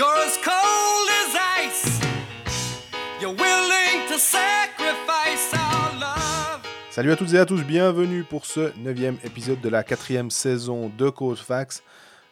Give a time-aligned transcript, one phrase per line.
[0.00, 2.00] You're as cold as ice.
[3.20, 6.62] You're willing to sacrifice our love.
[6.90, 10.90] Salut à toutes et à tous, bienvenue pour ce neuvième épisode de la quatrième saison
[10.96, 11.82] de Fax.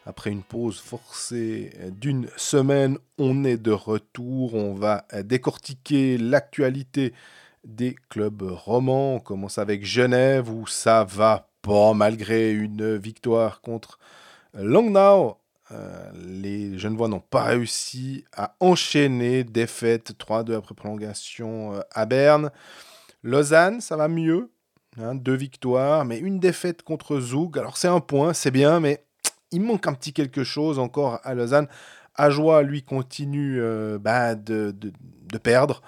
[0.07, 4.55] Après une pause forcée d'une semaine, on est de retour.
[4.55, 7.13] On va décortiquer l'actualité
[7.65, 9.13] des clubs romans.
[9.17, 13.99] On commence avec Genève où ça va pas malgré une victoire contre
[14.55, 15.37] Langnau.
[15.71, 22.49] Euh, les Genevois n'ont pas réussi à enchaîner défaite 3-2 après prolongation euh, à Berne.
[23.23, 24.49] Lausanne, ça va mieux.
[24.99, 27.57] hein, deux victoires, mais une défaite contre Zug.
[27.59, 29.03] Alors c'est un point, c'est bien, mais
[29.51, 31.67] il manque un petit quelque chose encore à Lausanne.
[32.15, 34.75] Ajoie, lui, continue euh, bah, de-
[35.31, 35.81] de perdre.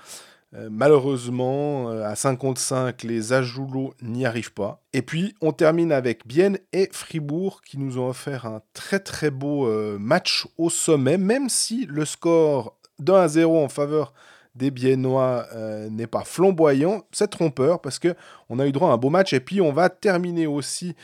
[0.53, 4.81] Euh, malheureusement, euh, à 5 contre 5, les Ajoulots n'y arrivent pas.
[4.91, 9.31] Et puis, on termine avec Bienne et Fribourg qui nous ont offert un très très
[9.31, 14.13] beau euh, match au sommet, même si le score d'1 à 0 en faveur
[14.55, 17.03] des Biennois euh, n'est pas flamboyant.
[17.11, 18.15] C'est trompeur parce que
[18.49, 19.33] on a eu droit à un beau match.
[19.33, 20.95] Et puis, on va terminer aussi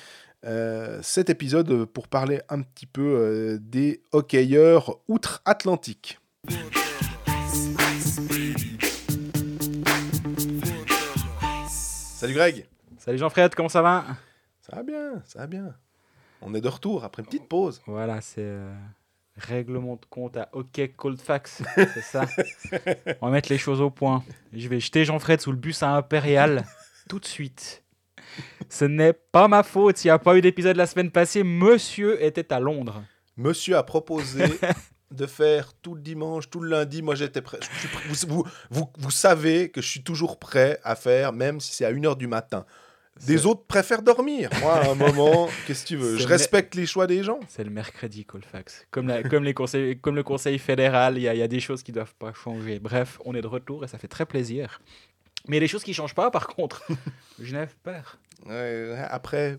[0.46, 6.20] euh, cet épisode pour parler un petit peu euh, des hockeyeurs outre-Atlantique.
[12.18, 12.66] Salut Greg
[12.98, 14.04] Salut Jean-Fred, comment ça va?
[14.60, 15.76] Ça va bien, ça va bien.
[16.42, 17.80] On est de retour après une petite pause.
[17.86, 18.74] Voilà, c'est euh,
[19.36, 22.26] règlement de compte à OK Cold Fax, c'est ça.
[23.22, 24.24] On va mettre les choses au point.
[24.52, 26.66] Je vais jeter Jean-Fred sous le bus à Impérial
[27.08, 27.84] tout de suite.
[28.68, 31.44] Ce n'est pas ma faute s'il n'y a pas eu d'épisode la semaine passée.
[31.44, 33.04] Monsieur était à Londres.
[33.38, 34.46] Monsieur a proposé
[35.12, 37.02] de faire tout le dimanche, tout le lundi.
[37.02, 37.60] Moi, j'étais prêt.
[38.08, 41.86] Vous, vous, vous, vous savez que je suis toujours prêt à faire, même si c'est
[41.86, 42.66] à 1h du matin.
[43.26, 44.50] Des autres préfèrent dormir.
[44.62, 46.18] Moi, à un moment, qu'est-ce que tu veux?
[46.18, 47.40] Je respecte les choix des gens.
[47.48, 48.86] C'est le mercredi Colfax.
[48.92, 51.48] Comme, la- comme, les conseils, comme le conseil fédéral, il y, a- il y a
[51.48, 52.78] des choses qui ne doivent pas changer.
[52.80, 54.80] Bref, on est de retour et ça fait très plaisir.
[55.48, 56.84] Mais les choses qui ne changent pas, par contre,
[57.42, 58.06] Genève perd.
[58.46, 59.58] Ouais, après,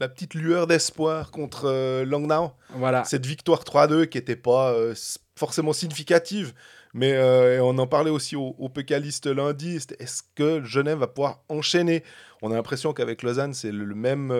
[0.00, 2.52] la petite lueur d'espoir contre euh, Langnau.
[2.70, 3.04] Voilà.
[3.04, 4.94] cette victoire 3-2 qui n'était pas euh,
[5.36, 6.54] forcément significative,
[6.94, 11.42] mais euh, on en parlait aussi au, au Pécaliste lundi, est-ce que Genève va pouvoir
[11.48, 12.02] enchaîner?
[12.42, 14.34] On a l'impression qu'avec Lausanne, c'est le, le même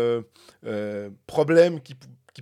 [1.26, 1.94] problème qui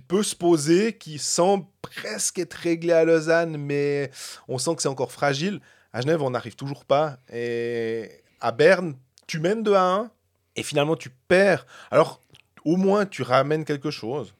[0.07, 4.09] peut se poser, qui semble presque être réglé à Lausanne, mais
[4.47, 5.59] on sent que c'est encore fragile.
[5.91, 7.17] À Genève, on n'arrive toujours pas.
[7.33, 8.09] Et
[8.39, 8.95] à Berne,
[9.27, 10.11] tu mènes 2 à 1,
[10.55, 11.65] et finalement tu perds.
[11.91, 12.21] Alors,
[12.65, 14.33] au moins, tu ramènes quelque chose.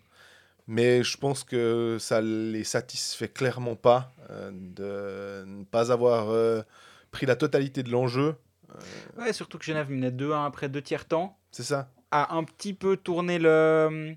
[0.67, 6.61] Mais je pense que ça les satisfait clairement pas euh, de ne pas avoir euh,
[7.11, 8.35] pris la totalité de l'enjeu.
[9.17, 12.73] Ouais, surtout que Genève menait 2-1 après deux tiers temps, C'est ça a un petit
[12.73, 14.15] peu tourné le,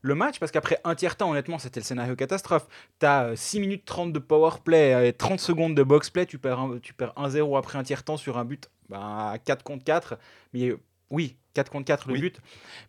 [0.00, 2.66] le match, parce qu'après un tiers temps, honnêtement, c'était le scénario catastrophe.
[3.00, 6.38] Tu as 6 minutes 30 de power play et 30 secondes de box play, tu
[6.38, 9.62] perds, un- tu perds 1-0 après un tiers temps sur un but bah, à 4
[9.64, 10.18] contre 4.
[10.52, 10.78] Mais euh,
[11.10, 12.20] oui, 4 contre 4 le Oui.
[12.20, 12.40] but.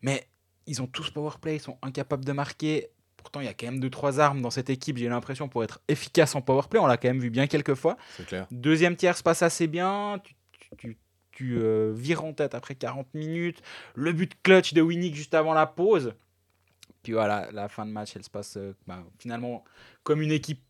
[0.04, 0.24] Mais
[0.68, 2.90] ils ont tous power play, ils sont incapables de marquer.
[3.18, 5.80] Pourtant, il y a quand même 2-3 armes dans cette équipe, j'ai l'impression, pour être
[5.88, 6.80] efficace en power play.
[6.80, 7.98] On l'a quand même vu bien quelques fois.
[8.28, 8.48] Clair.
[8.52, 10.20] Deuxième tiers se passe assez bien.
[10.24, 10.98] Tu, tu, tu-
[11.32, 13.62] tu, euh, vires en tête après 40 minutes.
[13.96, 16.14] Le but clutch de Winnick juste avant la pause.
[17.02, 19.64] Puis voilà, la fin de match, elle se passe euh, bah, finalement
[20.04, 20.62] comme une équipe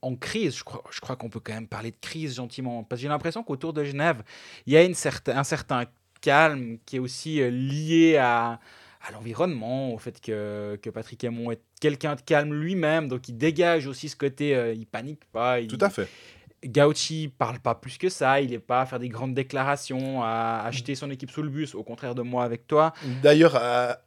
[0.00, 0.56] en crise.
[0.58, 2.84] Je crois, je crois qu'on peut quand même parler de crise gentiment.
[2.84, 4.22] Parce que j'ai l'impression qu'autour de Genève,
[4.66, 5.84] il y a une certain, un certain
[6.20, 8.60] calme qui est aussi euh, lié à,
[9.06, 13.08] à l'environnement, au fait que, que Patrick Aymon est quelqu'un de calme lui-même.
[13.08, 15.60] Donc il dégage aussi ce côté, euh, il panique pas.
[15.60, 16.08] il- Tout à fait.
[16.64, 20.62] Gauchi parle pas plus que ça, il est pas à faire des grandes déclarations, à
[20.64, 22.92] acheter son équipe sous le bus, au contraire de moi avec toi.
[23.20, 23.98] D'ailleurs, à,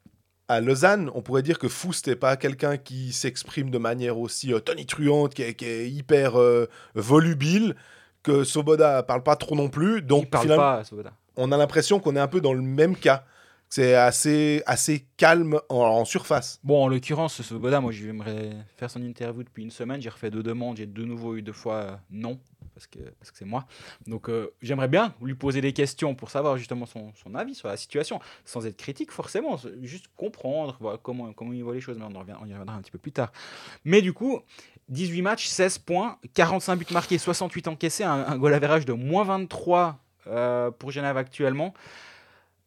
[0.48, 4.54] à Lausanne, on pourrait dire que Foust n'est pas quelqu'un qui s'exprime de manière aussi
[4.54, 7.76] euh, tonitruante, qui est, qui est hyper euh, volubile,
[8.24, 10.02] que Soboda parle pas trop non plus.
[10.02, 11.12] Donc il parle finalement, pas, Svoboda.
[11.36, 13.26] on a l'impression qu'on est un peu dans le même cas.
[13.76, 16.62] C'est assez, calme en, surface.
[16.64, 20.44] Bon, en l'occurrence, Svoboda, moi j'aimerais faire son interview depuis une semaine, j'ai refait deux
[20.44, 22.40] demandes, j'ai de nouveau eu deux fois euh, non,
[22.74, 23.00] parce que
[23.34, 23.66] c'est moi.
[24.08, 27.76] Donc euh, j'aimerais bien lui poser des questions pour savoir justement son, avis sur la
[27.76, 32.20] situation, sans être critique forcément, juste comprendre comment, il voit les choses, mais on, en
[32.22, 33.34] revient- on y reviendra un petit peu plus tard.
[33.84, 34.40] Mais du coup,
[34.88, 39.26] 18 matchs, 16 points, 45 buts marqués, 68 encaissés, un, un goal average de moins
[39.26, 41.74] 23 euh, pour Genève actuellement.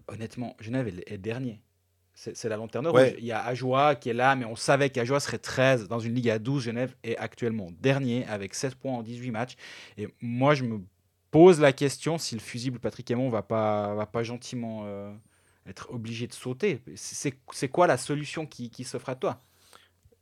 [0.08, 1.60] Honnêtement, Genève est, est dernier.
[2.14, 3.10] C'est la lanterne Ouais.
[3.10, 3.16] rouge.
[3.20, 6.14] Il y a Ajoie qui est là, mais on savait qu'Ajoie serait 13 dans une
[6.16, 6.64] ligue à 12.
[6.64, 9.54] Genève est actuellement dernier avec 16 points en 18 matchs.
[9.96, 10.80] Et moi, je me
[11.30, 15.12] pose la question si le fusible Patrick Aymon va pas, va pas gentiment euh,
[15.68, 16.80] être obligé de sauter.
[16.96, 19.38] C'est quoi la solution qui, qui s'offre à toi?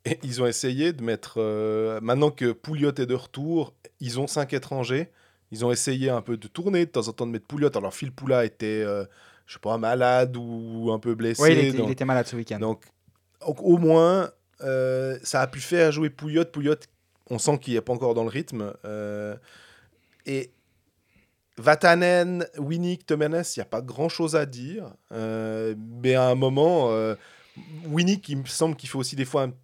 [0.04, 1.36] Et ils ont essayé de mettre.
[1.38, 5.08] euh, maintenant que Pouliot est de retour, ils ont cinq étrangers.
[5.50, 7.74] Ils ont essayé un peu de tourner, de temps en temps de mettre Pouliot.
[7.74, 9.06] Alors Phil Poula était, euh,
[9.46, 11.40] je sais pas, malade ou un peu blessé.
[11.42, 12.58] Ouais, il, était, donc, il était malade ce week-end.
[12.58, 12.82] donc,
[13.40, 14.30] donc, au moins,
[14.62, 16.44] euh, ça a pu faire jouer Pouliot.
[16.46, 16.74] Pouliot,
[17.30, 18.72] on sent qu'il n'est pas encore dans le rythme.
[18.84, 19.36] euh,
[20.26, 20.50] et
[21.58, 24.92] Vatanen, Winnick, Temenes, il n'y a pas grand-chose à dire.
[25.12, 27.14] Euh, mais à un moment, euh,
[27.86, 29.54] Winnick, il me semble qu'il fait aussi des fois une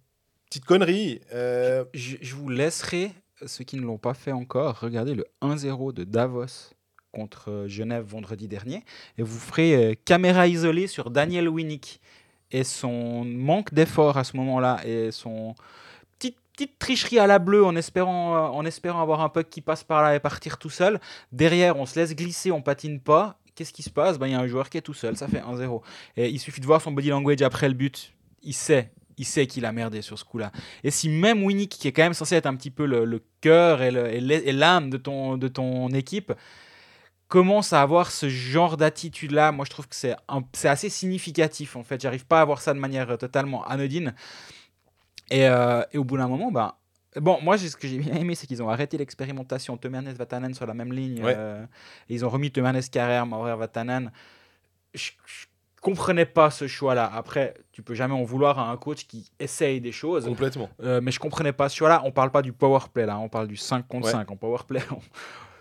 [0.49, 1.21] petite connerie.
[1.33, 3.11] Euh, Je, je vous laisserai,
[3.45, 6.71] ceux qui ne l'ont pas fait encore, regarder le 1-0 de Davos
[7.13, 8.83] contre euh, Genève vendredi dernier.
[9.17, 12.01] Et vous ferez euh, caméra isolée sur Daniel Winnick
[12.51, 15.55] et son manque d'effort à ce moment-là et son
[16.17, 19.61] petite, petite tricherie à la bleue en espérant, euh, en espérant avoir un puck qui
[19.61, 20.99] passe par là et partir tout seul.
[21.31, 23.39] Derrière, on se laisse glisser, on patine pas.
[23.55, 24.17] Qu'est-ce qui se passe?
[24.17, 25.81] Ben, Il y a un joueur qui est tout seul, ça fait 1-0.
[26.17, 28.11] Et il suffit de voir son body language après le but.
[28.41, 30.51] Il sait, il sait qu'il a merdé sur ce coup-là.
[30.83, 33.21] Et si même Winnick, qui est quand même censé être un petit peu le, le
[33.41, 33.91] cœur et
[34.51, 36.33] l'âme de ton, de ton équipe,
[37.33, 41.75] commence à avoir ce genre d'attitude-là, moi je trouve que c'est un- c'est assez significatif
[41.75, 41.99] en fait.
[41.99, 44.13] J'arrive pas à voir ça de manière euh, totalement anodine.
[45.31, 46.73] Et, euh, et au bout d'un moment, ben,
[47.15, 50.67] bon, moi ce que j'ai bien aimé, c'est qu'ils ont arrêté l'expérimentation Temernes Vatanen sur
[50.67, 51.23] la même ligne.
[51.23, 51.33] Ouais.
[51.35, 51.65] euh,
[52.07, 54.11] et ils ont remis Temernes Carrère, Maurer Vatanen.
[54.93, 55.45] Je, je
[55.81, 57.09] comprenais pas ce choix-là.
[57.15, 60.25] Après, tu peux jamais en vouloir à un coach qui essaye des choses.
[60.25, 60.69] complètement.
[60.83, 62.03] Euh, mais je comprenais pas ce choix-là.
[62.05, 64.11] On parle pas du power play là, on parle du 5 contre Ouais.
[64.11, 64.81] 5 en power play.
[64.91, 65.01] on-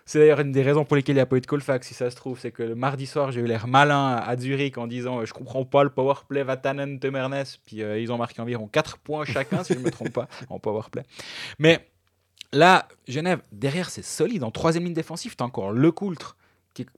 [0.04, 1.94] C'est d'ailleurs une des raisons pour lesquelles il n'y a pas eu de Colfax, si
[1.94, 2.38] ça se trouve.
[2.38, 5.32] C'est que le mardi soir, j'ai eu l'air malin à Zurich en disant euh, Je
[5.32, 7.44] comprends pas le power play Vatanen, Temernes.
[7.64, 10.28] Puis euh, ils ont marqué environ 4 points chacun, si je ne me trompe pas,
[10.49, 11.04] en power play.
[11.58, 11.88] Mais
[12.52, 14.44] là, Genève, derrière, c'est solide.
[14.44, 16.37] En troisième ligne défensive, tu as encore Le Coultre,
[16.75, 16.88] qui est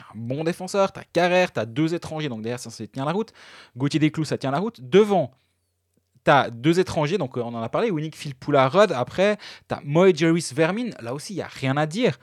[0.00, 0.92] un bon défenseur.
[0.92, 3.32] Tu as Carrère, tu as deux étrangers, donc derrière, ça, ça tient la route.
[3.76, 4.80] Gauthier Desclous, ça tient la route.
[4.80, 5.32] Devant,
[6.24, 8.92] tu as deux étrangers, donc euh, on en a parlé, Winnick Philpoula Rudd.
[8.92, 9.36] Après,
[9.68, 10.90] tu as Moe Jervis Vermin.
[11.00, 12.18] Là aussi, il n'y a rien à dire.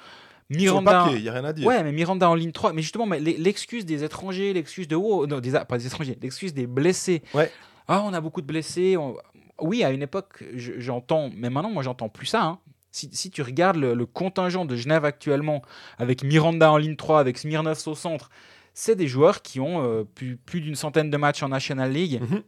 [0.49, 1.07] Miranda.
[1.15, 1.67] il n'y a rien à dire.
[1.67, 2.73] Ouais, mais Miranda en ligne 3.
[2.73, 4.95] Mais justement, mais l'e- l'excuse des étrangers, l'excuse de.
[4.95, 7.23] Oh, non, des, pas des étrangers, l'excuse des blessés.
[7.33, 7.51] Ouais.
[7.87, 8.95] Ah, on a beaucoup de blessés.
[8.97, 9.15] on-
[9.59, 11.31] Oui, à une époque, je- j'entends.
[11.35, 12.43] Mais maintenant, moi, j'entends plus ça.
[12.43, 12.59] hein.
[12.91, 15.61] Si, si tu regardes le, le contingent de Genève actuellement,
[15.97, 18.29] avec Miranda en ligne 3, avec Smirnov au centre,
[18.73, 22.21] c'est des joueurs qui ont euh, plus, plus d'une centaine de matchs en National League.
[22.21, 22.41] Mhm.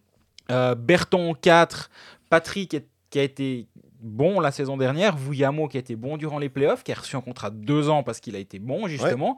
[0.51, 1.89] Euh, Berton 4,
[2.29, 3.67] Patrick est- qui a été
[3.99, 7.15] bon la saison dernière, Vouillamo qui a été bon durant les playoffs, qui a reçu
[7.15, 9.35] un contrat de deux ans parce qu'il a été bon justement.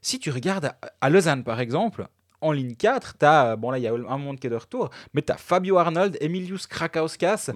[0.00, 2.06] Si tu regardes à, à Lausanne par exemple,
[2.40, 4.56] en ligne 4, tu as, bon là il y a un monde qui est de
[4.56, 7.50] retour, mais tu as Fabio Arnold, Emilius Krakauskas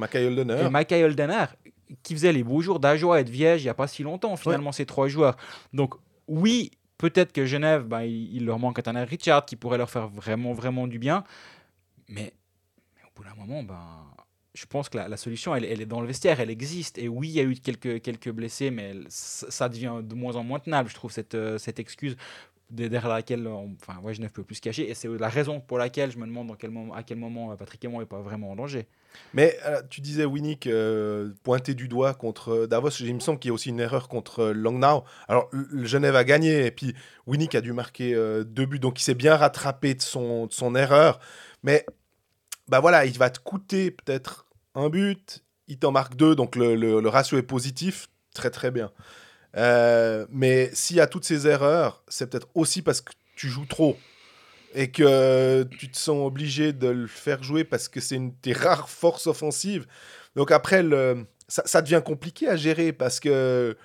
[0.67, 1.45] et Michael Holdener
[2.03, 4.37] qui faisaient les beaux jours d'Ajoie et de Viège il n'y a pas si longtemps
[4.37, 5.37] finalement ces trois joueurs.
[5.73, 5.95] Donc
[6.27, 10.09] oui, peut-être que Genève, ben, il, il leur manque un Richard qui pourrait leur faire
[10.09, 11.25] vraiment vraiment du bien,
[12.09, 12.33] mais,
[13.19, 14.05] bout d'un moment, ben,
[14.55, 16.99] je pense que la, solution, elle, est dans le vestiaire, elle existe.
[16.99, 20.59] Et oui, il y a eu quelques, blessés, mais ça devient de moins en moins
[20.59, 22.17] tenable, je trouve, cette, euh, excuse
[22.71, 24.89] de- derrière laquelle on, enfin, Genève peut plus se cacher.
[24.89, 28.01] Et c'est la raison pour laquelle je me demande à quel moment euh, Patrick Aymon
[28.01, 28.87] n'est pas vraiment en danger.
[29.35, 32.91] Mais euh, tu disais Winnick euh, pointé du doigt contre Davos.
[33.01, 35.05] Il me semble qu'il y a aussi une erreur contre euh, Langnau.
[35.29, 35.51] Alors,
[35.83, 36.95] Genève a gagné et puis
[37.27, 38.15] Winnick a dû marquer
[38.47, 38.79] deux buts.
[38.79, 41.21] Donc, il s'est bien rattrapé de son, de son erreur.
[41.63, 41.85] Mais,
[42.69, 45.45] bah voilà, il va te coûter peut-être un but.
[45.67, 46.35] Il t'en marque deux.
[46.35, 48.09] Donc, le, le- ratio est positif.
[48.35, 48.91] Très, très bien.
[49.57, 53.67] Euh, mais s'il y a toutes ces erreurs, c'est peut-être aussi parce que tu joues
[53.67, 53.99] trop
[54.75, 58.37] et que tu te sens obligé de le faire jouer parce que c'est une de
[58.41, 59.87] tes rares forces offensives.
[60.37, 63.77] Donc après, le, ça, devient compliqué à gérer parce que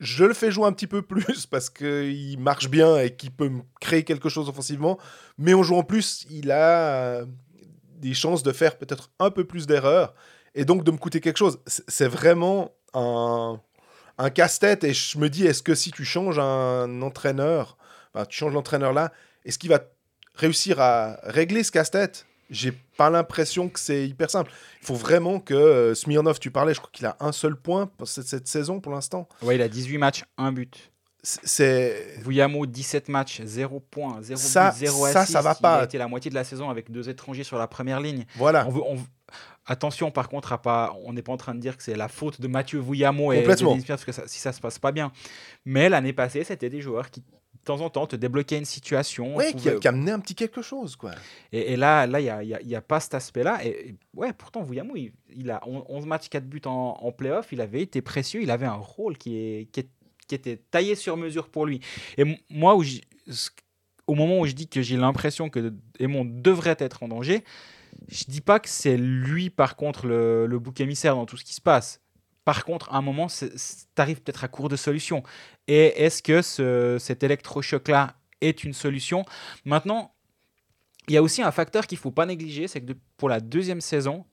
[0.00, 3.48] je le fais jouer un petit peu plus parce qu'il marche bien et qu'il peut
[3.48, 4.98] me créer quelque chose offensivement.
[5.38, 7.24] Mais en jouant plus, il a
[7.98, 10.14] des chances de faire peut-être un peu plus d'erreurs
[10.54, 11.58] et donc de me coûter quelque chose.
[11.66, 13.60] C'est vraiment un,
[14.18, 17.78] un casse-tête et je me dis, est-ce que si tu changes un entraîneur,
[18.12, 19.12] enfin, tu changes l'entraîneur là,
[19.44, 19.80] est-ce qu'il va
[20.34, 22.26] réussir à régler ce casse-tête?
[22.50, 24.50] J'ai pas l'impression que c'est hyper simple.
[24.80, 27.86] Il faut vraiment que euh, Smirnov, tu parlais, je crois qu'il a un seul point
[27.86, 29.28] pour cette, cette saison pour l'instant.
[29.42, 30.90] Ouais, il a 18 matchs, 1 but.
[31.22, 35.32] C'est- Vouillamo, 17 matchs, 0 points, 0 Ça- but, 0 ça, assist.
[35.32, 35.76] ça va Il pas.
[35.80, 38.24] a été la moitié de la saison avec deux étrangers sur la première ligne.
[38.36, 38.66] voilà.
[38.66, 38.98] On veut, on-
[39.70, 42.08] Attention, par contre, à pas, on n'est pas en train de dire que c'est la
[42.08, 45.12] faute de Mathieu Vouillamo et de parce que ça- si ça se passe pas bien.
[45.66, 47.26] Mais l'année passée, c'était des joueurs qui, de
[47.64, 49.36] temps en temps, te débloquaient une situation.
[49.36, 51.10] Ouais, qui, a, pouvaient- qui a amené un petit quelque chose, quoi.
[51.52, 53.12] Et, et là, là, il n'y a, il y a- il y a pas cet
[53.12, 53.58] aspect-là.
[53.62, 57.12] Et, et ouais, pourtant, Vouillamo, il, il a on- 11 matchs, 4 buts en, en
[57.12, 57.48] playoff.
[57.52, 58.40] Il avait été précieux.
[58.40, 59.90] Il avait un rôle qui, est, qui, est-
[60.28, 61.80] qui était taillé sur mesure pour lui.
[62.16, 62.76] Et moi,
[64.06, 67.42] au moment où je dis que j'ai l'impression que Aymon devrait être en danger,
[68.08, 71.54] Je dis pas que c'est lui, par contre, le, bouc émissaire dans tout ce qui
[71.54, 72.00] se passe.
[72.44, 73.48] Par contre, à un moment, tu
[73.96, 75.22] arrives peut-être à court de solutions.
[75.66, 79.24] Et est-ce que ce, cet électrochoc-là est une solution?
[79.64, 80.14] Maintenant,
[81.08, 83.80] il y a aussi un facteur qu'il faut pas négliger, c'est que pour la deuxième
[83.80, 84.24] saison,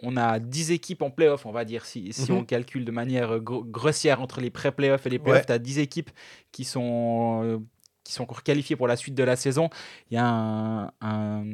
[0.00, 2.38] on a 10 équipes en playoff, on va dire, si, si Mhm.
[2.38, 5.46] on calcule de manière gro- grossière entre les pré-playoffs et les playoffs, Ouais.
[5.46, 6.10] tu as 10 équipes
[6.50, 7.58] qui sont, euh,
[8.04, 9.70] qui sont encore qualifiées pour la suite de la saison.
[10.10, 11.44] Il y a un, un,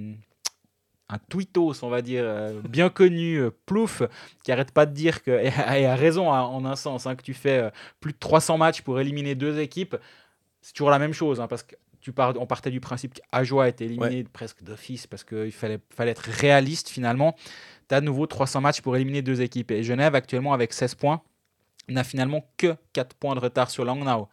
[1.11, 4.03] un tweetos, on va dire, euh, bien connu, euh, Plouf,
[4.45, 7.07] qui arrête pas de dire que, et a, et a raison hein, en un sens,
[7.07, 9.97] hein, que tu fais plus de 300 matchs pour éliminer deux équipes.
[10.61, 13.65] C'est toujours la même chose, hein, parce que tu pars, on partait du principe qu'Ajoie
[13.65, 17.35] a été éliminé presque d'office parce qu'il fallait, fallait être réaliste finalement.
[17.89, 19.71] Tu as de nouveau 300 matchs pour éliminer deux équipes.
[19.71, 21.23] Et Genève, actuellement, avec 16 points,
[21.89, 24.29] n'a finalement que 4 points de retard sur Langnau.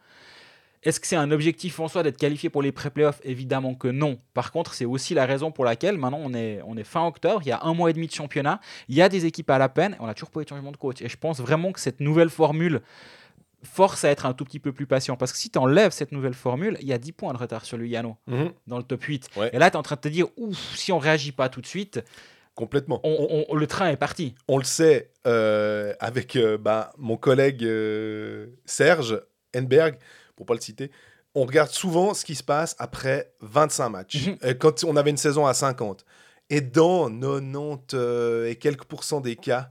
[0.82, 3.20] Est-ce que c'est un objectif en soi d'être qualifié pour les pré-playoffs?
[3.24, 4.20] Évidemment que non.
[4.34, 7.40] Par contre, c'est aussi la raison pour laquelle maintenant on est, on est fin octobre,
[7.44, 9.58] il y a un mois et demi de championnat, il y a des équipes à
[9.58, 11.00] la peine, on n'a toujours pas eu de changement de coach.
[11.02, 12.82] Et je pense vraiment que cette nouvelle formule
[13.64, 15.16] force à être un tout petit peu plus patient.
[15.16, 17.64] Parce que si tu enlèves cette nouvelle formule, il y a 10 points de retard
[17.64, 18.52] sur Lugano Mhm.
[18.68, 19.28] dans le top 8.
[19.36, 19.50] Ouais.
[19.52, 21.62] Et là, tu es en train de te dire, ouf, si on réagit pas tout
[21.62, 22.04] de suite,
[22.56, 23.00] Complètement.
[23.04, 24.34] on- on- le train est parti.
[24.48, 29.22] On le sait euh, avec euh, bah, mon collègue euh, Serge
[29.54, 29.96] Enberg,
[30.36, 30.90] pour pas le citer,
[31.34, 34.54] on regarde souvent ce qui se passe après 25 matchs, Mhm.
[34.54, 36.04] quand on avait une saison à 50.
[36.48, 39.70] Et dans 90 euh, et quelques pourcents des cas,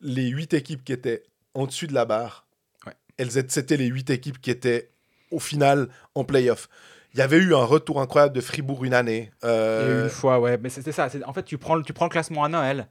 [0.00, 1.22] les 8 équipes qui étaient
[1.54, 2.46] en dessus de la barre,
[2.86, 2.94] Ouais.
[3.16, 4.90] elles étaient- c'était les 8 équipes qui étaient
[5.30, 6.68] au final en playoff.
[7.14, 9.30] Il y avait eu un retour incroyable de Fribourg une année.
[9.44, 11.08] Euh, une fois, ouais, mais c'était ça.
[11.26, 12.88] En fait, tu prends, le- tu prends le classement à Noël,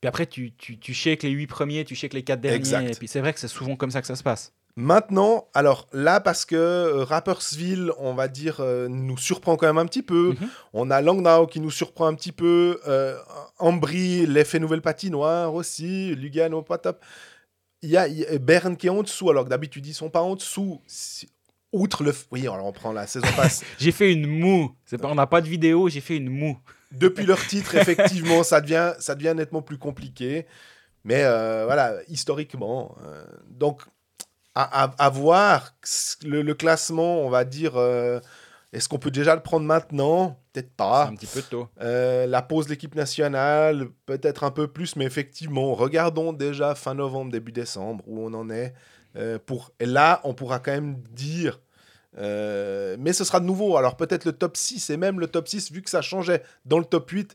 [0.00, 2.90] puis après, tu, tu, tu shakes les 8 premiers, tu shakes les 4 derniers, Exact.
[2.90, 4.52] et puis c'est vrai que c'est souvent comme ça que ça se passe.
[4.74, 9.76] Maintenant, alors là, parce que euh, Rapperswil, on va dire, euh, nous surprend quand même
[9.76, 10.34] un petit peu.
[10.40, 10.48] Mhm.
[10.72, 12.80] On a Langnau qui nous surprend un petit peu.
[12.88, 13.18] Euh,
[13.58, 16.14] Ambry, l'effet nouvelle patinoire aussi.
[16.14, 17.04] Lugano, pas top.
[17.82, 19.92] Il y a, il y a Berne qui est en dessous, alors que d'habitude, ils
[19.92, 20.80] sont pas en dessous.
[20.86, 21.28] Si-
[21.72, 22.14] Outre le.
[22.30, 23.64] Oui, alors on prend la saison passe.
[23.78, 24.74] J'ai fait une moue.
[24.84, 26.58] C'est Pas, on n'a pas de vidéo, j'ai fait une moue.
[26.90, 30.46] Depuis leur titre, effectivement, ça devient, ça devient nettement plus compliqué.
[31.04, 32.94] Mais euh, voilà, historiquement.
[33.06, 33.82] euh, donc,
[34.54, 35.74] à, à- à voir
[36.24, 37.76] le, le classement, on va dire.
[37.76, 38.20] euh,
[38.74, 40.38] Est-ce qu'on peut déjà le prendre maintenant?
[40.52, 41.06] Peut-être pas.
[41.06, 41.68] un petit peu tôt.
[41.80, 46.92] Euh, la pause de l'équipe nationale, peut-être un peu plus, mais effectivement, regardons déjà fin
[46.94, 48.74] novembre, début décembre, où on en est.
[49.16, 49.72] euh, pour...
[49.80, 51.60] Et là, on pourra quand même dire.
[52.18, 53.76] euh, mais ce sera de nouveau.
[53.76, 56.78] Alors peut-être le top 6 et même le top 6, vu que ça changeait dans
[56.78, 57.34] le top 8,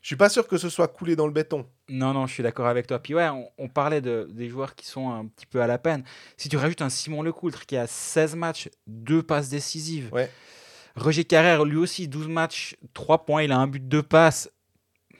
[0.00, 1.66] je suis pas sûr que ce soit coulé dans le béton.
[1.88, 2.98] Non, non, je suis d'accord avec toi.
[3.00, 5.78] Puis ouais, on, on parlait de, des joueurs qui sont un petit peu à la
[5.78, 6.04] peine.
[6.36, 10.08] Si tu rajoutes un Simon Lecoultre qui a 16 matchs, 2 passes décisives.
[10.12, 10.30] Ouais.
[10.96, 14.50] Roger Carrère, lui aussi, 12 matchs, 3 points, il a un but, 2 passes.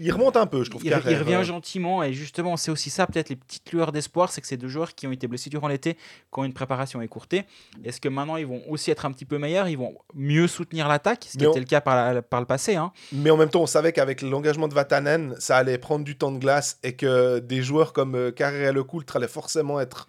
[0.01, 0.85] Il remonte un peu, je trouve.
[0.85, 4.47] Il, revient gentiment et justement, c'est aussi ça, peut-être les petites lueurs d'espoir, c'est que
[4.47, 7.45] ces deux joueurs qui ont été blessés durant l'été, qui ont une préparation écourtée,
[7.85, 10.87] est-ce que maintenant ils vont aussi être un petit peu meilleurs, ils vont mieux soutenir
[10.89, 12.77] l'attaque, ce qui on- était le cas par, la- par le passé.
[12.77, 12.93] Hein.
[13.13, 16.31] Mais en même temps, on savait qu'avec l'engagement de Vatanen, ça allait prendre du temps
[16.33, 20.09] de glace et que des joueurs comme euh, Carrère et Lecoultre allaient forcément être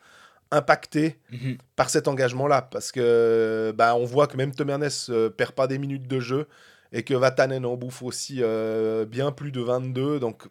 [0.51, 1.57] impactés Mhm.
[1.75, 2.63] par cet engagement-là.
[2.63, 6.19] Parce que bah, on voit que même Tom Ernest euh, perd pas des minutes de
[6.19, 6.47] jeu
[6.91, 10.19] et que Vatanen en bouffe aussi euh, bien plus de 22.
[10.19, 10.43] Donc,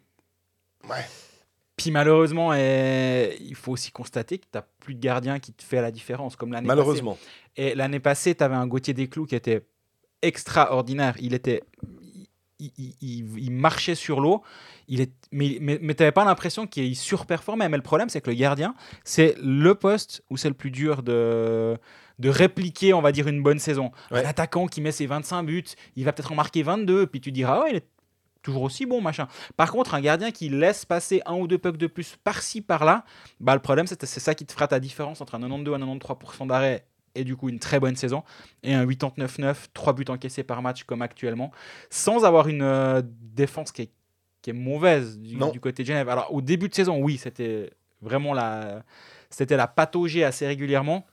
[0.89, 1.05] ouais.
[1.77, 5.63] Puis malheureusement, eh, il faut aussi constater que tu n'as plus de gardien qui te
[5.63, 6.75] fait la différence, comme l'année passée.
[6.77, 7.17] malheureusement.
[7.55, 9.65] Et l'année passée, tu avais un Gauthier Desclous qui était
[10.21, 11.15] extraordinaire.
[11.19, 11.63] Il était.
[12.61, 14.43] Il, il- il- il marchait sur l'eau,
[14.89, 17.69] il est, mais, mais, mais tu n'avais pas l'impression qu'il surperformait.
[17.69, 21.01] Mais le problème, c'est que le gardien, c'est le poste où c'est le plus dur
[21.01, 21.77] de,
[22.19, 23.91] de répliquer, on va dire, une bonne saison.
[24.11, 24.23] Ouais.
[24.23, 25.63] Un attaquant qui met ses 25 buts,
[25.95, 27.87] il va peut-être en marquer 22, puis tu diras, ouais, il est
[28.41, 29.27] toujours aussi bon, machin.
[29.57, 33.03] Par contre, un gardien qui laisse passer un ou deux pucks de plus par-ci, par-là,
[33.39, 35.77] bah, le problème, c'est c'est ça qui te fera ta différence entre un 92 à
[35.77, 36.85] 93% d'arrêt
[37.15, 38.23] et du coup une très bonne saison,
[38.63, 41.51] et un 89-9, 3 buts encaissés par match comme actuellement,
[41.89, 43.91] sans avoir une euh, défense qui est,
[44.41, 46.09] qui est mauvaise du, côté de Genève.
[46.09, 47.71] Alors au début de saison, oui, c'était
[48.01, 48.83] vraiment la,
[49.29, 51.05] c'était la patauger assez régulièrement.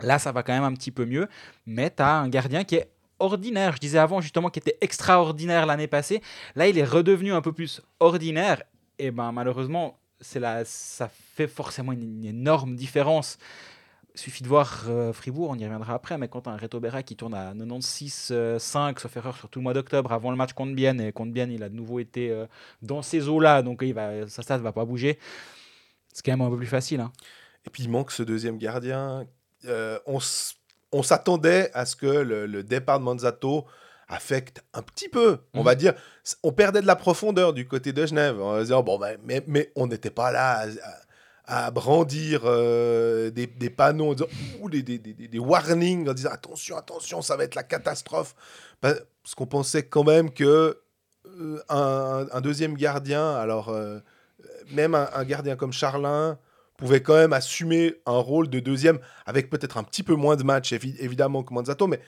[0.00, 1.28] Là, ça va quand même un petit peu mieux,
[1.66, 3.74] mais tu as un gardien qui est ordinaire.
[3.74, 6.22] Je disais avant justement qu'il était extraordinaire l'année passée.
[6.56, 8.62] Là, il est redevenu un peu plus ordinaire.
[8.98, 13.38] Et ben malheureusement, c'est ça fait forcément une, énorme différence.
[14.14, 17.16] Suffit de voir euh, Fribourg, on y reviendra après, mais quand un Reto Berra qui
[17.16, 21.00] tourne à 96-5, sauf erreur, sur tout le mois d'octobre, avant le match contre Bienne,
[21.00, 22.46] et contre Bienne, il a de nouveau été euh,
[22.82, 25.18] dans ces eaux-là, donc il va, sa stade ne va pas bouger.
[26.12, 27.00] C'est quand même un peu plus facile.
[27.00, 27.10] hein.
[27.64, 29.26] Et puis il manque ce deuxième gardien.
[29.66, 29.98] Euh,
[30.92, 33.64] on s'attendait à ce que le, le départ de Manzato
[34.08, 35.38] affecte un petit peu.
[35.54, 35.64] On Mhm.
[35.64, 35.94] va dire,
[36.42, 38.40] on perdait de la profondeur du côté de Genève.
[38.40, 40.66] En disant, bon, ben, mais, mais on n'était pas là
[41.46, 44.28] à, à brandir euh, des, des panneaux, en disant,
[44.60, 48.34] ou des, des, des- des warnings, en disant, attention, attention, ça va être la catastrophe.
[48.80, 50.78] Pa- Parce qu'on pensait quand même que
[51.26, 54.00] euh, un, un deuxième gardien, alors euh,
[54.72, 56.38] même un, un gardien comme Charlin,
[56.82, 60.42] pouvait quand même assumer un rôle de deuxième avec peut-être un petit peu moins de
[60.42, 62.00] matchs, évi- évidemment, que Manzato, mais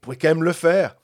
[0.00, 0.96] pouvait quand même le faire.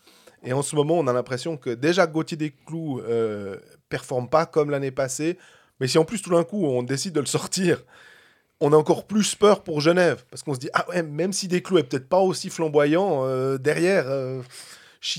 [0.42, 3.56] Et en ce moment, on a l'impression que déjà Gauthier Desclous euh,
[3.88, 5.38] performe pas comme l'année passée,
[5.78, 7.85] mais si en plus tout d'un coup on décide de le sortir,
[8.59, 11.47] on a encore plus peur pour Genève, parce qu'on se dit, ah ouais, même si
[11.47, 14.42] Desclous est peut-être pas aussi flamboyant, euh, derrière, euh,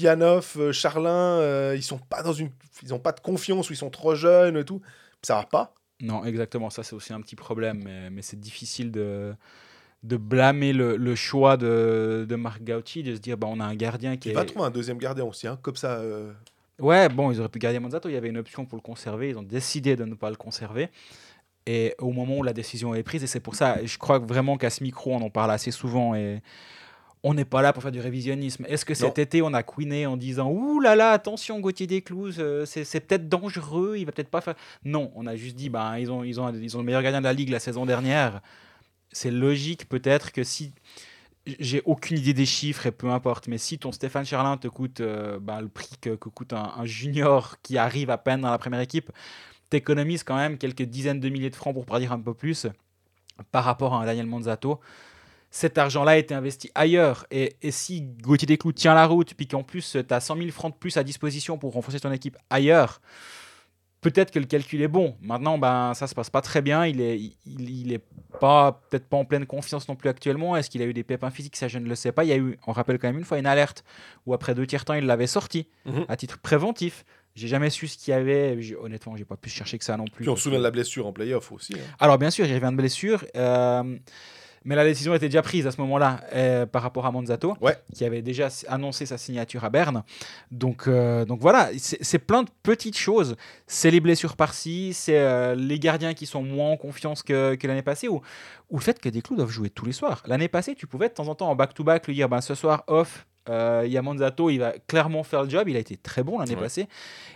[0.04, 2.50] euh, Charlin, ils sont pas dans une,
[2.84, 4.82] ils ont pas de confiance, ou ils sont trop jeunes et tout,
[5.22, 5.74] ça va pas.
[6.02, 9.34] Non, exactement, ça c'est aussi un petit problème, mais, mais c'est difficile de,
[10.04, 13.66] de blâmer le, le choix de, de Marc Gauchi, de se dire bah, on a
[13.66, 14.36] un gardien qui Il est...
[14.36, 15.94] va trouver un deuxième gardien aussi, hein, comme ça.
[16.00, 16.34] euh,
[16.80, 19.30] Ouais, bon, ils auraient pu garder Monzato, il y avait une option pour le conserver,
[19.30, 20.90] ils ont décidé de ne pas le conserver.
[21.66, 24.58] Et au moment où la décision est prise, et c'est pour ça, je crois vraiment
[24.58, 26.42] qu'à ce micro, on en parle assez souvent, et
[27.24, 28.66] on n'est pas là pour faire du révisionnisme.
[28.68, 29.24] Est-ce que cet Non.
[29.24, 33.00] été, on a couiné en disant Ouh là là, attention, Gauthier Desclouzes, euh, c'est c'est
[33.00, 34.56] peut-être dangereux, il va peut-être pas faire.
[34.84, 37.22] Non, on a juste dit ben, ils, ont, ils, ont, ils ont le meilleur gardien
[37.22, 38.42] de la ligue la saison dernière.
[39.12, 40.74] C'est logique peut-être que si.
[41.60, 45.02] J'ai aucune idée des chiffres et peu importe, mais si ton Stéphane Charlin te coûte
[45.02, 48.50] euh, ben, le prix que, que coûte un, un junior qui arrive à peine dans
[48.50, 49.12] la première équipe,
[49.70, 52.66] t'économises quand même quelques dizaines de milliers de francs pour pas dire un peu plus
[53.52, 54.80] par rapport à un Daniel Manzato.
[55.58, 57.26] Cet argent-là a été investi ailleurs.
[57.32, 60.50] Et, et si Gauthier Desclous tient la route, puis qu'en plus tu as 100 000
[60.50, 63.00] francs de plus à disposition pour renforcer ton équipe ailleurs,
[64.02, 65.16] peut-être que le calcul est bon.
[65.22, 66.86] Maintenant, ben, ça se passe pas très bien.
[66.86, 68.04] Il est, il, il est
[68.42, 70.58] pas, peut-être pas en pleine confiance non plus actuellement.
[70.58, 71.56] Est-ce qu'il a eu des pépins physiques?
[71.56, 72.24] Ça, je ne le sais pas.
[72.26, 73.86] Il y a eu, on rappelle quand même une fois, une alerte
[74.26, 76.06] où après deux tiers temps, il l'avait sorti Mhm.
[76.10, 77.06] à titre préventif.
[77.34, 78.58] J'ai jamais su ce qu'il y avait.
[78.82, 80.24] Honnêtement, j'ai pas pu chercher que ça non plus.
[80.24, 81.74] Puis on se souvient de la blessure en playoff aussi.
[81.76, 81.96] hein.
[82.00, 83.98] alors bien sûr, il revient de blessure, euh,
[84.66, 87.78] mais la décision était déjà prise à ce moment-là euh, par rapport à Monzato, Ouais.
[87.94, 90.04] qui avait déjà annoncé sa signature à Berne.
[90.52, 93.36] Donc, euh, donc voilà, c'est plein de petites choses.
[93.68, 97.68] C'est les blessures par-ci, c'est euh, les gardiens qui sont moins en confiance que, que
[97.68, 98.22] l'année passée, ou,
[98.70, 100.24] ou le fait que des clous doivent jouer tous les soirs.
[100.26, 102.84] L'année passée, tu pouvais de temps en temps en back-to-back lui dire, ben, ce soir
[102.88, 103.26] off.
[103.50, 105.70] euh, Il y a Monzato, il va clairement faire le job.
[105.70, 106.62] Il a été très bon l'année Ouais.
[106.62, 106.88] passée.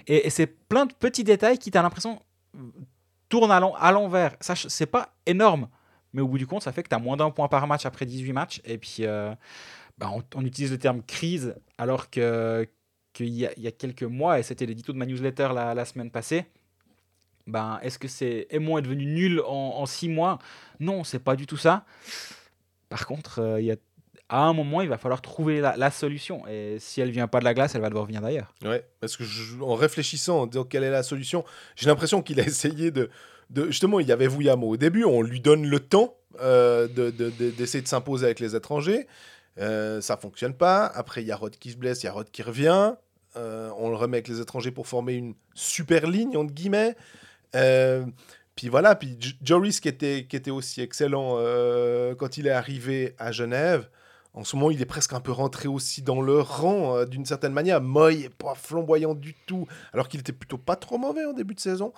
[0.07, 2.19] Et, et c'est plein de petits détails qui, tu as l'impression,
[3.29, 4.35] tournent à l'en- à l'envers.
[4.41, 5.67] C'est pas énorme,
[6.13, 7.85] mais au bout du compte, ça fait que tu as moins d'un point par match
[7.85, 8.61] après 18 matchs.
[8.65, 9.33] Et puis, euh,
[9.97, 12.67] bah, on, utilise le terme crise, alors qu'il
[13.19, 16.45] y, a- y a quelques mois, et c'était l'édito de ma newsletter la, semaine passée,
[17.47, 20.39] ben, est-ce que c'est Aimon est devenu nul en, en six mois?
[20.79, 21.85] Non, c'est pas du tout ça.
[22.89, 23.75] Par contre, euh, y a,
[24.29, 26.47] à un moment, il va falloir trouver la, solution.
[26.47, 28.53] Et si elle vient pas de la glace, elle va devoir venir d'ailleurs.
[28.63, 29.23] Ouais, parce que
[29.61, 31.43] en réfléchissant, en disant quelle est la solution,
[31.75, 33.09] j'ai l'impression qu'il a essayé de,
[33.49, 34.67] de- Justement, il y avait Vouillamo.
[34.69, 38.39] Au début, on lui donne le temps euh, de- de- de- d'essayer de, s'imposer avec
[38.39, 39.07] les étrangers.
[39.59, 40.85] Euh, ça fonctionne pas.
[40.85, 42.93] Après, il y a Rod qui se blesse, il y a Rod qui revient.
[43.35, 46.95] Euh, on le remet avec les étrangers pour former une super ligne, entre guillemets.
[47.55, 48.05] Euh,
[48.55, 53.15] puis voilà, puis Joris qui était, qui était aussi excellent euh, quand il est arrivé
[53.17, 53.89] à Genève.
[54.33, 57.51] En ce moment, il est presque un peu rentré aussi dans le rang d'une certaine
[57.51, 57.81] manière.
[57.81, 61.55] Moy est pas flamboyant du tout, alors qu'il était plutôt pas trop mauvais en début
[61.55, 61.93] de saison.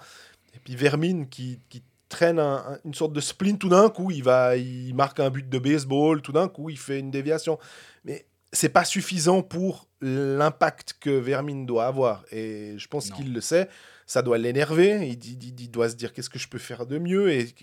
[0.53, 4.11] Et puis Vermine qui, qui traîne un- un- une sorte de sprint tout d'un coup,
[4.11, 7.57] il va, il marque un but de baseball, tout d'un coup il fait une déviation.
[8.03, 12.25] Mais c'est pas suffisant pour l'impact que Vermine doit avoir.
[12.31, 13.69] Et je pense qu'il le sait.
[14.05, 15.07] Ça doit l'énerver.
[15.07, 17.31] Il, dit- il- il doit se dire qu'est-ce que je peux faire de mieux?
[17.31, 17.53] Et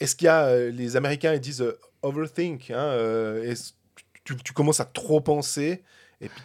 [0.00, 2.70] est-ce qu'il y a euh, les Américains ils disent euh, overthink.
[2.70, 3.54] Hein, euh,
[4.24, 5.82] tu, tu commences à trop penser?
[6.20, 6.42] Et puis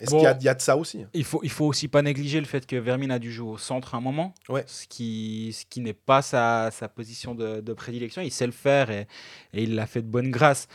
[0.00, 0.18] est-ce Bon.
[0.18, 1.08] qu'il y a, il y a de ça aussi hein?
[1.14, 3.58] Il faut, il faut aussi pas négliger le fait que Vermin a dû jouer au
[3.58, 4.64] centre à un moment, Ouais.
[4.66, 8.20] ce qui, ce qui n'est pas sa, sa position de, de prédilection.
[8.22, 9.06] Il sait le faire et,
[9.52, 10.66] et il l'a fait de bonne grâce.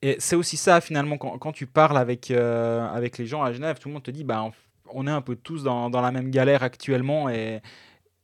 [0.00, 3.52] Et c'est aussi ça, finalement, quand, quand tu parles avec, euh, avec les gens à
[3.52, 4.50] Genève, tout le monde te dit bah,
[4.90, 7.60] on, est un peu tous dans, dans la même galère actuellement et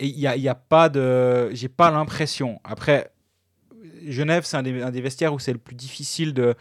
[0.00, 1.50] et il n'y a, y a pas de.
[1.52, 2.60] J'ai pas l'impression.
[2.62, 3.10] Après,
[4.06, 6.54] Genève, c'est un des, un des vestiaires où c'est le plus difficile de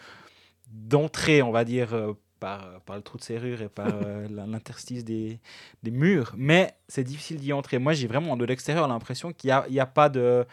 [0.71, 5.03] d'entrer, on va dire, euh, par, par le trou de serrure et par euh, l'interstice
[5.03, 5.39] des,
[5.83, 6.33] des murs.
[6.37, 7.79] Mais c'est difficile d'y entrer.
[7.79, 10.45] Moi, j'ai vraiment de l'extérieur l'impression qu'il n'y a, a pas de,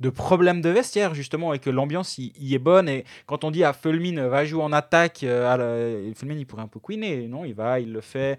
[0.00, 2.88] de problème de vestiaire, justement, et que l'ambiance y, y est bonne.
[2.88, 6.68] Et quand on dit à Fulmin va jouer en attaque, euh, Fulmin, il pourrait un
[6.68, 7.28] peu queener.
[7.28, 8.38] Non, il va, il le fait.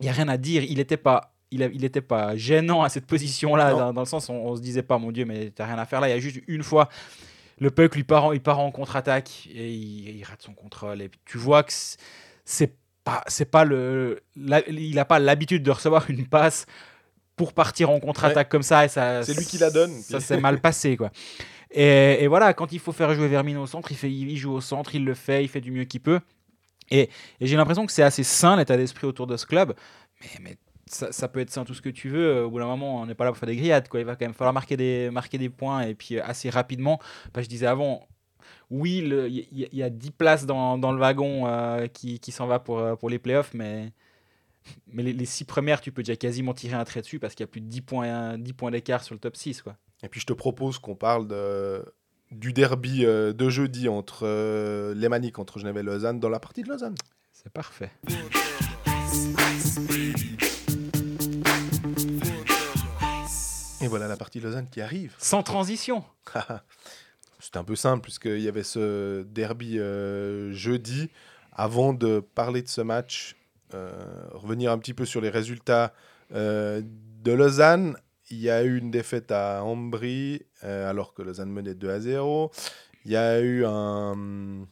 [0.00, 0.62] Il n'y a rien à dire.
[0.64, 1.30] Il n'était pas.
[1.50, 4.60] Il n'était pas gênant à cette position-là, dans, dans le sens où on, on se
[4.60, 6.08] disait pas, mon Dieu, mais t'as rien à faire là.
[6.08, 6.88] Il y a juste une fois,
[7.58, 11.02] le puck lui part en, il part en contre-attaque et il, il rate son contrôle.
[11.02, 11.72] Et tu vois que
[12.44, 16.64] c'est- pas, c'est pas le, la- il n'a pas l'habitude de recevoir une passe
[17.36, 19.22] pour partir en contre-attaque comme ça et ça.
[19.22, 21.10] C'est lui qui la donne, Ça s'est mal passé quoi.
[21.70, 24.52] Et, et voilà, quand il faut faire jouer Vermine au centre, il, fait, il joue
[24.52, 26.20] au centre, il le fait, il fait du mieux qu'il peut.
[26.90, 29.74] Et, et j'ai l'impression que c'est assez sain l'état d'esprit autour de ce club.
[30.20, 30.56] Mais, mais
[30.94, 32.44] ça, ça peut être sain tout ce que tu veux.
[32.44, 33.88] Au bout d'un moment, on n'est pas là pour faire des grillades.
[33.88, 34.00] Quoi.
[34.00, 36.98] Il va quand même falloir marquer des, marquer des points et puis euh, assez rapidement.
[37.32, 38.06] Bah, je disais avant,
[38.70, 38.98] oui,
[39.50, 42.78] il y, a 10 places dans, dans le wagon euh, qui, qui s'en va pour,
[42.78, 43.92] euh, pour les playoffs, mais,
[44.86, 47.44] mais les, les 6 premières, tu peux déjà quasiment tirer un trait dessus parce qu'il
[47.44, 49.62] y a plus de 10 points, 10 points d'écart sur le top 6.
[49.62, 49.76] Quoi.
[50.02, 51.84] Et puis je te propose qu'on parle de,
[52.30, 56.40] du derby euh, de jeudi entre euh, les Maniques, entre Genève et Lausanne, dans la
[56.40, 56.94] partie de Lausanne.
[57.32, 57.90] C'est parfait.
[63.84, 65.14] Et voilà la partie de Lausanne qui arrive.
[65.18, 66.04] Sans transition.
[67.38, 71.10] C'était un peu simple puisqu'il y avait ce derby euh, jeudi.
[71.52, 73.36] Avant de parler de ce match,
[73.74, 73.92] euh,
[74.32, 75.92] revenir un petit peu sur les résultats
[76.32, 76.80] euh,
[77.22, 77.98] de Lausanne.
[78.30, 82.50] Il y a eu une défaite à Ambry alors que Lausanne menait 2 à 0.
[83.04, 84.66] Il y a eu un,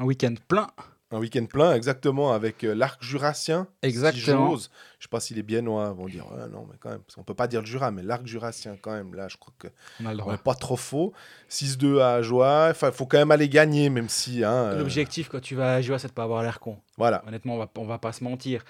[0.00, 0.66] Un week-end plein.
[1.12, 3.66] Un week-end plein exactement avec euh, l'arc jurassien.
[3.82, 4.50] si Exactement.
[4.50, 4.70] j'ose.
[4.98, 7.46] Je sais pas si les Biennois vont dire non mais quand même qu'on peut pas
[7.48, 9.68] dire le Jura mais l'arc jurassien quand même là je crois que
[10.00, 10.32] On a le on droit.
[10.32, 11.12] n'est pas trop faux.
[11.50, 12.68] 6-2 à Ajoie.
[12.70, 14.42] Enfin, il faut quand même aller gagner, même si.
[14.44, 16.78] Hein, euh, L'objectif quand tu vas jouer, c'est de pas avoir l'air con.
[16.96, 17.22] voilà.
[17.26, 18.64] Honnêtement, on va, on va pas se mentir.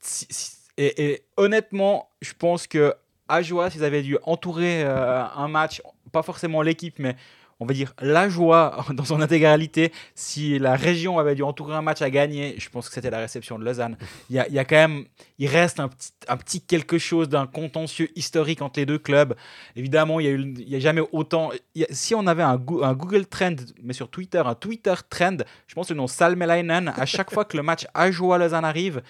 [0.00, 2.94] Si- si- et, et honnêtement, je pense que
[3.28, 7.14] Ajoie, s'ils avaient dû entourer euh, un match, pas forcément l'équipe, mais
[7.60, 11.82] on va dire la joie dans son intégralité, si la région avait dû entourer un
[11.82, 13.96] match à gagner, je pense que c'était la réception de Lausanne.
[14.30, 15.04] Il y a, y quand même,
[15.38, 19.34] il reste un petit, quelque chose d'un contentieux historique entre les deux clubs.
[19.76, 21.50] Évidemment, il y a, a jamais autant.
[21.90, 25.74] si on avait un, Goo- un Google Trend, mais sur Twitter, un Twitter Trend, je
[25.74, 29.02] pense que le nom Salmelainen, à chaque fois que le match Ajoie-Lausanne arrive,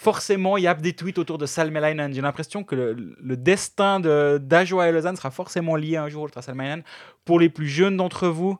[0.00, 2.14] forcément, il y a des tweets autour de Salmelainen.
[2.14, 6.28] J'ai l'impression que le, le destin de- d'Ajoie et Lausanne sera forcément lié un jour
[6.36, 6.84] à Salmelainen.
[7.24, 8.56] Pour les plus jeunes d'entre vous,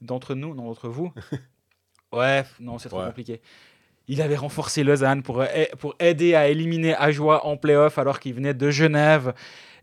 [0.00, 1.12] d'entre nous, non, d'entre vous,
[2.12, 3.06] ouais, non, c'est trop Ouais.
[3.06, 3.40] compliqué.
[4.08, 5.46] Il avait renforcé Lausanne pour, a-
[5.78, 9.34] pour aider à éliminer Ajoie en playoff alors qu'il venait de Genève.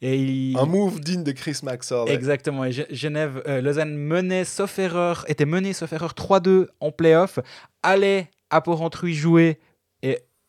[0.01, 0.57] Et il...
[0.57, 2.09] Un move digne de Chris Maxwell.
[2.11, 2.65] Exactement.
[2.65, 7.37] Et Ge- Genève, euh, Lausanne menait, sauf erreur, était menée, sauf erreur, 3-2 en playoff,
[7.83, 9.59] allait à Porrentruy jouer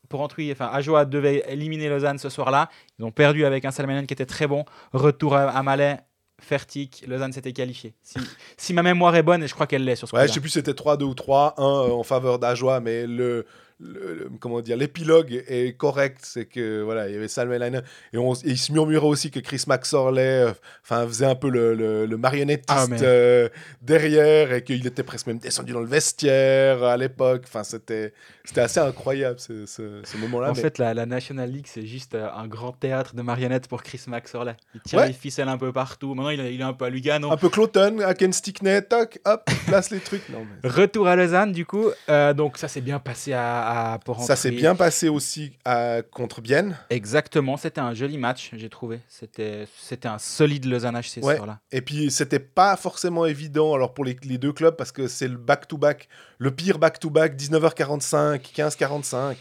[0.09, 2.69] Porrentruy, enfin, Ajoa devait éliminer Lausanne ce soir-là.
[2.99, 4.65] Ils ont perdu avec un Salmenen qui était très bon.
[4.93, 5.99] Retour à, Malais,
[6.41, 7.95] Fertic, Lausanne s'était qualifié.
[8.03, 8.19] Si,
[8.57, 10.41] si ma mémoire est bonne, et je crois qu'elle l'est sur ce Ouais, je sais
[10.41, 13.47] plus si c'était 3-2 ou 3-1 euh, en faveur d'Ajoie, mais le,
[13.81, 16.19] le- le- comment dire, l'épilogue est correct.
[16.23, 19.41] C'est que voilà, il y avait Salmelainen et, on, et il se murmurait aussi que
[19.41, 23.49] Chris Maxorley, euh, enfin, faisait un peu le, le- le marionnettiste Ah, mais- euh,
[23.83, 27.43] derrière et qu'il était presque même descendu dans le vestiaire à l'époque.
[27.47, 28.13] Enfin, c'était
[28.45, 30.51] c'était assez incroyable ce, ce- ce moment-là.
[30.51, 33.69] En mais- fait, la, la National League, c'est juste euh, un grand théâtre de marionnettes
[33.69, 34.57] pour Chris Maxorley.
[34.75, 35.09] Il tire Ouais.
[35.09, 36.15] les ficelles un peu partout.
[36.15, 37.31] Maintenant, il, est- il est un peu à Lugano.
[37.33, 40.29] un peu Cloton, à Ken Stickney, toc, hop, place les trucs.
[40.29, 41.87] Non, mais Retour à Lausanne, du coup.
[42.09, 46.41] Euh, donc, ça s'est bien passé à, à ça s'est bien passé aussi à, contre
[46.41, 46.77] Bienne.
[46.91, 49.01] Exactement, c'était un joli match, j'ai trouvé.
[49.09, 49.67] C'était
[50.05, 51.35] un solide Lausanne HC Ouais.
[51.37, 51.59] soir-là.
[51.73, 55.29] Et puis, c'était pas forcément évident alors pour les, les deux clubs parce que c'est
[55.29, 59.37] le back-to-back, le pire back-to-back, 19h45, 15h45.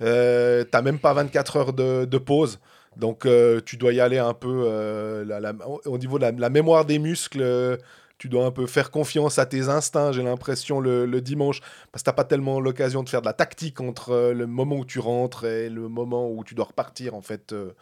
[0.00, 2.58] Euh, T'as même pas 24 heures de, de pause.
[2.96, 6.24] Donc, euh, tu dois y aller un peu euh, la- la- au- au niveau de
[6.24, 7.78] la, la mémoire des muscles.
[8.22, 11.60] Tu dois un peu faire confiance à tes instincts, j'ai l'impression, le, le dimanche.
[11.90, 14.76] Parce que t'as pas tellement l'occasion de faire de la tactique entre euh, le moment
[14.76, 17.72] où tu rentres et le moment où tu dois repartir, en fait, euh,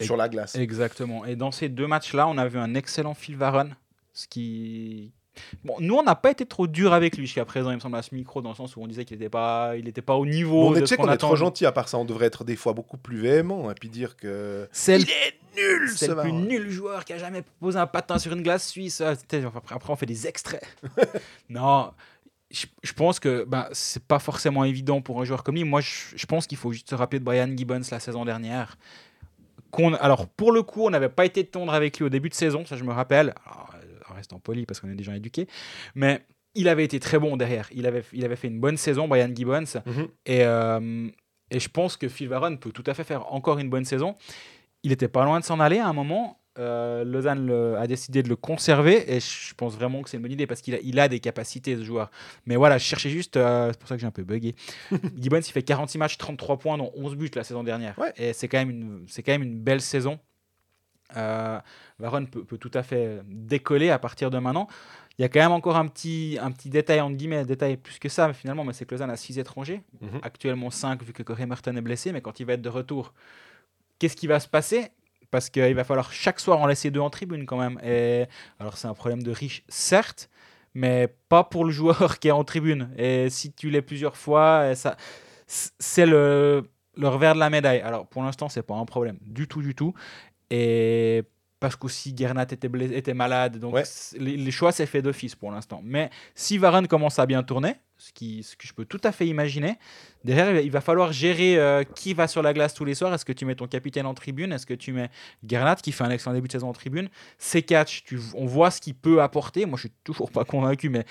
[0.00, 0.54] sur la glace.
[0.54, 1.26] Exactement.
[1.26, 3.76] Et dans ces deux matchs-là, on a vu un excellent Phil Varane.
[4.14, 5.12] Ce qui.
[5.64, 7.96] Bon, nous, on n'a pas été trop dur avec lui jusqu'à présent, il me semble,
[7.96, 10.16] à ce micro, dans le sens où on disait qu'il n'était pas, il était pas
[10.16, 10.68] au niveau.
[10.68, 12.72] on de ce qu'on est trop gentil, à part ça, on devrait être des fois
[12.72, 14.68] beaucoup plus véhément et puis dire que.
[14.72, 15.04] C'est le,
[15.56, 18.42] nul, c'est ce le plus nul joueur qui a jamais posé un patin sur une
[18.42, 19.00] glace suisse.
[19.00, 19.14] Ah,
[19.70, 20.64] Après, on fait des extraits.
[21.48, 21.92] non,
[22.50, 25.64] je, pense que ben, c'est pas forcément évident pour un joueur comme lui.
[25.64, 28.76] Moi, je, je pense qu'il faut juste se rappeler de Brian Gibbons la saison dernière.
[30.00, 32.64] Alors, pour le coup, on n'avait pas été tendre avec lui au début de saison,
[32.66, 33.34] ça je me rappelle.
[33.46, 33.74] Alors,
[34.20, 35.46] restant poli parce qu'on est des gens éduqués.
[35.94, 36.20] Mais
[36.54, 37.68] il avait été très bon derrière.
[37.72, 39.64] Il avait, il avait fait une bonne saison, Brian Gibbons.
[39.86, 40.08] Mhm.
[40.26, 41.08] Et, euh,
[41.50, 44.14] et je pense que Phil Varane peut tout à fait faire encore une bonne saison.
[44.82, 46.36] Il était pas loin de s'en aller à un moment.
[46.58, 50.24] Euh, Lausanne le- a décidé de le conserver et je pense vraiment que c'est une
[50.24, 52.10] bonne idée parce qu'il a, il a des capacités ce joueur.
[52.44, 54.56] Mais voilà, je cherchais juste, euh, c'est pour ça que j'ai un peu bugué.
[55.16, 57.96] Gibbons, il fait 46 matchs, 33 points, dont 11 buts la saison dernière.
[57.98, 58.12] Ouais.
[58.16, 60.18] Et c'est quand, même une- c'est quand même une belle saison.
[61.16, 61.58] Euh,
[62.30, 64.68] peut, peut tout à fait décoller à partir de maintenant.
[65.18, 67.98] Il y a quand même encore un petit, un petit détail, entre guillemets, détail plus
[67.98, 70.20] que ça, finalement, mais c'est que Lausanne a 6 étrangers, Mhm.
[70.22, 73.12] actuellement 5 vu que Corey Merton est blessé, mais quand il va être de retour,
[73.98, 74.88] qu'est-ce qui va se passer?
[75.30, 77.78] Parce qu'il va falloir chaque soir en laisser deux en tribune quand même.
[77.84, 78.26] Et
[78.58, 80.30] alors c'est un problème de riche, certes,
[80.74, 82.90] mais pas pour le joueur qui est en tribune.
[82.96, 84.96] Et si tu l'es plusieurs fois, ça,
[85.46, 87.80] c'est le, le revers de la médaille.
[87.80, 89.92] Alors pour l'instant, c'est pas un problème du tout, du tout.
[90.50, 91.22] Et
[91.60, 93.82] parce qu'aussi Gernat était, blessé, était malade, donc Ouais.
[94.18, 95.82] les, les choix c'est fait d'office pour l'instant.
[95.84, 99.12] Mais si Varane commence à bien tourner, ce, qui, ce que je peux tout à
[99.12, 99.76] fait imaginer,
[100.24, 103.12] derrière il va- falloir gérer euh, qui va sur la glace tous les soirs.
[103.12, 104.52] Est-ce que tu mets ton capitaine en tribune?
[104.54, 105.10] Est-ce que tu mets
[105.46, 107.10] Gernat qui fait un excellent début de saison en tribune?
[107.36, 109.66] C'est catch, tu, on voit ce qu'il peut apporter.
[109.66, 111.04] Moi je suis toujours pas convaincu, mais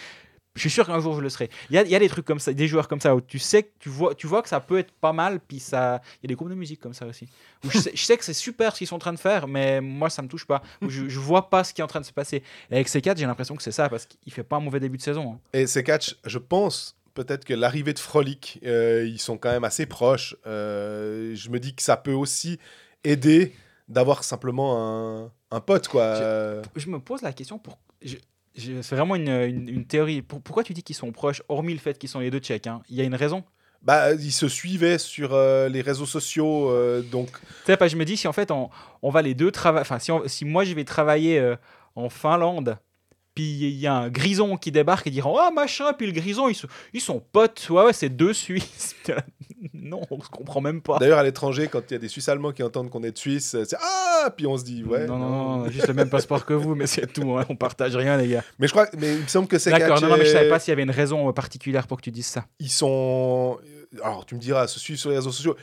[0.55, 1.49] je suis sûr qu'un jour je le serai.
[1.69, 3.21] Il y a, il y a des trucs comme ça, des joueurs comme ça où
[3.21, 6.01] tu sais que tu vois, tu vois que ça peut être pas mal, puis ça,
[6.15, 7.27] il y a des groupes de musique comme ça aussi.
[7.65, 9.47] Où je, sais, je sais que c'est super ce qu'ils sont en train de faire,
[9.47, 10.61] mais moi ça me touche pas.
[10.81, 12.43] Où je, je vois pas ce qui est en train de se passer.
[12.71, 14.97] Et avec C4, j'ai l'impression que c'est ça parce qu'il fait pas un mauvais début
[14.97, 15.33] de saison.
[15.33, 15.39] hein.
[15.53, 19.63] Et ces catchs, je pense peut-être que l'arrivée de Frolic, euh, ils sont quand même
[19.65, 20.35] assez proches.
[20.47, 22.59] Euh, je me dis que ça peut aussi
[23.03, 23.53] aider
[23.87, 26.01] d'avoir simplement un, un pote, quoi.
[26.03, 27.77] Euh, Je me pose la question pour.
[28.01, 28.17] je-
[28.55, 30.21] c'est vraiment une, une- une théorie.
[30.21, 32.67] Pour- pourquoi tu dis qu'ils sont proches, hormis le fait qu'ils sont les deux tchèques
[32.67, 32.81] hein?
[32.89, 33.43] Il y a une raison?
[33.81, 37.29] Bah, ils se suivaient sur euh, les réseaux sociaux, euh, donc
[37.65, 38.69] Tu sais, je me dis, si en fait on,
[39.01, 39.81] on va les deux travailler.
[39.81, 41.55] Enfin, si, on- si moi je vais travailler euh,
[41.95, 42.77] en Finlande,
[43.39, 46.49] puis il y a un grison qui débarque et dira Oh machin, puis le grison,
[46.49, 47.67] ils, sont- ils sont potes.
[47.69, 48.95] Ouais, ouais, c'est deux Suisses.
[49.73, 50.97] non, on se comprend même pas.
[50.99, 53.17] D'ailleurs, à l'étranger, quand il y a des Suisses allemands qui entendent qu'on est de
[53.17, 55.05] Suisse, c'est Ah Puis on se dit, ouais.
[55.05, 57.37] non, non, non, on a juste le même passeport que vous, mais c'est tout.
[57.37, 58.43] hein, on partage rien, les gars.
[58.59, 60.49] Mais je crois, mais il me semble que c'est D'accord, non, non, mais je savais
[60.49, 62.45] pas s'il y avait une raison particulière pour que tu dises ça.
[62.59, 63.57] ils sont.
[64.03, 65.55] Alors, tu me diras, se suivre sur les réseaux sociaux.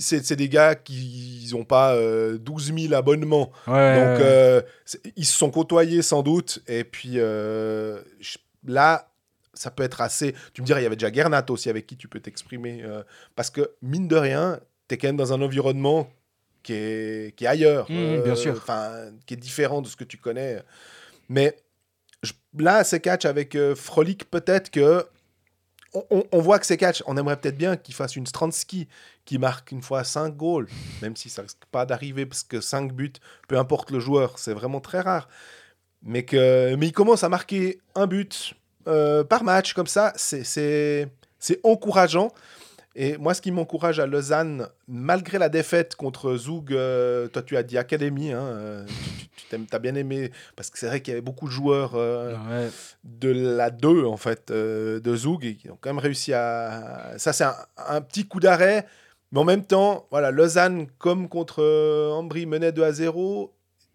[0.00, 3.52] C'est des gars qui n'ont pas euh, 12 000 abonnements.
[3.66, 4.62] Ouais, Donc, euh,
[5.14, 6.60] ils se sont côtoyés sans doute.
[6.68, 8.00] Et puis euh,
[8.66, 9.10] là,
[9.52, 10.34] ça peut être assez.
[10.54, 12.82] Tu me diras, il y avait déjà Gernat aussi avec qui tu peux t'exprimer.
[12.82, 13.02] euh,
[13.34, 14.58] parce que, mine de rien,
[14.88, 16.08] tu es quand même dans un environnement
[16.62, 17.90] qui est, qui est ailleurs.
[17.90, 18.54] Mhm, bien sûr.
[19.26, 20.62] Qui est différent de ce que tu connais.
[21.28, 21.54] Mais
[22.22, 25.06] je- là, c'est catch avec Frolic, peut-être que.
[26.10, 27.02] On, voit que c'est catch.
[27.06, 28.88] On aimerait peut-être bien qu'il fasse une Stransky
[29.24, 30.68] qui marque une fois 5 goals,
[31.02, 33.12] même si ça risque pas d'arriver parce que 5 buts,
[33.48, 35.28] peu importe le joueur, c'est vraiment très rare.
[36.02, 38.54] Mais, que, mais il commence à marquer un but
[38.86, 41.10] euh, par match comme ça, c'est
[41.62, 42.32] encourageant.
[42.98, 47.54] Et moi, ce qui m'encourage à Lausanne, malgré la défaite contre Zug, euh, toi tu
[47.58, 48.86] as dit Academy, hein, euh,
[49.50, 52.32] tu, as bien aimé, parce que c'est vrai qu'il y avait beaucoup de joueurs euh,
[52.48, 52.70] Ouais.
[53.04, 57.34] de la 2 en fait de Zug et qui ont quand même réussi à ça
[57.34, 58.86] c'est un, un petit coup d'arrêt
[59.30, 61.62] mais en même temps voilà Lausanne comme contre
[62.14, 63.54] Ambry menait 2 à 0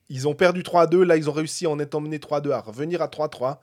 [0.09, 2.41] ils ont perdu 3 à 2 là ils ont réussi en étant menés 3 à
[2.41, 3.61] 2 à revenir à 3 à 3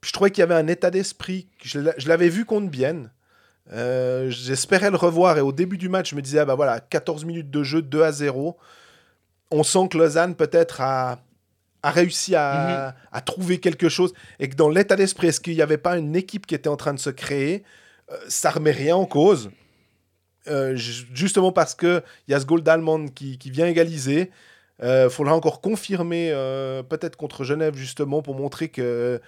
[0.00, 3.10] Puis je trouvais qu'il y avait un état d'esprit je l'avais vu contre Bienne
[3.72, 6.78] Euh, j'espérais le revoir et au début du match je me disais ah bah voilà
[6.78, 8.56] 14 minutes de jeu 2 à 0
[9.50, 11.18] on sent que Lausanne peut-être a
[11.82, 15.62] a réussi à, à trouver quelque chose et que dans l'état d'esprit, est-ce qu'il n'y
[15.62, 17.62] avait pas une équipe qui était en train de se créer?
[18.10, 19.50] Euh, Ça remet rien en cause.
[20.48, 24.30] Euh, ju- justement parce qu'il y a ce goal d'Allemand qui, qui vient égaliser.
[24.82, 29.20] Il faudra encore confirmer, euh, peut-être contre Genève, justement, pour montrer que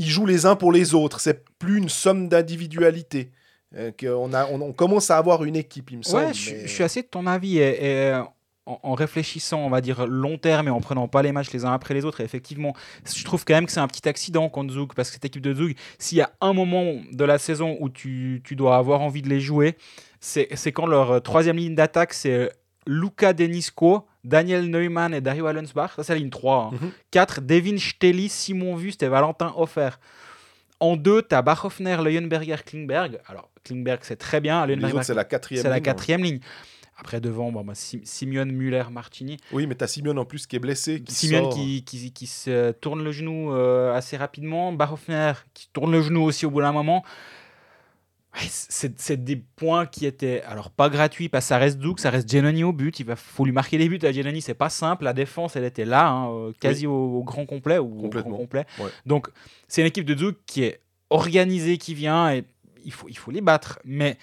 [0.00, 1.20] ils jouent les uns pour les autres.
[1.20, 3.30] C'est plus une somme d'individualité.
[3.76, 3.92] Euh,
[4.32, 6.24] a, on, on commence à avoir une équipe, il me semble.
[6.24, 7.58] Ouais, je, suis- mais- je suis assez de ton avis.
[7.58, 8.22] Et, et, euh,
[8.66, 11.72] en, réfléchissant, on va dire long terme et en prenant pas les matchs les uns
[11.72, 12.72] après les autres, et effectivement,
[13.04, 14.92] je trouve quand même que c'est un petit accident contre Zug.
[14.94, 17.88] Parce que cette équipe de Zug, s'il y a un moment de la saison où
[17.88, 19.76] tu, tu dois avoir envie de les jouer,
[20.20, 22.50] c'est quand leur euh, troisième ligne d'attaque, c'est
[22.86, 25.92] Luca Denisco, Daniel Neumann et Dario Allensbach.
[25.96, 26.70] Ça, c'est la ligne 3.
[26.72, 26.90] Mhm.
[27.10, 29.90] 4, Devin Stelly, Simon Wust et Valentin Hofer.
[30.80, 33.18] En 2, tu as Bachhoffner, Leuenberger, Klingberg.
[33.26, 34.66] Alors, Klingberg, c'est très bien.
[35.02, 35.66] C'est la quatrième.
[35.66, 35.80] hein.
[35.80, 36.40] quatrième ligne.
[36.98, 39.38] Après, devant, bon, bah, Sim- Simeon, Muller, Martini.
[39.52, 41.02] Oui, mais tu as Simeon en plus qui est blessé.
[41.02, 41.54] Qui Simeon sort.
[41.54, 44.72] qui, qui, qui se tourne le genou euh, assez rapidement.
[44.72, 47.02] Bachhoffner qui tourne le genou aussi au bout d'un moment.
[48.34, 52.10] Ouais, c'est des points qui étaient alors pas gratuits parce que ça reste Zouk, ça
[52.10, 53.00] reste Genoni au but.
[53.00, 55.02] Il va faut lui marquer les buts à Genoni, c'est pas simple.
[55.04, 58.30] La défense, elle était là, hein, euh, quasi au, au grand complet ou au Complètement,
[58.30, 58.66] grand complet.
[58.78, 58.90] ouais.
[59.04, 59.28] Donc
[59.66, 62.44] c'est une équipe de Zouk qui est organisée, qui vient et
[62.84, 63.80] il faut il faut les battre.
[63.84, 64.16] Mais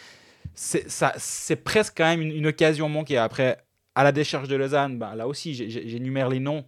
[0.56, 3.18] c'est presque quand même une, une occasion manquée.
[3.18, 3.58] Après,
[3.94, 6.64] à la décharge de Lausanne, bah, là aussi, j'énumère les noms.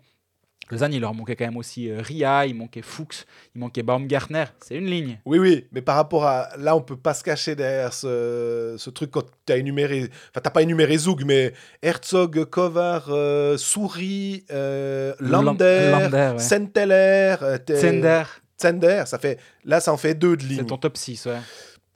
[0.69, 4.45] Lausanne, il leur manquait quand même aussi euh, Ria, il manquait Fuchs, il manquait Baumgartner.
[4.61, 5.19] C'est une ligne.
[5.25, 6.49] Oui, oui, mais par rapport à.
[6.57, 10.09] Là, on peut pas se cacher derrière ce, ce truc quand tu as énuméré.
[10.29, 16.39] Enfin, t'as pas énuméré Zug, mais Herzog, Kovar, euh, Souris, euh, Lander, Lander, ouais.
[16.39, 18.23] Senteller, euh, Zender,
[18.61, 19.39] Zender, ça fait.
[19.65, 20.65] Là, ça en fait deux de c'est ligne.
[20.65, 21.39] ton top 6, ouais.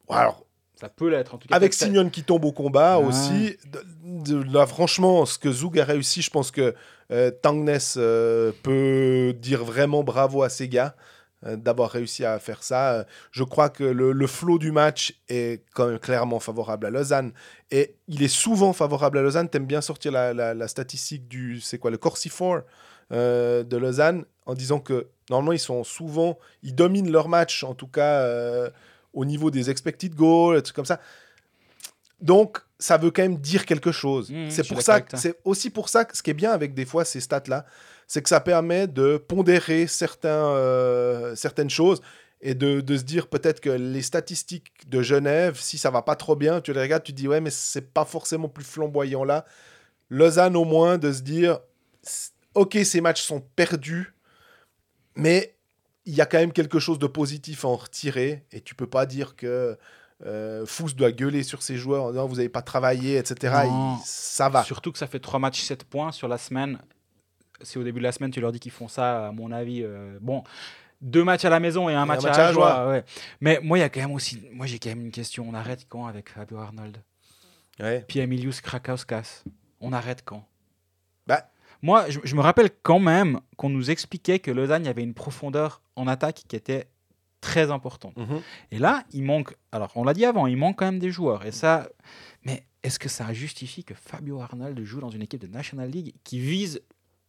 [0.10, 0.46] Alors,
[0.84, 1.56] Ça peut l'être en tout cas.
[1.56, 3.06] avec Signone qui tombe au combat Ouais.
[3.06, 3.58] aussi.
[3.72, 6.74] de- de- là, franchement, ce que Zug a réussi, je pense que
[7.12, 10.96] euh, Tangnes euh, peut dire vraiment bravo à ces gars
[11.46, 12.94] euh, d'avoir réussi à faire ça.
[12.94, 16.90] Euh, Je crois que le, le flow du match est quand même clairement favorable à
[16.90, 17.32] Lausanne.
[17.72, 19.48] Et il est souvent favorable à Lausanne.
[19.50, 22.64] T'aimes bien sortir la, la- la statistique du, c'est quoi, le Corsi 4
[23.12, 27.74] euh, de Lausanne en disant que normalement ils sont souvent, ils dominent leur match en
[27.74, 28.70] tout cas euh,
[29.14, 31.00] au niveau des expected goals, des trucs comme ça.
[32.20, 34.32] Donc ça veut quand même dire quelque chose.
[34.32, 36.86] Mmh, c'est pour ça, c'est aussi pour ça que ce qui est bien avec des
[36.86, 37.66] fois ces stats là,
[38.08, 42.02] c'est que ça permet de pondérer certains, euh, certaines choses
[42.42, 46.16] et de, de se dire peut-être que les statistiques de Genève, si ça va pas
[46.16, 49.24] trop bien, tu les regardes, tu te dis ouais mais c'est pas forcément plus flamboyant
[49.24, 49.46] là.
[50.10, 51.60] Lausanne au moins de se dire
[52.56, 54.14] ok ces matchs sont perdus,
[55.16, 55.56] mais
[56.06, 58.88] il y a quand même quelque chose de positif à en retirer et tu peux
[58.88, 59.78] pas dire que
[60.26, 63.54] euh, Fous doit gueuler sur ses joueurs en disant vous n'avez pas travaillé etc.
[63.66, 63.98] Non.
[63.98, 64.64] Il- ça va.
[64.64, 66.80] Surtout que ça fait 3 matchs, 7 points sur la semaine.
[67.62, 69.82] Si au début de la semaine, tu leur dis qu'ils font ça, à mon avis,
[69.84, 70.44] euh, bon,
[71.02, 72.74] deux matchs à la maison et un match, match à à la la joie.
[72.76, 72.90] joie.
[72.90, 73.04] ouais.
[73.42, 75.46] Mais moi, il y a quand même aussi, moi j'ai quand même une question.
[75.48, 76.98] On arrête quand avec Fabio Arnold?
[77.80, 78.04] Ouais.
[78.08, 79.44] Puis Emilius Krakauskas
[79.82, 80.46] On arrête quand?
[81.84, 85.82] Moi, je, je me rappelle quand même qu'on nous expliquait que Lausanne, avait une profondeur
[85.96, 86.88] en attaque qui était
[87.42, 88.16] très importante.
[88.18, 88.42] Mhm.
[88.72, 89.54] Et là, il manque.
[89.72, 91.46] Alors, on l'a dit avant, il manque quand même des joueurs.
[91.46, 91.90] Et ça.
[92.44, 96.16] Mais est-ce que ça justifie que Fabio Arnold joue dans une équipe de National League
[96.24, 96.82] qui vise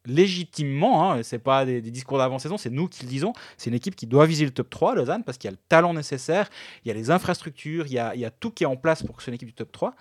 [0.07, 3.77] légitimement, hein, c'est pas des, des discours d'avant-saison, c'est nous qui le disons, c'est une
[3.77, 6.51] équipe qui doit viser le top 3, Lausanne, parce qu'il y a le talent nécessaire,
[6.85, 8.77] il y a les infrastructures, il y a, il y a tout qui est en
[8.77, 9.95] place pour que ce soit une équipe du top 3.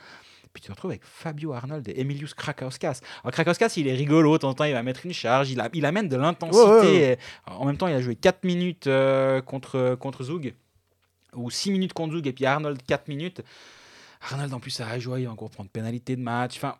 [0.54, 3.00] Puis tu te retrouves avec Fabio Arnold et Emilius Krakauskas.
[3.24, 5.60] Alors Krakauskas, il est rigolo, de temps en temps, il va mettre une charge, il,
[5.60, 6.63] a- il amène de l'intensité.
[6.63, 7.13] Ouais, ouais, ouais.
[7.13, 7.18] et
[7.52, 10.54] En même temps, il a joué 4 minutes euh, contre, contre Zug,
[11.36, 13.42] ou 6 minutes contre Zug, et puis Arnold 4 minutes.
[14.30, 16.56] Arnold, en plus, a joué, il va encore prendre pénalité de match.
[16.58, 16.76] Enfin,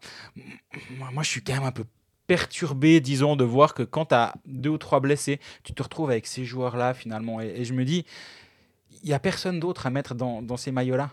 [0.92, 1.84] moi, moi, je suis quand même un peu
[2.28, 6.10] perturbé, disons, de voir que quand tu as deux ou trois blessés, tu te retrouves
[6.12, 7.42] avec ces joueurs-là, finalement.
[7.42, 8.06] Et, et je me dis,
[9.04, 11.10] il n'y a personne d'autre à mettre dans, dans ces maillots-là.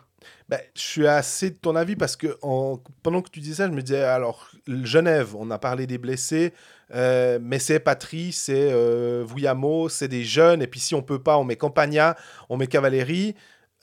[0.49, 3.67] Ben, je suis assez de ton avis parce que en- pendant que tu disais ça,
[3.69, 6.53] je me disais alors Genève, on a parlé des blessés,
[6.95, 11.23] euh, mais c'est Patry, c'est euh, Vuyamo, c'est des jeunes, et puis si on peut
[11.23, 12.17] pas, on met Campagna,
[12.49, 13.35] on met Cavalerie.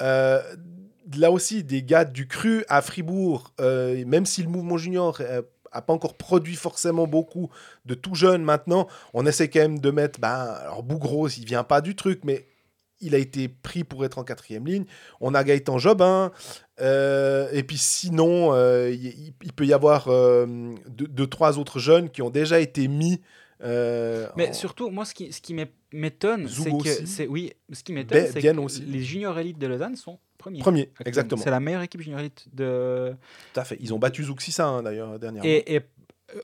[0.01, 0.41] Euh,
[1.17, 5.41] là aussi, des gars du cru à Fribourg, euh, même si le mouvement junior euh,
[5.71, 7.49] a pas encore produit forcément beaucoup
[7.85, 10.29] de tout jeunes maintenant, on essaie quand même de mettre, ben,
[10.61, 12.45] alors Bougros, il vient pas du truc, mais
[13.01, 14.85] il a été pris pour être en quatrième ligne.
[15.21, 16.31] On a Gaëtan Jobin.
[16.79, 20.45] euh, et puis sinon, euh, il peut y avoir euh,
[20.87, 23.21] deux, deux, trois autres jeunes qui ont déjà été mis.
[24.35, 27.05] Mais en- surtout, moi, ce qui, ce qui m'é- m'étonne, c'est que.
[27.05, 28.81] c'est- Oui, ce qui m'étonne, Be- c'est que aussi.
[28.81, 30.59] les juniors élites de Lausanne sont premiers.
[30.59, 31.41] Premier, exactement.
[31.41, 33.15] C'est la meilleure équipe junior élite de,
[33.53, 33.77] Tout à fait.
[33.79, 35.49] Ils ont battu Zuxissa hein, d'ailleurs dernièrement.
[35.49, 35.81] Et, et,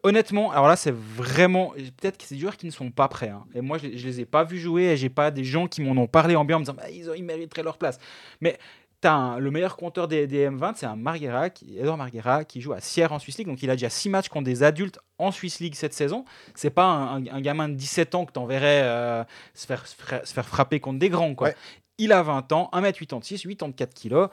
[0.04, 1.74] honnêtement, alors là, c'est vraiment.
[1.98, 3.30] Peut-être que c'est des joueurs qui ne sont pas prêts.
[3.30, 3.44] hein.
[3.54, 5.82] Et moi, je, je les ai pas vus jouer et j'ai pas des gens qui
[5.82, 8.00] m'en ont parlé en bien en me disant bah, ils, ont- ils mériteraient leur place.
[8.42, 8.58] Mais
[9.06, 12.72] as le meilleur compteur des, des M20, c'est un Marguera, qui, Edouard Marguera, qui joue
[12.72, 13.48] à Sierre en Swiss League.
[13.48, 16.24] Donc il a déjà 6 matchs contre des adultes en Swiss League cette saison.
[16.56, 19.96] C'est pas un, un- un gamin de 17 ans que tu enverrais se, faire, se
[19.96, 21.36] faire- se faire frapper contre des grands.
[21.36, 21.50] Quoi.
[21.50, 21.56] Ouais.
[21.98, 24.28] Il a 20 ans, 1m86, 84 kg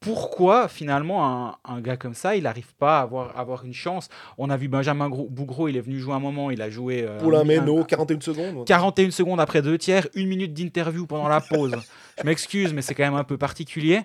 [0.00, 4.08] pourquoi finalement un, un gars comme ça, il n'arrive pas à avoir, avoir une chance?
[4.38, 7.18] On a vu Benjamin Bougro, il est venu jouer un moment, il a joué euh,
[7.18, 8.66] Paulin un- Meno, un- 41 secondes.
[8.66, 11.74] 41 secondes après deux tiers, une minute d'interview pendant la pause.
[12.18, 14.02] je m'excuse, mais c'est quand même un peu particulier.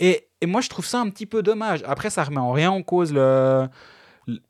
[0.00, 1.82] Et, et moi, je trouve ça un petit peu dommage.
[1.86, 3.68] Après, ça remet en rien en cause le,
[4.26, 4.40] le-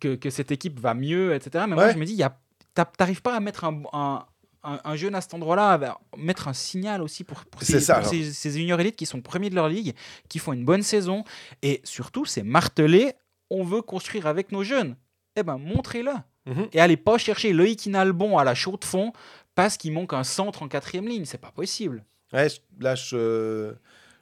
[0.00, 1.64] que, que cette équipe va mieux, etc.
[1.68, 2.36] Mais moi, je me dis, il y a-
[2.74, 4.24] t'a- t'arrives pas à mettre un, un,
[4.64, 7.98] un- un jeune à cet endroit-là, à mettre un signal aussi pour, ces, ça, pour
[8.00, 8.10] alors.
[8.10, 9.94] ces, ces juniors élites qui sont premiers de leur ligue,
[10.28, 11.22] qui font une bonne saison.
[11.62, 13.12] Et surtout, c'est martelé,
[13.50, 14.96] on veut construire avec nos jeunes.
[15.36, 16.12] Eh ben, montrez-le.
[16.46, 16.68] Mhm.
[16.72, 19.12] Et allez pas chercher Loïc Inalbon à la chaude de fond
[19.54, 21.24] parce qu'il manque un centre en quatrième ligne.
[21.24, 22.04] C'est pas possible.
[22.32, 22.48] Ouais,
[22.80, 23.72] là, je,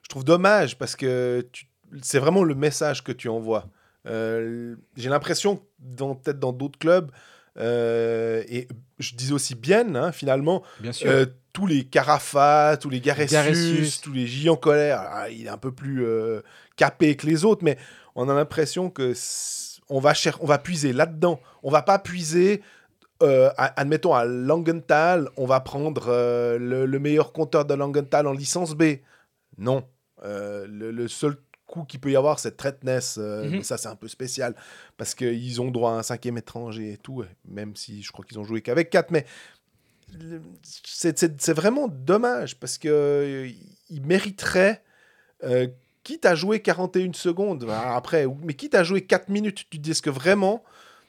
[0.01, 1.47] je trouve dommage parce que
[2.01, 3.65] c'est vraiment le message que tu envoies.
[4.07, 7.11] Euh, J'ai l'impression, dans- peut-être dans d'autres clubs,
[7.59, 8.67] et
[8.99, 14.01] je disais aussi bien, hein, finalement, Bien euh, tous les Carafa, tous les Garessius.
[14.01, 16.41] tous les J en colère, ah, il est un peu plus euh,
[16.75, 17.77] capé que les autres, mais
[18.15, 19.13] on a l'impression que
[19.89, 21.39] on va, on va puiser là-dedans.
[21.61, 22.61] On va pas puiser
[23.21, 28.33] euh, admettons à Langenthal, on va prendre euh, le, le meilleur compteur de Langenthal en
[28.33, 28.83] licence B.
[29.57, 29.85] Non.
[30.23, 31.37] Euh, le, le seul
[31.73, 33.17] coup qu'il peut y avoir, c'est Tretness.
[33.17, 33.57] euh, Mhm.
[33.57, 34.55] mais ça, c'est un peu spécial
[34.97, 38.37] parce qu'ils ont droit à un cinquième étranger et tout, même si je crois qu'ils
[38.39, 39.09] ont joué qu'avec 4.
[39.11, 39.25] Mais
[40.63, 43.49] c'est vraiment dommage parce que euh,
[43.89, 44.83] il mériterait,
[45.43, 45.67] euh,
[46.03, 49.99] quitte à jouer 41 secondes, bah, après, mais quitte à jouer 4 minutes, tu dis
[50.01, 50.63] que vraiment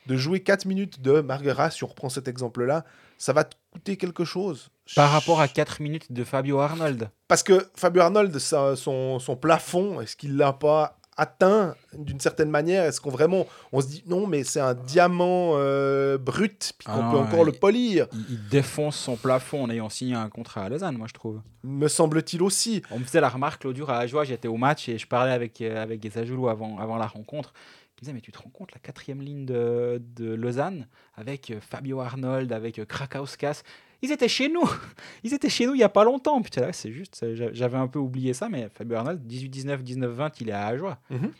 [0.07, 2.85] de jouer 4 minutes de Marguera, si on reprend cet exemple-là,
[3.19, 7.11] ça va te coûter quelque chose Par rapport à 4 minutes de Fabio Arnold.
[7.29, 12.51] Parce que Fabio Arnold, sa- son, son plafond, est-ce qu'il l'a pas atteint d'une certaine
[12.51, 12.85] manière?
[12.85, 17.05] Est-ce qu'on vraiment, on se dit non, mais c'est un diamant euh, brut, puis qu'on
[17.07, 20.65] Ah peut encore le polir, Il, il défonce son plafond en ayant signé un contrat
[20.65, 21.41] à Lausanne, moi je trouve.
[21.62, 22.83] me semble-t-il aussi.
[22.91, 25.61] On me faisait la remarque jour à Ajoie, j'étais au match et je parlais avec,
[25.61, 26.01] euh, avec
[26.49, 27.53] avant, avant la rencontre.
[27.97, 31.51] Il me disait, mais tu te rends compte, la quatrième ligne de, de Lausanne, avec
[31.51, 33.62] euh, Fabio Arnold, avec euh, Krakauskas,
[34.03, 34.68] ils étaient chez nous.
[35.22, 36.42] Ils étaient chez nous il n'y a pas longtemps.
[36.42, 40.49] Putain, là, c'est juste, j'avais un peu oublié ça, mais Fabio Arnold, 18-19, 19-20, il
[40.51, 40.99] est à Ajoie.
[41.09, 41.32] Mhm.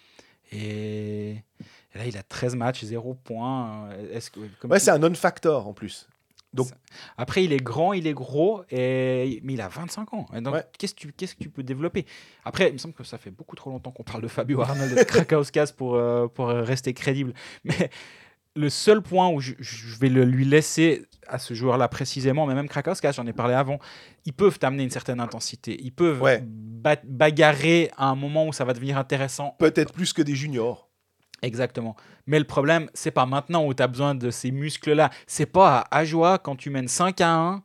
[0.53, 3.91] Et, et là, il a 13 matchs, 0 points.
[4.13, 6.09] Est-ce que, comme Ouais, tu- c'est un non-factor en plus.
[6.55, 6.69] Donc-
[7.19, 9.41] Après, il est grand, il est gros, et...
[9.43, 10.27] mais il a 25 ans.
[10.35, 10.65] Et donc, Ouais.
[10.79, 12.07] qu'est-ce que tu qu'est-ce que tu peux développer?
[12.45, 14.93] Après, il me semble que ça fait beaucoup trop longtemps qu'on parle de Fabio Arnold
[14.93, 17.35] et de Krakauskas pour, euh, pour euh, rester crédible.
[17.65, 17.91] Mais
[18.57, 22.55] le seul point où je, je vais le lui laisser à ce joueur-là précisément, mais
[22.55, 23.79] même Krakauskas, j'en ai parlé avant,
[24.27, 25.77] ils peuvent t'amener une certaine intensité.
[25.83, 26.41] Ils peuvent Ouais.
[26.47, 29.57] ba- bagarrer à un moment où ça va devenir intéressant.
[29.59, 30.89] Peut-être plus que des juniors.
[31.45, 31.95] Exactement.
[32.27, 35.11] Mais le problème, c'est pas maintenant où tu as besoin de ces muscles-là.
[35.27, 37.63] C'est pas à Ajoie quand tu mènes 5 à 1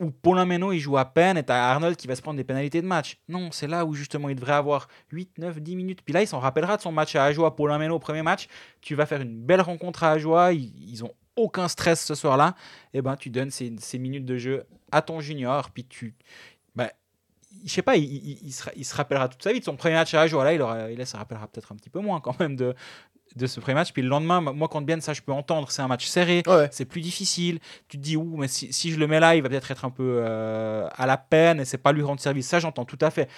[0.00, 2.44] où Paulin Meno il joue à peine et t'as Arnold qui va se prendre des
[2.44, 3.18] pénalités de match.
[3.28, 6.02] Non, c'est là où justement il devrait avoir 8, 9, 10 minutes.
[6.04, 8.48] Puis là, il s'en rappellera de son match à Ajoie, Paulin Meno au premier match.
[8.80, 10.52] Tu vas faire une belle rencontre à Ajoie.
[10.52, 12.56] Ils, ont aucun stress ce soir-là.
[12.92, 15.70] Et ben, tu donnes ces, ces minutes de jeu à ton junior.
[15.70, 16.14] Puis tu.
[17.64, 19.76] Je sais pas, il, il- il se, il se rappellera toute sa vie de son
[19.76, 20.44] premier match à Ajoie.
[20.44, 22.74] Là, il, aura, se rappellera peut-être un petit peu moins quand même de,
[23.34, 23.92] de ce premier match.
[23.92, 26.42] Puis le lendemain, moi, contre Bien, ça, je peux entendre, c'est un match serré.
[26.46, 26.68] Ouais.
[26.70, 27.58] C'est plus difficile.
[27.88, 29.84] Tu te dis, ouh, mais si, si je le mets là, il va peut-être être
[29.84, 32.46] un peu euh, à la peine et c'est pas lui rendre service.
[32.48, 33.28] Ça, j'entends tout à fait.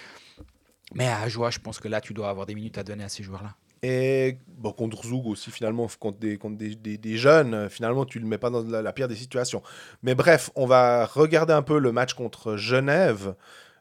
[0.94, 3.08] Mais à Ajoie, je pense que là, tu dois avoir des minutes à donner à
[3.08, 3.54] ces joueurs-là.
[3.82, 8.04] Et bon, contre Zoug aussi, finalement, contre des, contre des, des- des jeunes, euh, finalement,
[8.04, 9.62] tu le mets pas dans la, la pire des situations.
[10.02, 13.34] Mais bref, on va regarder un peu le match contre Genève,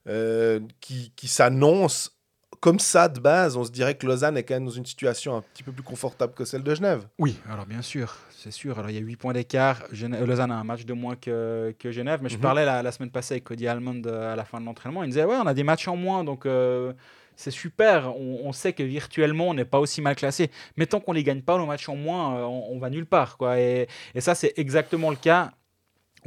[0.08, 2.14] euh, qui, qui s'annonce
[2.60, 3.55] comme ça de base.
[3.55, 5.84] On se dirait que Lausanne est quand même dans une situation un petit peu plus
[5.84, 7.08] confortable que celle de Genève.
[7.20, 8.80] Oui, alors bien sûr, c'est sûr.
[8.80, 9.84] Alors il y a 8 points d'écart.
[9.93, 12.20] Euh, Lausanne a un match de moins que, que Genève.
[12.24, 12.41] Mais je Mhm.
[12.41, 15.03] parlais la, la semaine passée avec Cody Almond euh, à la fin de l'entraînement.
[15.03, 16.93] Il me disait Ouais, on a des matchs en moins, donc euh,
[17.36, 18.16] c'est super.
[18.18, 20.49] On, on sait que virtuellement, on n'est pas aussi mal classé.
[20.78, 23.05] Mais tant qu'on ne les gagne pas, nos matchs en moins, on, on va nulle
[23.05, 23.38] part.
[23.38, 23.60] Quoi.
[23.60, 25.51] Et, et ça, c'est exactement le cas.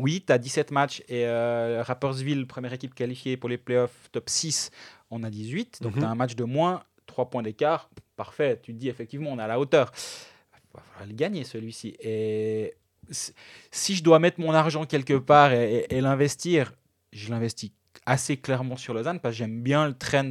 [0.01, 4.29] Oui, tu as 17 matchs et euh, Rappersville, première équipe qualifiée pour les playoffs top
[4.29, 4.71] 6,
[5.11, 5.83] on a 18.
[5.83, 6.01] Donc Mhm.
[6.01, 7.91] tu as un match de moins, 3 points d'écart.
[8.17, 9.93] Parfait, tu te dis effectivement, on est à la hauteur.
[9.95, 11.97] Il va falloir le gagner celui-ci.
[12.01, 12.75] Et
[13.11, 16.73] si- je dois mettre mon argent quelque part et, et- et l'investir,
[17.13, 17.71] je l'investis
[18.07, 20.31] assez clairement sur Lausanne parce que j'aime bien le trend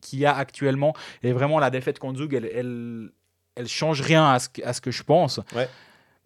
[0.00, 0.94] qu'il y a actuellement.
[1.22, 3.10] Et vraiment, la défaite contre Zug, elle, elle,
[3.54, 5.38] elle change rien à ce, que- à ce que je pense.
[5.54, 5.68] Ouais.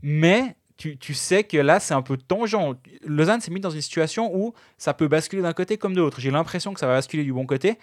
[0.03, 2.57] Mais tu, tu sais que là, c'est un peu tangent.
[3.05, 6.21] Lausanne s'est mis dans une situation où ça peut basculer d'un côté comme de l'autre.
[6.21, 7.79] J'ai l'impression que ça va basculer du bon côté,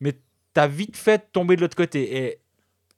[0.00, 2.16] mais tu as vite fait tomber de l'autre côté.
[2.16, 2.38] Et,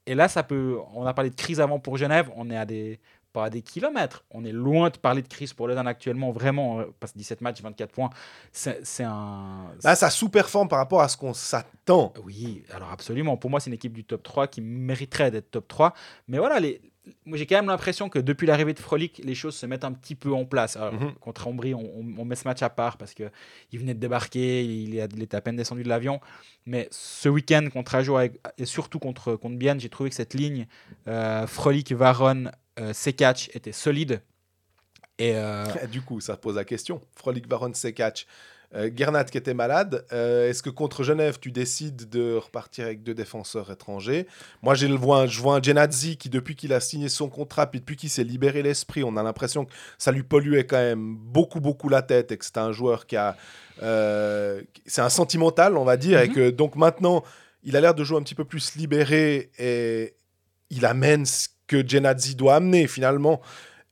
[0.06, 0.78] et là, ça peut.
[0.94, 3.00] On a parlé de crise avant pour Genève, on est à des.
[3.32, 4.24] Pas à des kilomètres.
[4.30, 6.80] On est loin de parler de crise pour Lausanne actuellement, vraiment.
[6.80, 8.08] euh, Parce que 17 matchs, 24 points,
[8.50, 9.66] c'est c'est un.
[9.84, 12.14] Là, ça sous-performe par rapport à ce qu'on s'attend.
[12.24, 13.36] Oui, alors absolument.
[13.36, 15.92] Pour moi, c'est une équipe du top 3 qui mériterait d'être top 3.
[16.28, 16.80] Mais voilà, les...
[17.24, 19.92] moi j'ai quand même l'impression que depuis l'arrivée de Frolic, les choses se mettent un
[19.92, 20.76] petit peu en place.
[20.76, 21.14] Alors, Mhm.
[21.14, 23.30] Contre Ambry, on, met ce match à part parce qu'il
[23.72, 26.20] venait de débarquer, il, il était à peine descendu de l'avion.
[26.66, 30.34] Mais ce week-end contre Ajo avec- et surtout contre, contre Bienne, j'ai trouvé que cette
[30.34, 30.66] ligne
[31.06, 32.50] euh, Frolic, Varon,
[32.80, 34.20] euh, Sekatch était solide.
[35.18, 37.00] Et euh, Du coup, ça pose la question.
[37.14, 38.26] Frolic Baron Sekatch.
[38.74, 43.02] Euh, Gernat qui était malade, euh, est-ce que contre Genève, tu décides de repartir avec
[43.02, 44.26] deux défenseurs étrangers?
[44.62, 47.70] Moi, je le vois, je vois un Genadzi qui, depuis qu'il a signé son contrat,
[47.70, 51.16] puis depuis qu'il s'est libéré l'esprit, on a l'impression que ça lui polluait quand même
[51.16, 53.36] beaucoup, beaucoup la tête et que c'est un joueur qui a...
[53.82, 56.34] euh, c'est un sentimental, on va dire, et Mhm.
[56.34, 57.22] que donc maintenant,
[57.62, 60.14] il a l'air de jouer un petit peu plus libéré et
[60.70, 63.40] il amène ce que Genadzi doit amener finalement.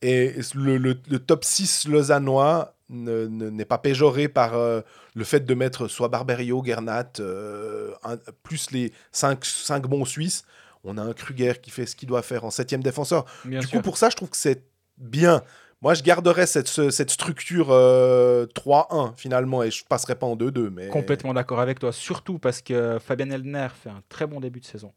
[0.02, 4.80] Et le, le- le top 6 lausannois ne- ne- n'est pas péjoré par euh,
[5.14, 10.44] le fait de mettre soit Barberio, Gernat, euh, un- plus les 5 bons Suisses.
[10.84, 13.24] On a un Kruger qui fait ce qu'il doit faire en septième défenseur.
[13.46, 13.78] bien du sûr.
[13.78, 14.64] coup, pour ça, je trouve que c'est
[14.98, 15.42] bien.
[15.80, 20.36] Moi, je garderais cette, ce- cette structure euh, 3-1 finalement et je passerais pas en
[20.36, 20.68] 2-2.
[20.70, 20.88] Mais...
[20.88, 24.66] Complètement d'accord avec toi, surtout parce que Fabien Eldner fait un très bon début de
[24.66, 24.92] saison.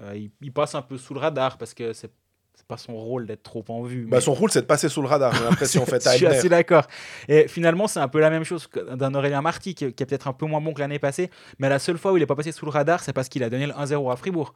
[0.00, 2.10] Euh, il, il passe un peu sous le radar parce que c'est
[2.54, 4.02] c'est pas son rôle d'être trop en vue.
[4.04, 6.16] Bah, mais- son rôle, c'est de passer sous le radar, j'ai l'impression, en fait, Je
[6.16, 6.86] suis assez d'accord.
[7.28, 10.28] Et finalement, c'est un peu la même chose d'un Aurélien Marty, qui, qui est peut-être
[10.28, 11.30] un peu moins bon que l'année passée.
[11.58, 13.42] Mais la seule fois où il n'est pas passé sous le radar, c'est parce qu'il
[13.42, 14.54] a donné le 1-0 à Fribourg.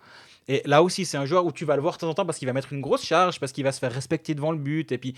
[0.48, 2.26] Et là aussi, c'est un joueur où tu vas le voir de temps en temps
[2.26, 4.58] parce qu'il va mettre une grosse charge, parce qu'il va se faire respecter devant le
[4.58, 4.92] but.
[4.92, 5.14] Et puis,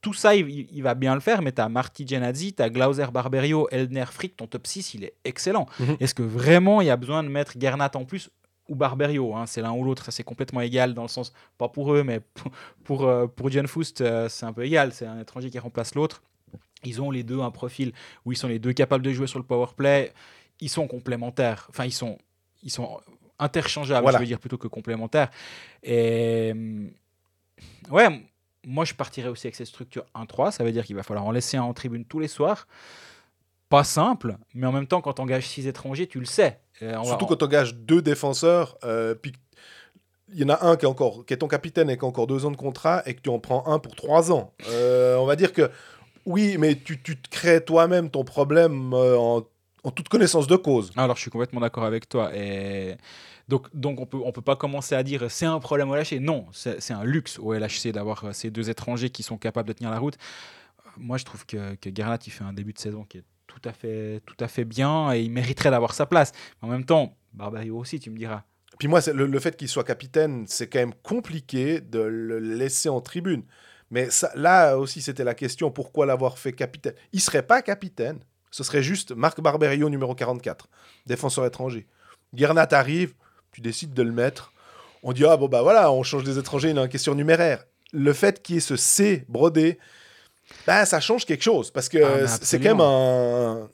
[0.00, 1.42] tout ça, il, il- il va bien le faire.
[1.42, 4.36] Mais tu as Marty Genazzi, tu as Glauser Barberio, Eldner Frick.
[4.36, 5.66] Ton top 6, il est excellent.
[5.80, 5.96] Mhm.
[6.00, 8.30] Est-ce que vraiment il y a besoin de mettre Gernat en plus
[8.72, 10.04] ou Barberio hein, C'est l'un ou l'autre.
[10.04, 12.50] Ça, c'est complètement égal dans le sens, pas pour eux, mais pour,
[12.84, 14.92] pour, euh, pour John Foust, euh, c'est un peu égal.
[14.92, 16.22] C'est un étranger qui remplace l'autre.
[16.84, 17.92] Ils ont les deux un profil
[18.24, 20.12] où ils sont les deux capables de jouer sur le power play.
[20.60, 21.66] Ils sont complémentaires.
[21.70, 22.18] Enfin, ils sont,
[22.62, 23.00] ils sont
[23.38, 24.18] interchangeables, Voilà.
[24.18, 25.30] je veux dire, plutôt que complémentaires.
[25.82, 26.52] Et
[27.90, 28.22] ouais,
[28.64, 30.52] moi je partirais aussi avec cette structure 1-3.
[30.52, 32.66] Ça veut dire qu'il va falloir en laisser un en tribune tous les soirs.
[33.68, 36.60] Pas simple, mais en même temps, quand tu engages 6 étrangers, tu le sais.
[36.86, 39.32] Va- Surtout quand on gage deux défenseurs, euh, puis
[40.34, 42.08] il y en a un qui est, encore, qui est ton capitaine et qui a
[42.08, 44.52] encore deux ans de contrat, et que tu en prends un pour trois ans.
[44.68, 45.70] Euh, on va dire que
[46.24, 49.42] oui, mais tu, tu te crées toi-même ton problème euh, en,
[49.84, 50.90] en toute connaissance de cause.
[50.96, 52.34] Alors, je suis complètement d'accord avec toi.
[52.34, 52.96] Et
[53.48, 56.20] donc, donc on peut, on peut pas commencer à dire c'est un problème au LHC.
[56.20, 59.90] Non, c'est un luxe au LHC d'avoir ces deux étrangers qui sont capables de tenir
[59.90, 60.16] la route.
[60.96, 63.68] Moi, je trouve que, que Garnat, il fait un début de saison qui est tout
[63.68, 66.32] à fait, tout à fait bien et il mériterait d'avoir sa place.
[66.60, 68.42] En même temps, Barbario aussi, tu me diras.
[68.78, 72.88] Puis moi, le, le fait qu'il soit capitaine, c'est quand même compliqué de le laisser
[72.88, 73.44] en tribune.
[73.90, 76.94] Mais là aussi, c'était la question pourquoi l'avoir fait capitaine?
[77.12, 80.68] Il serait pas capitaine, ce serait juste Marc Barberio, numéro 44,
[81.06, 81.86] défenseur étranger.
[82.32, 83.14] Gernat arrive,
[83.52, 84.52] tu décides de le mettre.
[85.02, 87.64] On dit, ah bon, bah voilà, on change des étrangers, il a une question numéraire.
[87.92, 89.78] Le fait qu'il y ait ce C brodé,
[90.66, 91.70] bah, ça change quelque chose.
[91.70, 93.68] Parce que Ah, c'est quand même un.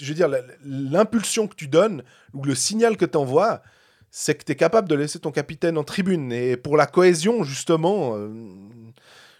[0.00, 0.28] Je veux dire,
[0.64, 2.02] l'impulsion que tu donnes,
[2.34, 3.62] ou le signal que tu envoies,
[4.10, 6.30] c'est que tu es capable de laisser ton capitaine en tribune.
[6.32, 8.28] Et pour la cohésion, justement, euh,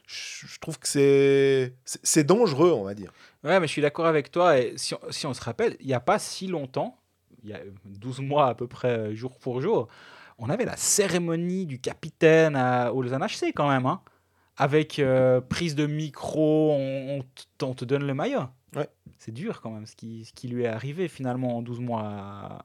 [0.07, 3.13] je trouve que c'est dangereux, on va dire.
[3.45, 4.59] Ouais, mais je suis d'accord avec toi.
[4.59, 6.99] Et si on, si on se rappelle, il n'y a pas si longtemps,
[7.43, 9.89] il y a 12 mois à peu près, euh, jour pour jour,
[10.39, 13.85] on avait la cérémonie du capitaine à, au Lausanne HC quand même.
[13.87, 14.01] hein.
[14.57, 18.43] Avec euh, prise de micro, on, on t- on te donne le maillot.
[18.77, 18.89] Ouais.
[19.19, 22.65] C'est dur quand même ce qui, ce qui lui est arrivé finalement en 12 mois.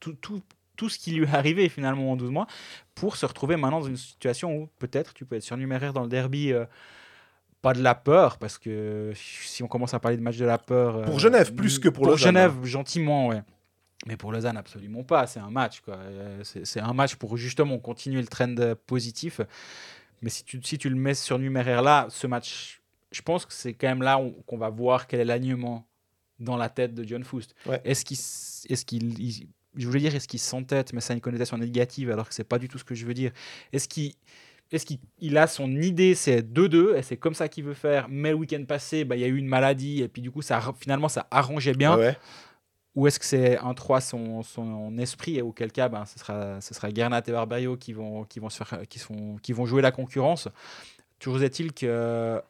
[0.00, 0.42] Tout, tout,
[0.76, 2.46] tout ce qui lui est arrivé finalement en 12 mois
[2.94, 6.08] pour se retrouver maintenant dans une situation où peut-être tu peux être surnuméraire dans le
[6.08, 6.52] derby.
[6.52, 6.64] euh,
[7.62, 10.56] pas de la peur, parce que si on commence à parler de match de la
[10.56, 10.96] peur.
[10.96, 13.42] euh, Pour Genève, plus que pour Pour Lausanne, Genève, gentiment, ouais.
[14.06, 15.26] Mais pour Lausanne, absolument pas.
[15.26, 15.96] C'est un match, quoi.
[15.96, 19.42] Euh, C'est un match pour justement continuer le trend euh, positif.
[20.22, 23.52] Mais si tu, si tu le mets sur numéraire là, ce match, je pense que
[23.52, 25.86] c'est quand même là qu'on va voir quel est l'alignement
[26.38, 27.54] dans la tête de John Foust.
[27.66, 27.80] Ouais.
[27.84, 28.16] Est-ce qu'il,
[28.84, 32.28] qu'il, il- je voulais dire est-ce qu'il s'entête, mais ça a une connotation négative alors
[32.28, 33.30] que c'est pas du tout ce que je veux dire.
[33.72, 34.14] Est-ce qu'il,
[34.72, 38.06] est-ce qu'il il a son idée, c'est 2-2 et c'est comme ça qu'il veut faire.
[38.08, 40.42] Mais le week-end passé, bah, il y a eu une maladie et puis du coup
[40.42, 41.96] ça finalement ça arrangeait bien.
[41.96, 42.16] Ouais.
[42.96, 46.60] Ou est-ce que c'est un 3 son, son esprit et auquel cas ben, ce sera,
[46.60, 49.64] ce sera Gernat et Barberio qui vont, qui, vont se faire, qui, sont, qui vont
[49.64, 50.48] jouer la concurrence
[51.20, 52.40] Toujours est-il que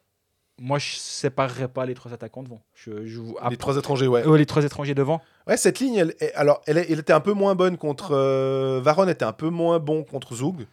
[0.59, 2.61] moi je séparerais pas les trois attaquants devant.
[2.73, 3.19] Je, je,
[3.49, 4.25] Les trois étrangers, ouais.
[4.27, 7.53] Euh, les trois étrangers devant Ouais, cette ligne, elle, alors, elle, était un peu moins
[7.55, 8.11] bonne contre.
[8.15, 10.65] Euh, Varane était un peu moins bon contre Zug.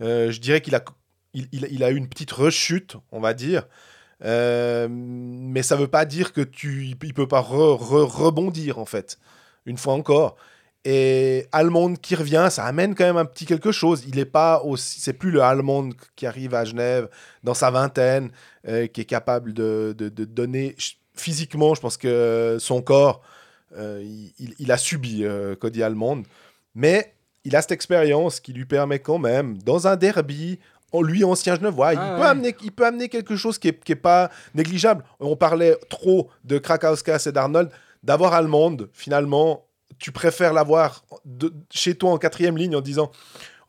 [0.00, 0.84] Euh, je dirais qu'il a,
[1.34, 3.66] il, il- il a eu une petite rechute, on va dire.
[4.24, 9.18] Euh, mais ça veut pas dire que tu, peut pas re- re- rebondir en fait.
[9.66, 10.36] Une fois encore.
[10.84, 14.04] Et Allemande qui revient, ça amène quand même un petit quelque chose.
[14.08, 17.08] Il est pas aussi, c'est plus le Allemande qui arrive à Genève
[17.44, 18.30] dans sa vingtaine,
[18.66, 20.74] euh, qui est capable de, donner
[21.14, 21.74] physiquement.
[21.74, 23.22] Je pense que son corps,
[23.76, 24.04] euh,
[24.58, 26.26] il, a subi euh, Cody Allemande,
[26.74, 27.14] mais
[27.44, 30.58] il a cette expérience qui lui permet quand même, dans un derby,
[31.00, 32.26] lui ancien Genevois, il, Ah peut ouais.
[32.28, 35.04] amener, il peut amener quelque chose qui est, qui est pas négligeable.
[35.20, 37.70] On parlait trop de Krakauskas et d'Arnold,
[38.02, 39.64] d'avoir Allemande, finalement,
[39.98, 41.04] tu préfères l'avoir
[41.70, 43.10] chez toi en quatrième ligne en disant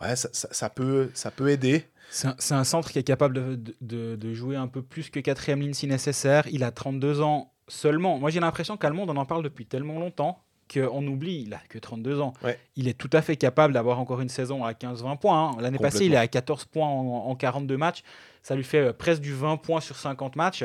[0.01, 4.15] ouais ça, ça- ça peut ça peut aider C'est un, centre qui est capable de-
[4.15, 6.45] de jouer un peu plus que quatrième ligne si nécessaire.
[6.51, 8.19] Il a 32 ans seulement.
[8.19, 10.39] Moi, j'ai l'impression qu'Allemande, on en parle depuis tellement longtemps
[10.73, 12.33] qu'on oublie, il a que 32 ans.
[12.43, 12.57] Ouais.
[12.75, 15.49] Il est tout à fait capable d'avoir encore une saison à 15-20 points.
[15.51, 15.57] hein.
[15.59, 18.03] L'année passée, il est à 14 points en, en 42 matchs.
[18.41, 20.63] Ça lui fait euh, presque du 20 points sur 50 matchs.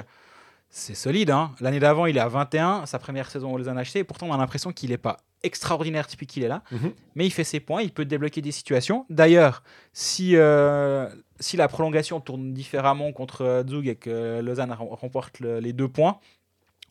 [0.71, 1.31] c'est solide.
[1.31, 1.53] Hein.
[1.61, 3.97] L'année d'avant, il est à 21, sa première saison au Lausanne HC.
[3.97, 6.63] Et pourtant, on a l'impression qu'il n'est pas extraordinaire depuis qu'il est là.
[6.73, 6.93] Mhm.
[7.15, 9.07] Mais il fait ses points, il peut débloquer des situations.
[9.09, 14.89] D'ailleurs, si, euh, si la prolongation tourne différemment contre euh, Zug et que Lausanne rem-
[14.91, 16.19] remporte le- les deux points,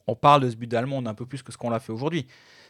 [0.07, 2.25] on parle de ce but d'Allemand un peu plus que ce qu'on l'a fait aujourd'hui.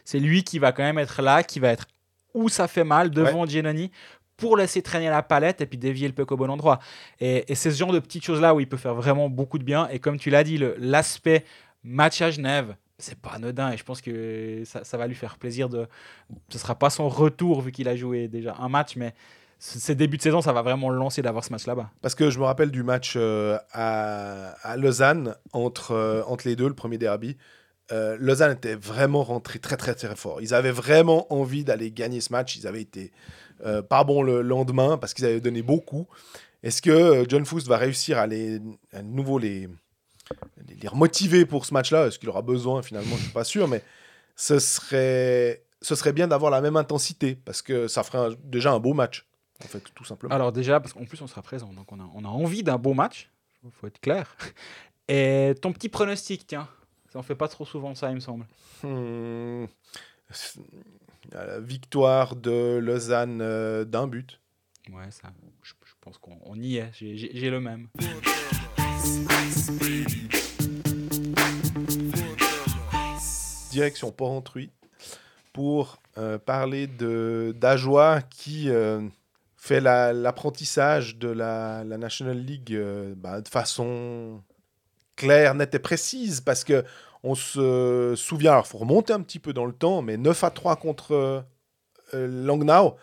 [0.08, 1.84] C'est lui qui va quand même être là, qui va être
[2.32, 3.90] où ça fait mal devant Giannoni
[4.38, 6.78] pour laisser traîner la palette et puis dévier le puck au bon endroit.
[7.20, 9.64] Et, et c'est ce genre de petites choses-là où il peut faire vraiment beaucoup de
[9.64, 9.86] bien.
[9.88, 11.44] Et comme tu l'as dit, l'aspect
[11.84, 13.70] match à Genève, c'est pas anodin.
[13.70, 15.86] Et je pense que ça, ça va lui faire plaisir de.
[16.48, 19.12] Ce sera pas son retour vu qu'il a joué déjà un match, mais
[19.58, 21.90] ces débuts de saison, ça va vraiment le lancer d'avoir ce match là-bas.
[22.00, 26.56] Parce que je me rappelle du match euh, à, à Lausanne entre, euh, entre les
[26.56, 27.36] deux, le premier derby.
[27.90, 30.42] Euh, Lausanne était vraiment rentré très très très fort.
[30.42, 32.56] Ils avaient vraiment envie d'aller gagner ce match.
[32.56, 33.12] Ils avaient été
[33.64, 36.06] euh, pas bons le lendemain parce qu'ils avaient donné beaucoup.
[36.62, 38.60] Est-ce que euh, John Foust va réussir à, les,
[38.92, 39.68] à nouveau les,
[40.66, 42.06] les, les pour ce match-là?
[42.06, 43.16] Est-ce qu'il aura besoin finalement?
[43.16, 43.82] Je suis pas sûr, mais
[44.36, 48.80] ce serait, ce serait bien d'avoir la même intensité parce que ça ferait déjà un
[48.80, 49.26] beau match.
[49.64, 50.34] En fait, tout simplement.
[50.34, 52.76] Alors déjà, parce qu'en plus on sera présent, donc on a, on a envie d'un
[52.76, 53.30] beau match,
[53.64, 54.36] il faut être clair.
[55.08, 56.68] Et ton petit pronostic, tiens,
[57.12, 58.46] ça en fait pas trop souvent ça, il me semble.
[58.82, 59.66] Hmm.
[61.32, 64.40] La victoire de Lausanne euh, d'un but.
[64.90, 65.28] Ouais, ça,
[65.62, 67.88] je, je pense qu'on on y est, j'ai- le même.
[73.70, 74.70] Direction Porrentruy
[75.52, 79.02] pour euh, parler de d'Ajoie qui euh,
[79.56, 84.42] fait la- l'apprentissage de la, la National League euh, bah, de façon
[85.18, 86.84] claire, nette et précise parce que
[87.22, 90.44] on se souvient, alors il faut remonter un petit peu dans le temps, mais 9
[90.44, 91.40] à 3 contre euh,
[92.14, 92.96] euh, Langnau.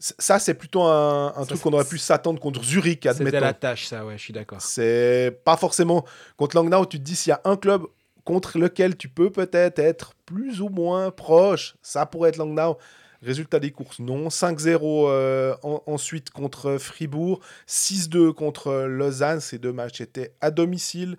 [0.00, 3.40] Ça, c'est plutôt un, un Ça, truc c'est- qu'on aurait pu s'attendre contre Zurich, admettons.
[3.40, 4.60] la tâche, ça, ouais, je suis d'accord.
[4.60, 6.04] C'est pas forcément
[6.36, 7.82] contre Langnau, tu te dis s'il y a un club
[8.24, 12.76] contre lequel tu peux peut-être être plus ou moins proche, ça pourrait être Langnau.
[13.22, 14.28] Résultat des courses, non.
[14.30, 21.16] 5-0 euh, en- ensuite contre Fribourg, 6-2 contre Lausanne, ces deux matchs étaient à domicile.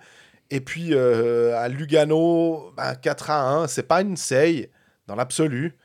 [0.49, 4.69] Et puis euh, à Lugano, ben, 4 à 1, c'est pas une seille
[5.07, 5.75] dans l'absolu,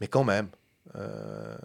[0.00, 0.48] mais quand même.
[0.96, 1.56] Euh,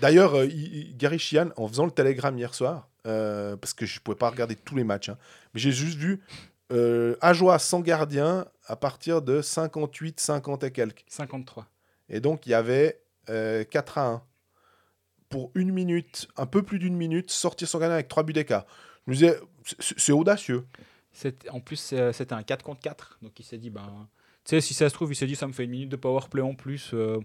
[0.00, 4.02] D'ailleurs, il- il- Gary Sheehan, en faisant le télégramme hier soir, parce que je ne
[4.02, 5.18] pouvais pas regarder tous les matchs, hein,
[5.52, 6.20] mais j'ai juste vu
[7.20, 11.02] Ajoie sans gardien à partir de 58, 50 et quelques.
[11.08, 11.66] 53.
[12.08, 13.00] Et donc, il y avait
[13.70, 14.22] 4 à 1.
[15.28, 18.66] Pour une minute, un peu plus d'une minute, sortir son gardien avec 3 buts d'écart.
[19.06, 19.32] Je
[19.64, 20.66] c'est audacieux.
[21.50, 23.18] En plus, c'est- c'était un 4 contre 4.
[23.22, 24.08] Donc il s'est dit, ben,
[24.44, 25.96] tu sais, si ça se trouve, il s'est dit, ça me fait une minute de
[25.96, 26.90] power play en plus.
[26.94, 27.18] euh,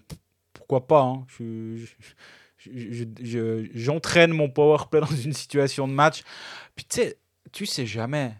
[0.53, 1.25] pourquoi pas hein.
[1.27, 1.85] Je- je-
[2.57, 6.23] je- je- je- J'entraîne mon power play dans une situation de match.
[6.75, 7.17] Puis tu sais,
[7.51, 8.33] tu sais jamais.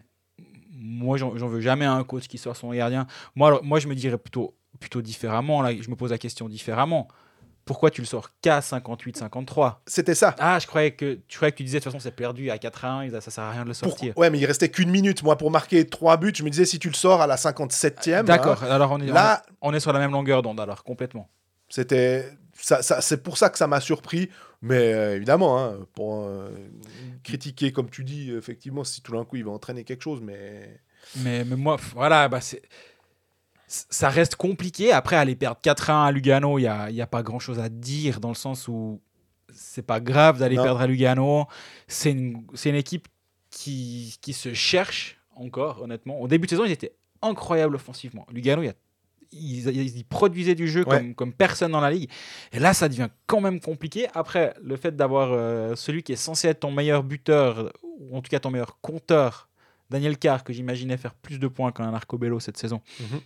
[0.70, 3.06] Moi, j'en veux jamais un coach qui sort son gardien.
[3.34, 5.64] Moi, moi je me dirais plutôt, plutôt différemment.
[5.70, 7.08] Je me pose la question différemment.
[7.66, 10.34] Pourquoi tu le sors qu'à 58-53 C'était ça.
[10.38, 12.58] Ah, je croyais que tu croyais que tu disais de toute façon c'est perdu à
[12.58, 14.16] 4 à 1, ça sert à rien de le Pour- sortir.
[14.16, 15.22] Ouais, mais il restait qu'une minute.
[15.22, 18.22] Moi, pour marquer 3 buts, je me disais, si tu le sors à la 57e,
[18.24, 21.28] D'accord, hein, alors on est, là, on est sur la même longueur d'onde alors complètement.
[21.68, 24.30] C'était ça, ça- c'est pour ça que ça m'a surpris.
[24.62, 26.48] Mais euh, évidemment, hein, pour euh,
[27.24, 30.80] critiquer, comme tu dis, effectivement, si tout d'un coup il va entraîner quelque chose, mais
[31.16, 32.62] Mais, mais moi, voilà, bah c'est
[33.66, 34.92] ça reste compliqué.
[34.92, 38.20] Après, aller perdre 4-1 à Lugano, il n'y a, y a pas grand-chose à dire
[38.20, 39.00] dans le sens où
[39.52, 41.46] c'est pas grave d'aller perdre à Lugano.
[41.88, 42.44] C'est une,
[42.74, 43.08] équipe
[43.50, 46.20] qui, qui se cherche encore, honnêtement.
[46.20, 46.92] Au début de saison, ils étaient
[47.22, 48.26] incroyables offensivement.
[48.30, 48.74] Lugano, il y a-
[49.32, 50.98] ils, produisaient du jeu Ouais.
[50.98, 52.08] comme, comme personne dans la ligue.
[52.52, 54.06] Et là, ça devient quand même compliqué.
[54.14, 58.22] Après, le fait d'avoir euh, celui qui est censé être ton meilleur buteur, ou en
[58.22, 59.48] tout cas ton meilleur compteur,
[59.90, 63.20] Daniel Carr, que j'imaginais faire plus de points qu'un Arcobello cette saison, Mhm.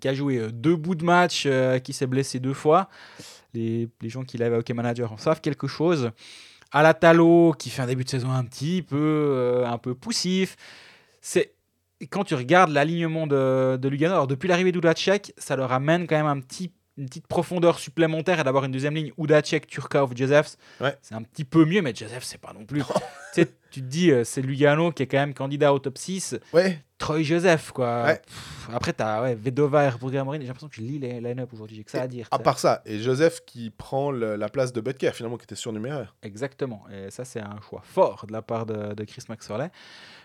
[0.00, 2.88] Qui a joué euh, deux bouts de match, euh, qui s'est blessé deux fois.
[3.54, 6.10] Les, les gens qui l'avaient à Hockey Manager en savent quelque chose.
[6.72, 10.56] Alatalo, qui fait un début de saison un petit peu, euh, un peu poussif.
[11.20, 11.54] C'est
[12.10, 16.26] quand tu regardes l'alignement de, de Lugano, depuis l'arrivée d'Udacek, ça leur amène quand même
[16.26, 20.56] un petit, une petite profondeur supplémentaire et d'avoir une deuxième ligne Udacek, Turkov, Josephs.
[20.80, 20.96] Ouais.
[21.00, 22.82] C'est un petit peu mieux, mais Joseph, c'est pas non plus.
[23.34, 26.36] tu tu te dis, euh, c'est Lugano qui est quand même candidat au top 6.
[26.54, 28.04] ouais, Troy Joseph, quoi.
[28.04, 28.22] Ouais.
[28.26, 30.40] Pff, après, t'as ouais, Vedova et.
[30.40, 31.76] J'ai l'impression que je lis les line-up aujourd'hui.
[31.76, 32.26] J'ai que ça à dire.
[32.30, 35.44] à tu part ça, et Joseph qui prend le- la place de Butker, finalement, qui
[35.44, 36.16] était surnuméraire.
[36.22, 36.82] Exactement.
[36.90, 39.70] Et ça, c'est un choix fort de la part de, de Chris Maxwell.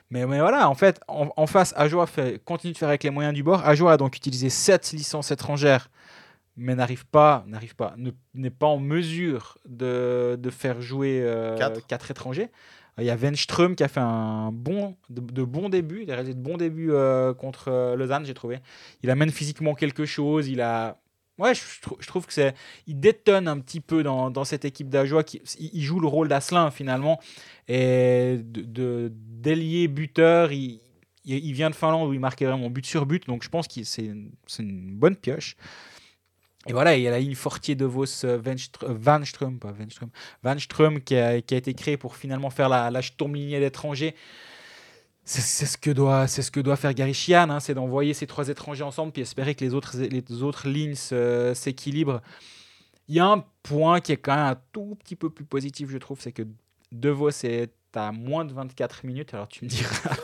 [0.10, 3.10] Mais, mais voilà, en fait, en, en face, Ajoa fait, continue de faire avec les
[3.10, 3.66] moyens du bord.
[3.68, 5.90] Ajoa a donc utilisé 7 licences étrangères,
[6.58, 11.22] mais n'arrive pas, n'arrive pas, ne- n'est pas en mesure de, de faire jouer
[11.58, 11.86] Quatre.
[11.88, 12.50] 4 étrangers.
[13.00, 16.14] Il y a Venström qui a fait un bon, de, de bons débuts, il a
[16.14, 18.60] réalisé de bons débuts euh, contre euh, Lausanne, j'ai trouvé.
[19.02, 21.00] Il amène physiquement quelque chose, il a...
[21.40, 22.54] Ouais, je, je trou- je trouve que c'est...
[22.86, 25.24] Il détonne un petit peu dans, dans cette équipe d'Ajoie.
[25.24, 27.20] Qui, il, joue le rôle d'Asselin, finalement.
[27.68, 30.80] Et de, d'ailier buteur, il,
[31.26, 33.26] il, vient de Finlande où il marquait vraiment but sur but.
[33.26, 35.56] Donc je pense que c'est une, c'est une bonne pioche.
[36.68, 39.20] Et voilà, il y a ligne Fortier de Vos euh, Venstr- euh, pas
[39.72, 40.10] Venström,
[40.44, 44.16] Van Ström qui a, qui a été créé pour finalement faire la, la Sturmlinie d'étrangers.
[45.26, 49.22] C'est ce que doit, faire Gary Chian, hein, c'est d'envoyer ces trois étrangers ensemble puis
[49.22, 50.96] espérer que les autres, les autres lignes
[51.54, 52.22] s'équilibrent.
[53.08, 55.90] Il y a un point qui est quand même un tout petit peu plus positif,
[55.90, 56.44] je trouve, c'est que
[56.92, 59.34] De Vos est à moins de 24 minutes.
[59.34, 60.16] Alors tu me diras,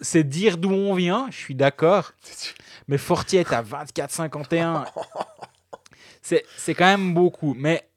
[0.00, 2.12] c'est- dire d'où on vient, je suis d'accord.
[2.88, 4.86] Mais Fortier est à 24-51.
[6.22, 7.54] C'est c'est quand même beaucoup.
[7.54, 7.88] Mais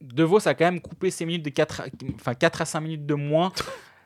[0.00, 1.84] De Vos a quand même coupé ses minutes de 4 à,
[2.14, 3.52] enfin 4 à 5 minutes de moins.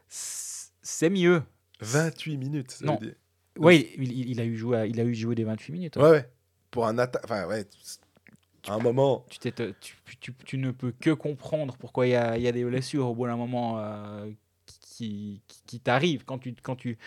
[0.09, 1.43] C'est mieux.
[1.81, 2.71] 28 minutes.
[2.73, 2.95] ça Non.
[2.97, 3.15] veut dire.
[3.59, 5.97] Oui, il, il- il a eu joué, à- il a eu joué des 28 minutes.
[5.97, 6.03] hein.
[6.03, 6.31] Ouais, ouais.
[6.71, 7.23] Pour un attaque.
[7.25, 7.65] Enfin, ouais.
[8.69, 9.25] À un moment.
[9.31, 12.53] Tu, t'es- tu, tu- tu ne peux que comprendre pourquoi il y a, y a
[12.53, 14.31] des blessures au bout d'un moment euh,
[15.67, 16.99] qui, t'arrivent quand tu, quand tu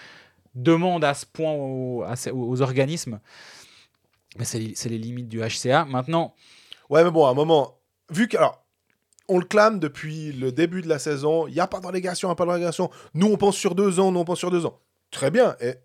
[0.55, 3.19] demandes à ce point aux, organismes.
[4.37, 5.85] Mais c'est les, limites du HCA.
[5.85, 6.33] Maintenant,
[6.89, 7.79] Ouais, mais bon, à un moment.
[8.09, 8.37] Vu que.
[9.29, 11.47] On le clame depuis le début de la saison.
[11.47, 12.91] Il n'y a pas de relégation, il n'y a pas de relégation.
[13.13, 14.79] Nous, on pense sur deux ans, nous, on pense sur deux ans.
[15.11, 15.55] Très bien.
[15.61, 15.75] Et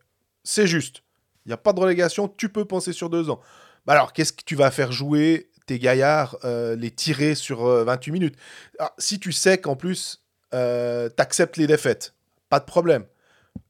[0.43, 1.03] c'est juste.
[1.47, 3.41] Il n'y a pas de relégation, tu peux penser sur deux ans.
[3.87, 8.11] Alors, qu'est-ce que tu vas faire jouer tes gaillards, euh, les tirer sur euh, 28
[8.11, 8.37] minutes?
[8.81, 10.25] Ah, Si tu sais qu'en plus,
[10.55, 12.15] euh, tu acceptes les défaites,
[12.49, 13.05] pas de problème.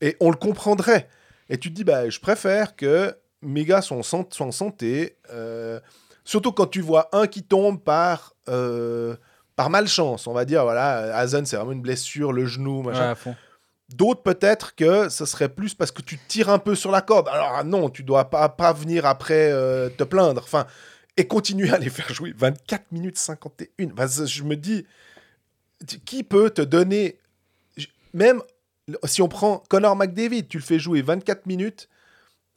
[0.01, 1.09] Et on le comprendrait.
[1.49, 5.17] Et tu te dis, bah, je préfère que mes gars soient en, santé.
[5.33, 5.81] euh,
[6.25, 9.17] surtout quand tu vois un qui tombe par, euh,
[9.57, 10.27] par malchance.
[10.27, 13.15] On va dire, voilà, Hazen, c'est vraiment une blessure, le genou, machin.
[13.25, 13.33] ouais.
[13.95, 17.27] D'autres, peut-être que ce serait plus parce que tu tires un peu sur la corde.
[17.29, 20.43] Alors, ah non, tu dois pas, pas venir après euh, te plaindre.
[20.45, 20.67] Enfin,
[21.17, 23.89] et continuer à les faire jouer 24 minutes 51.
[23.93, 24.87] Enfin, je me dis,
[26.05, 27.19] qui peut te donner.
[28.15, 28.43] Même
[29.05, 31.89] si on prend Connor McDavid, tu le fais jouer 24 minutes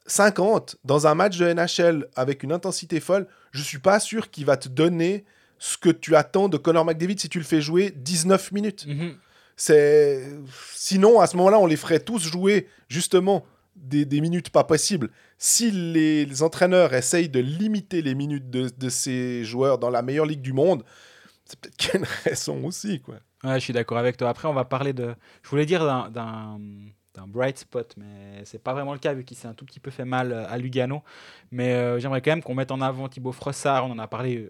[0.06, 4.46] 50 dans un match de NHL avec une intensité folle, je suis pas sûr qu'il
[4.46, 5.24] va te donner
[5.58, 8.86] ce que tu attends de Connor McDavid si tu le fais jouer 19 minutes.
[8.86, 9.14] Mhm.
[9.56, 10.26] C'est
[10.74, 13.46] sinon à ce moment-là, on les ferait tous jouer justement
[13.76, 15.10] des, des minutes pas possibles.
[15.38, 20.02] Si les, les entraîneurs essayent de limiter les minutes de, de ces joueurs dans la
[20.02, 20.82] meilleure ligue du monde,
[21.52, 23.16] c'est peut-être qu'il y a une raison aussi, quoi.
[23.44, 24.28] Ouais, je suis d'accord avec toi.
[24.28, 25.14] Après, on va parler de.
[25.42, 26.58] Je voulais dire d'un-
[27.14, 29.80] d'un bright spot, mais c'est pas vraiment le cas vu qu'il s'est un tout petit
[29.80, 31.02] peu fait mal euh, à Lugano.
[31.50, 33.84] Mais euh, j'aimerais quand même qu'on mette en avant Thibaut Frossard.
[33.86, 34.48] On en a parlé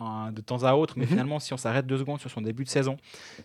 [0.00, 1.10] euh, de temps à autre, mais Mhm.
[1.10, 2.96] finalement, si on s'arrête deux secondes sur son début de saison,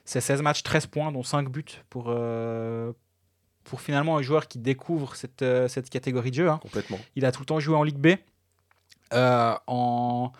[0.05, 2.93] c'est 16 matchs, 13 points, dont 5 buts pour, euh,
[3.65, 6.49] pour finalement un joueur qui découvre cette, cette catégorie de jeu.
[6.49, 6.59] hein.
[6.61, 6.99] Complètement.
[7.15, 8.15] Il a tout le temps joué en Ligue B.
[9.11, 10.31] En,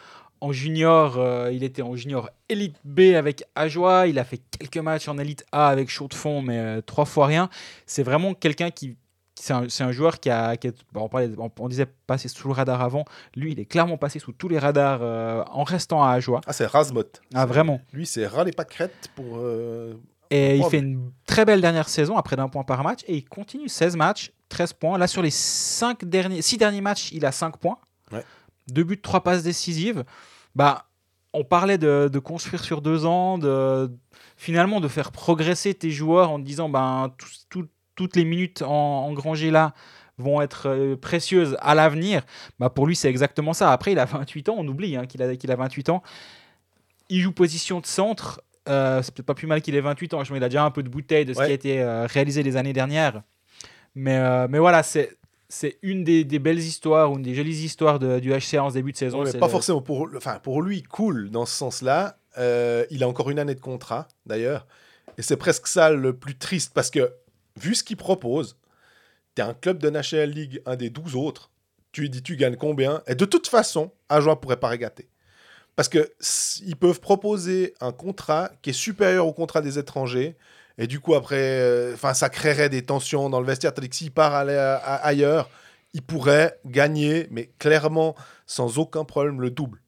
[0.43, 4.07] en junior, euh, il était en junior Elite B avec Ajoie.
[4.07, 7.05] Il a fait quelques matchs en Elite A avec Chaud de Fond, mais euh, trois
[7.05, 7.49] fois rien.
[7.85, 8.97] C'est vraiment quelqu'un qui.
[9.35, 10.55] C'est un, joueur qui a.
[10.57, 13.05] qui bon, on, parlait- on- on disait passer sous le radar avant.
[13.35, 16.41] Lui, il est clairement passé sous tous les radars euh, en restant à Ajoie.
[16.45, 17.03] Ah, c'est Rasmot.
[17.33, 17.79] Ah, vraiment.
[17.93, 19.39] Lui, c'est ras les pâquerettes pour.
[20.29, 23.23] Et il fait une très belle dernière saison, après d'un point par match, et il
[23.25, 24.97] continue 16 matchs, 13 points.
[24.97, 27.77] Là, sur les 5 derniers, 6 derniers matchs, il a 5 points.
[28.11, 28.23] Ouais.
[28.69, 30.03] 2 buts, 3 passes décisives.
[30.55, 30.85] Bah,
[31.33, 33.91] on parlait de, de construire sur deux ans, de
[34.37, 37.11] finalement de faire progresser tes joueurs en te disant ben,
[37.49, 39.73] tout- toutes les minutes en, engrangées là
[40.17, 42.23] vont être euh, précieuses à l'avenir.
[42.59, 43.71] Bah, pour lui, c'est exactement ça.
[43.71, 46.03] Après, il a 28 ans, on oublie hein, qu'il a, qu'il a 28 ans.
[47.09, 48.41] Il joue position de centre.
[48.69, 50.23] Euh, c'est peut-être pas plus mal qu'il ait 28 ans.
[50.23, 51.45] Je pense qu'il a déjà un peu de bouteille de ce Ouais.
[51.45, 53.21] qui a été euh, réalisé les années dernières.
[53.95, 55.17] Mais, euh, mais voilà, c'est,
[55.53, 58.73] c'est une des, des belles histoires, une des jolies histoires de- du HCA en ce
[58.75, 59.19] début de saison.
[59.23, 62.17] Ouais, mais pas le- forcément pour, enfin, pour lui, cool dans ce sens-là.
[62.39, 64.65] Euh, il a encore une année de contrat, d'ailleurs.
[65.17, 67.13] Et c'est presque ça le plus triste parce que,
[67.59, 68.57] vu ce qu'il propose,
[69.35, 71.51] tu es un club de National League, un des 12 autres.
[71.91, 73.03] Tu lui dis, tu gagnes combien?
[73.05, 75.07] Et de toute façon, joueur pourrait pas régater.
[75.75, 76.11] Parce que
[76.65, 80.35] ils peuvent proposer un contrat qui est supérieur au contrat des étrangers.
[80.77, 83.73] Et du coup, après, euh, ça créerait des tensions dans le vestiaire.
[83.73, 85.49] Tandis que s'il part aller à- à- ailleurs,
[85.93, 88.15] il pourrait gagner, mais clairement,
[88.47, 89.79] sans aucun problème, le double.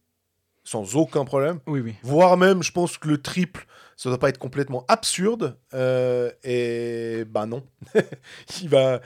[0.64, 1.60] Sans aucun problème.
[1.68, 1.96] Oui, oui.
[2.04, 3.66] Voire même, je pense que le triple,
[3.98, 5.58] ça doit pas être complètement absurde.
[5.74, 7.64] Euh, et ben non.
[8.62, 9.02] il va.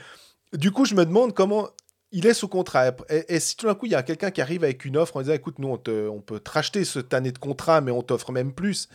[0.54, 1.70] Du coup, je me demande comment
[2.12, 2.88] il est sous contrat.
[3.10, 5.18] Et, et si tout d'un coup, il y a quelqu'un qui arrive avec une offre
[5.18, 7.92] en disant écoute, nous, on, te- on peut te racheter cette année de contrat, mais
[7.92, 8.90] on t'offre même plus.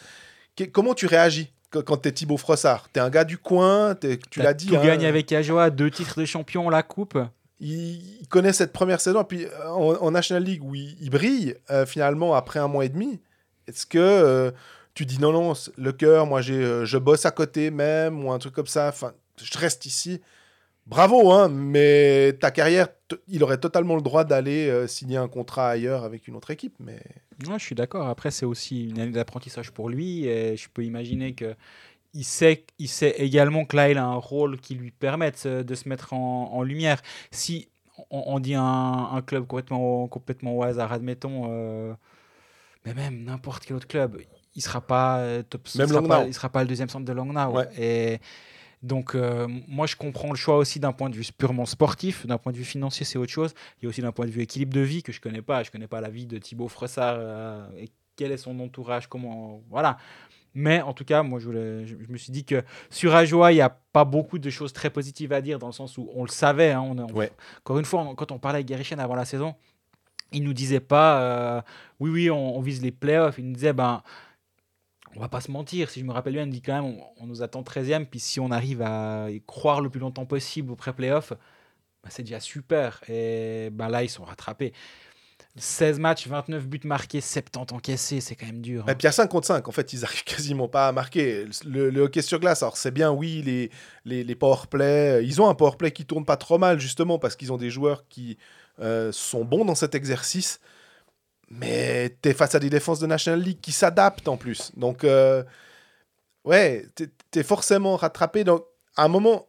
[0.57, 1.53] Que- comment tu réagis?
[1.83, 2.89] Quand t'es Thibaut Frossard.
[2.93, 3.95] T'es un gars du coin,
[4.31, 4.67] tu l'as dit.
[4.67, 7.19] Tout hein, gagné avec Ajoa, deux titres de champion, la coupe.
[7.61, 11.11] il, il connaît cette première saison, et puis en, en National League où il, il
[11.11, 13.21] brille, euh, finalement, après un mois et demi,
[13.67, 14.51] est-ce que euh,
[14.95, 18.33] tu dis non, non, le cœur, moi j'ai, euh, je bosse à côté même, ou
[18.33, 19.13] un truc comme ça, enfin,
[19.43, 20.21] je reste ici.
[20.87, 22.89] Bravo, hein, mais ta carrière,
[23.27, 26.75] il aurait totalement le droit d'aller euh, signer un contrat ailleurs avec une autre équipe,
[26.79, 27.01] mais
[27.47, 28.09] Ouais, je suis d'accord.
[28.09, 30.27] Après, c'est aussi une année d'apprentissage pour lui.
[30.27, 31.55] Et je peux imaginer que
[32.15, 35.63] il sait, il sait également que là, il a un rôle qui lui permette euh,
[35.65, 37.03] de se mettre en, en lumière.
[37.31, 37.69] Si
[38.11, 41.95] on, on dit un, un club complètement, au- complètement au hasard, admettons, euh,
[42.87, 44.21] mais même n'importe quel autre club,
[44.57, 45.43] il sera pas euh,
[45.75, 47.53] il sera pas, il sera pas le deuxième centre de Langnau.
[47.55, 47.69] Ouais.
[47.79, 48.21] Et
[48.85, 52.39] donc, euh, moi, je comprends le choix aussi d'un point de vue purement sportif, d'un
[52.39, 53.55] point de vue financier, c'est autre chose.
[53.81, 55.63] Il y a aussi d'un point de vue équilibre de vie que je connais pas.
[55.63, 59.63] Je connais pas la vie de Thibaut Fressard euh, et quel est son entourage, comment,
[59.71, 59.97] voilà.
[60.55, 63.51] Mais en tout cas, moi, je, voulais- je- je me suis dit que sur Ajoa,
[63.51, 66.09] il n'y a pas beaucoup de choses très positives à dire dans le sens où
[66.15, 66.71] on le savait.
[66.71, 67.33] hein, on, on- Ouais.
[67.59, 69.57] Encore une fois, on- quand on parlait avec Gary Chen avant la saison,
[70.31, 71.63] il nous disait pas, euh,
[71.99, 73.37] oui, oui, on, on vise les playoffs.
[73.39, 74.03] Il nous disait, ben,
[75.17, 75.91] on va pas se mentir.
[75.91, 78.07] Si je me rappelle bien, il dit quand même, on, on nous attend 13e.
[78.07, 82.23] Puis si on arrive à y croire le plus longtemps possible au pré-playoff, ben, c'est
[82.23, 83.01] déjà super.
[83.09, 84.73] Et ben, là, ils sont rattrapés.
[85.57, 88.85] 16 matchs, 29 buts marqués, 70 encaissés, c'est quand même dur.
[88.87, 88.93] hein.
[88.93, 91.47] Et puis à 5 contre 5, en fait, ils arrivent quasiment pas à marquer.
[91.65, 93.71] Le, hockey sur glace, alors c'est bien, oui, les,
[94.05, 97.53] les, les powerplay, ils ont un powerplay qui tourne pas trop mal, justement, parce qu'ils
[97.53, 98.37] ont des joueurs qui
[98.81, 100.61] euh, sont bons dans cet exercice.
[101.61, 104.73] Mais tu es face à des défenses de National League qui s'adaptent en plus.
[104.77, 105.45] Donc, euh,
[106.45, 108.45] ouais, tu es forcément rattrapé.
[108.45, 108.65] Donc,
[108.97, 109.47] à un moment,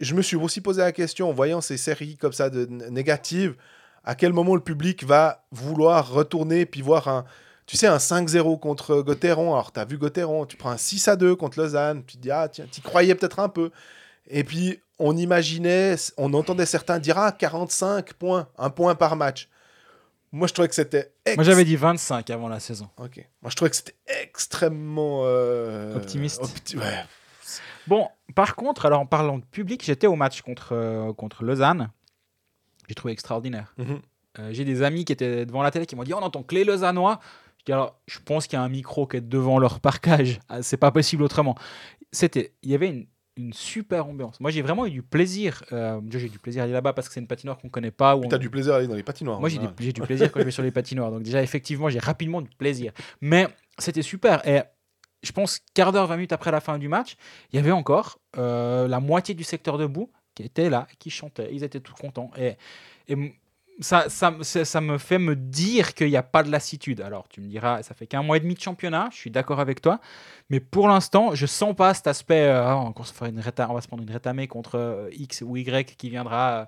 [0.00, 3.56] je me suis aussi posé la question, en voyant ces séries comme ça de négatives,
[4.04, 7.24] à quel moment le public va vouloir retourner puis voir un,
[7.66, 9.52] tu sais, un 5-0 contre Gauthieron.
[9.52, 12.66] Alors, tu as vu Gauthieron, tu prends un 6-2 contre Lausanne, tu dis, ah, tiens,
[12.70, 13.70] tu croyais peut-être un peu.
[14.26, 19.49] Et puis, on imaginait, on entendait certains dire, ah, 45 points, un point par match.
[20.32, 21.12] Moi, je trouvais que c'était.
[21.26, 22.88] ex- Moi, j'avais dit 25 avant la saison.
[22.98, 23.16] Ok.
[23.42, 25.22] Moi, je trouvais que c'était extrêmement.
[25.24, 26.40] euh, Optimiste.
[26.42, 27.04] opti- ouais.
[27.86, 31.90] Bon, par contre, alors en parlant de public, j'étais au match contre, euh, contre Lausanne.
[32.88, 33.74] J'ai trouvé extraordinaire.
[33.78, 34.00] Mhm.
[34.38, 36.54] Euh, J'ai des amis qui étaient devant la télé qui m'ont dit On entend que
[36.54, 37.18] les Lausannois.
[37.58, 40.38] Je dis alors, je pense qu'il y a un micro qui est devant leur parcage.
[40.48, 41.56] Ah, C'est pas possible autrement.
[42.12, 43.06] C'était, il y avait une,
[43.40, 44.38] une super ambiance.
[44.40, 45.62] Moi, j'ai vraiment eu du plaisir.
[45.72, 48.16] Euh, j'ai du plaisir à aller là-bas parce que c'est une patinoire qu'on connaît pas.
[48.16, 49.40] Où on- t'as du plaisir à aller dans les patinoires.
[49.40, 51.10] moi, j'ai du, j'ai du plaisir quand je vais sur les patinoires.
[51.10, 52.92] Donc, déjà, effectivement, j'ai rapidement du plaisir.
[53.20, 53.46] Mais
[53.78, 54.46] c'était super.
[54.46, 54.60] Et
[55.22, 57.16] je pense, quart d'heure, 20 minutes après la fin du match,
[57.52, 61.48] il y avait encore euh, la moitié du secteur debout qui était là, qui chantait.
[61.52, 62.30] Ils étaient tous contents.
[62.38, 62.54] Et,
[63.08, 63.16] et
[63.80, 67.00] ça, ça, ça, me fait me dire qu'il n'y a pas de lassitude.
[67.00, 69.60] Alors, tu me diras, ça fait qu'un mois et demi de championnat, je suis d'accord
[69.60, 70.00] avec toi.
[70.50, 72.42] Mais pour l'instant, je sens pas cet aspect.
[72.42, 75.08] euh, Ah, on, va se une réta- on va se prendre une rétamée contre euh,
[75.12, 76.50] X ou Y qui viendra.
[76.50, 76.64] euh,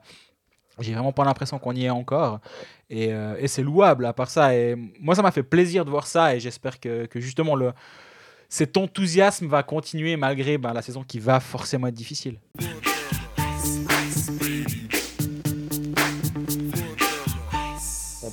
[0.81, 2.41] j'ai vraiment pas l'impression qu'on y est encore.
[2.89, 4.55] Et, euh, et c'est louable à part ça.
[4.57, 6.35] Et moi, ça m'a fait plaisir de voir ça.
[6.35, 7.57] Et j'espère que, justement,
[8.49, 12.39] cet enthousiasme va continuer malgré ben, la saison qui va forcément être difficile.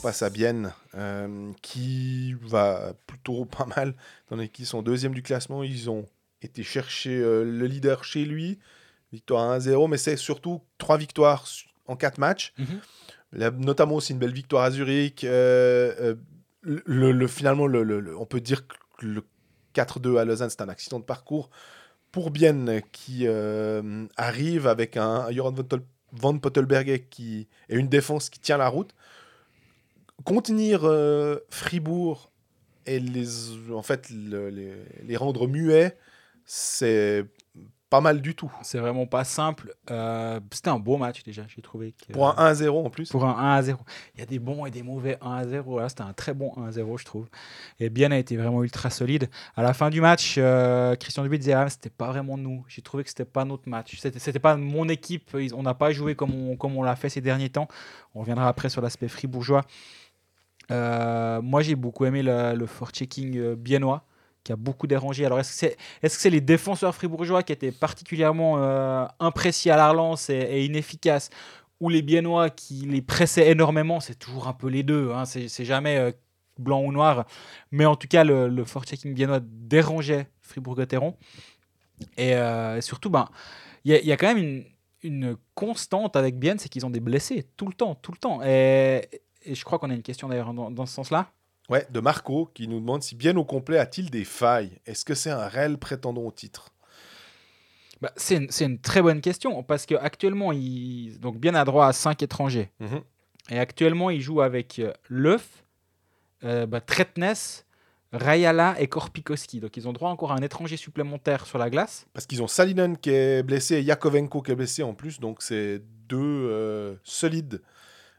[0.01, 3.93] Passe à Bienne, euh, qui va plutôt pas mal,
[4.29, 5.63] donné qu'ils sont deuxième du classement.
[5.63, 6.05] Ils ont
[6.41, 8.59] été chercher euh, le leader chez lui,
[9.11, 11.45] victoire 1-0, mais c'est surtout trois victoires
[11.87, 12.53] en quatre matchs.
[12.57, 12.79] Mhm.
[13.33, 15.23] Là, notamment aussi une belle victoire à Zurich.
[15.23, 16.15] euh,
[16.61, 18.75] le, le- finalement, le, on peut dire que
[19.05, 19.23] le
[19.75, 21.49] 4-2 à Lausanne, c'est un accident de parcours
[22.11, 23.27] pour Bienne qui
[24.17, 25.53] arrive avec un, un Joran
[26.11, 28.93] von, Pottelberger qui est une défense qui tient la route.
[30.23, 32.31] Contenir euh, Fribourg
[32.85, 33.27] et les,
[33.73, 35.97] en fait, le- les, les rendre muets,
[36.45, 37.25] c'est
[37.89, 38.51] pas mal du tout.
[38.61, 39.73] C'est vraiment pas simple.
[39.89, 41.93] Euh, C'était un beau match déjà, j'ai trouvé.
[41.93, 43.09] que- Pour un 1-0 en plus.
[43.09, 43.79] Pour un 1 à 0.
[44.13, 45.79] Il y a des bons et des mauvais 1 à 0.
[45.79, 47.27] Là, c'était un très bon 1 à 0, je trouve.
[47.79, 49.27] Et Bien a été vraiment ultra solide.
[49.55, 52.63] À la fin du match, euh, Christian Dubé disait ah, c'était pas vraiment nous.
[52.67, 53.97] J'ai trouvé que c'était pas notre match.
[53.99, 55.35] C'était c'était pas mon équipe.
[55.55, 57.67] On n'a pas joué comme on, comme on l'a fait ces derniers temps.
[58.13, 59.63] On reviendra après sur l'aspect fribourgeois.
[60.71, 64.03] Euh, moi, j'ai beaucoup aimé le, le forechecking euh, biennois
[64.43, 65.25] qui a beaucoup dérangé.
[65.25, 69.69] Alors, est-ce que c'est est -ce c'est les défenseurs fribourgeois qui étaient particulièrement euh, imprécis
[69.69, 71.29] à la relance et, inefficaces
[71.79, 73.99] ou les biennois qui les pressaient énormément?
[73.99, 75.11] C'est toujours un peu les deux.
[75.11, 75.25] Hein.
[75.25, 76.11] C'est jamais euh,
[76.57, 77.25] blanc ou noir.
[77.71, 81.15] Mais en tout cas, le, le forechecking biennois dérangeait Fribourg-Gotteron.
[82.17, 82.33] Et
[82.81, 83.27] surtout, ben,
[83.83, 84.63] il y, a- y a quand même
[85.03, 88.39] une, constante avec Bienne, c'est qu'ils ont des blessés tout le temps, tout le temps.
[89.43, 91.31] Et je crois qu'on a une question d'ailleurs dans, dans ce sens-là.
[91.69, 95.13] Ouais, de Marco qui nous demande si bien au complet a-t-il des failles Est-ce que
[95.13, 96.69] c'est un réel prétendant au titre?
[98.01, 101.85] Bah, c'est une, c'est une très bonne question parce qu'actuellement, il donc bien à droit
[101.85, 102.71] à 5 étrangers.
[102.79, 103.01] Mhm.
[103.51, 105.63] Et actuellement, il joue avec euh, Leuf,
[106.43, 107.35] euh, bah, Tretnes,
[108.11, 109.59] Rayala et Korpikoski.
[109.59, 112.07] Donc ils ont droit encore à un étranger supplémentaire sur la glace.
[112.13, 115.41] Parce qu'ils ont Salinen qui est blessé et Yakovenko qui est blessé en plus, donc
[115.41, 117.61] c'est deux euh, solides.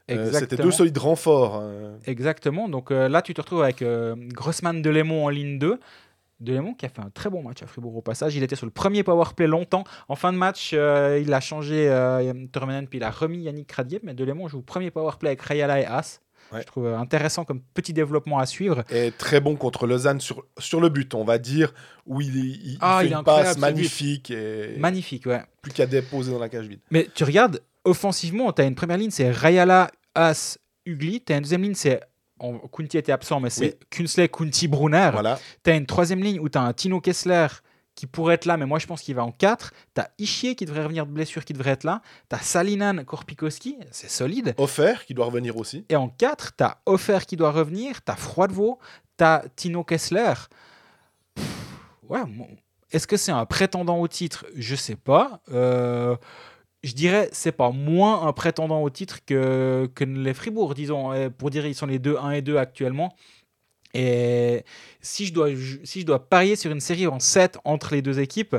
[0.09, 1.55] Euh, C'était deux solides renforts.
[1.55, 1.93] hein.
[2.05, 2.67] Exactement.
[2.67, 5.79] Donc euh, là, tu te retrouves avec euh, Grossman Delémont en ligne 2.
[6.39, 8.35] Delémont qui a fait un très bon match à Fribourg au passage.
[8.35, 9.83] Il était sur le premier powerplay longtemps.
[10.09, 12.33] En fin de match, euh, il a changé euh,
[12.89, 13.99] puis il a remis Yannick Kradier.
[14.03, 16.19] Mais Delémont joue premier powerplay avec Rayala et As.
[16.51, 16.61] Ouais.
[16.61, 18.83] Je trouve intéressant comme petit développement à suivre.
[18.89, 21.73] Et très bon contre Lausanne sur, sur le but, on va dire,
[22.07, 25.43] où il, il- il Ah, fait il une passe magnifique et Magnifique, ouais.
[25.61, 26.79] plus qu'à déposer dans la cage vide.
[26.89, 31.21] Mais tu regardes, offensivement, tu as une première ligne, c'est Rayala, As, Ugly.
[31.21, 31.99] Tu as une deuxième ligne, c'est.
[32.39, 35.09] en- Kunti était absent, mais c'est Kunsley, Kunti, Brunner.
[35.13, 35.39] Voilà.
[35.63, 37.47] Tu as une troisième ligne où tu as un Tino Kessler
[37.93, 39.73] qui pourrait être là, mais moi je pense qu'il va en 4.
[39.93, 42.01] Tu as Ishier qui devrait revenir de blessure, qui devrait être là.
[42.29, 44.55] Tu as Salinan, Korpikoski, c'est solide.
[44.57, 45.85] Offert, qui doit revenir aussi.
[45.89, 48.79] Et en 4, tu as Offer qui doit revenir, tu as Froidevaux,
[49.17, 50.33] tu as Tino Kessler.
[51.35, 51.45] Pff,
[52.09, 52.21] ouais,
[52.91, 54.45] est-ce que c'est un prétendant au titre?
[54.55, 55.41] Je sais pas.
[55.51, 56.15] Euh,
[56.83, 61.13] je dirais c'est pas moins un prétendant au titre que, que les Fribourg, disons.
[61.13, 63.15] Et Pour dire ils sont les deux 1 et 2 actuellement.
[63.93, 64.63] Et
[65.01, 65.49] si je dois,
[65.83, 68.55] si je dois parier sur une série en 7 entre les deux équipes,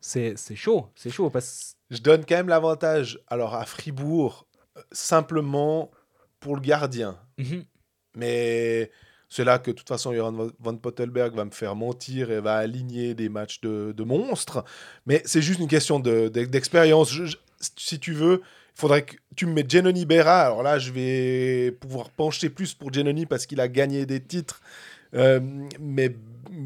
[0.00, 0.88] c'est c'est chaud.
[0.96, 5.90] C'est chaud parce Je donne quand même l'avantage alors à Fribourg, euh, simplement
[6.40, 7.18] pour le gardien.
[7.38, 7.64] Mhm.
[8.16, 8.90] Mais
[9.32, 12.56] c'est là que de toute façon, Joran Van- Pottelberg va me faire mentir et va
[12.56, 14.62] aligner des matchs de, monstres.
[15.06, 17.10] Mais c'est juste une question de- de- d'expérience.
[17.78, 20.42] Si tu veux, il faudrait que tu me mets Genoni Berra.
[20.42, 24.60] Alors là, je vais pouvoir pencher plus pour Genoni parce qu'il a gagné des titres.
[25.14, 25.40] Euh,
[25.80, 26.14] mais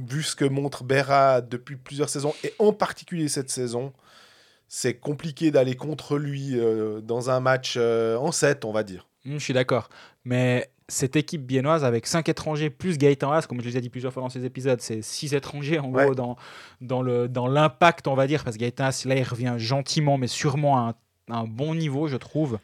[0.08, 3.92] vu ce que montre Berra depuis plusieurs saisons, et en particulier cette saison,
[4.66, 9.06] c'est compliqué d'aller contre lui euh, dans un match euh, en 7, on va dire.
[9.24, 9.88] Mm, je suis d'accord.
[10.24, 14.12] Mais cette équipe biennoise avec 5 étrangers plus Gaëtan Haas, comme je l'ai dit plusieurs
[14.12, 16.04] fois dans ces épisodes, c'est 6 étrangers en Ouais.
[16.04, 16.36] gros dans,
[16.80, 20.16] dans le dans l'impact, on va dire, parce que Gaëtan Haas, là, il revient gentiment,
[20.18, 20.94] mais sûrement à
[21.28, 22.58] un, à un bon niveau, je trouve.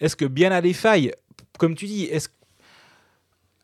[0.00, 1.12] Est-ce que bien a des failles
[1.58, 2.28] Comme tu dis, est-ce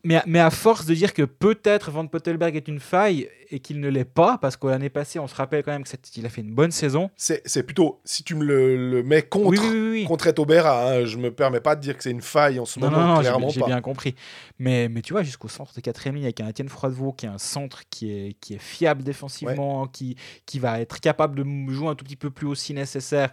[0.07, 3.59] mais, à- mais à force de dire que peut-être Van Pottelberg est une faille et
[3.59, 6.29] qu'il ne l'est pas, parce que l'année passée, on se rappelle quand même qu'il a
[6.29, 7.09] fait une bonne saison.
[7.17, 9.89] C'est plutôt, si tu me le, le mets contre, Oui, oui, oui.
[9.91, 10.03] oui.
[10.05, 12.65] contre Eto Berra, hein, je me permets pas de dire que c'est une faille en
[12.65, 14.15] ce Non, moment, non, non, clairement j'ai bien compris.
[14.59, 17.29] Mais, mais tu vois, jusqu'au centre de quatrième ligne, avec un Étienne Froidevaux qui est
[17.29, 21.89] un centre qui est, qui est fiable défensivement, qui, qui va être capable de jouer
[21.89, 23.31] un tout petit peu plus haut si nécessaire.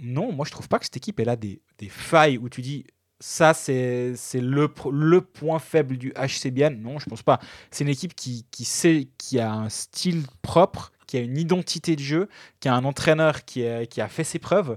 [0.00, 2.62] Non, moi je trouve pas que cette équipe elle a des, des failles où tu
[2.62, 2.84] dis
[3.20, 6.80] ça c'est le, le point faible du HC Bienne.
[6.80, 7.40] Non, je pense pas.
[7.70, 11.96] C'est une équipe qui, qui sait, qui a un style propre, qui a une identité
[11.96, 12.28] de jeu,
[12.60, 14.76] qui a un entraîneur qui, a- qui a fait ses preuves.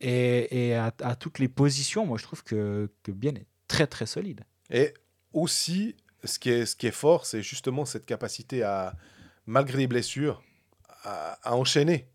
[0.00, 4.06] Et, et à, toutes les positions, moi je trouve que, que Bienne est très très
[4.06, 4.42] solide.
[4.70, 4.94] Et
[5.32, 8.94] aussi, ce qui est, ce qui est fort, c'est justement cette capacité à,
[9.46, 10.42] malgré les blessures,
[11.04, 12.06] à enchaîner.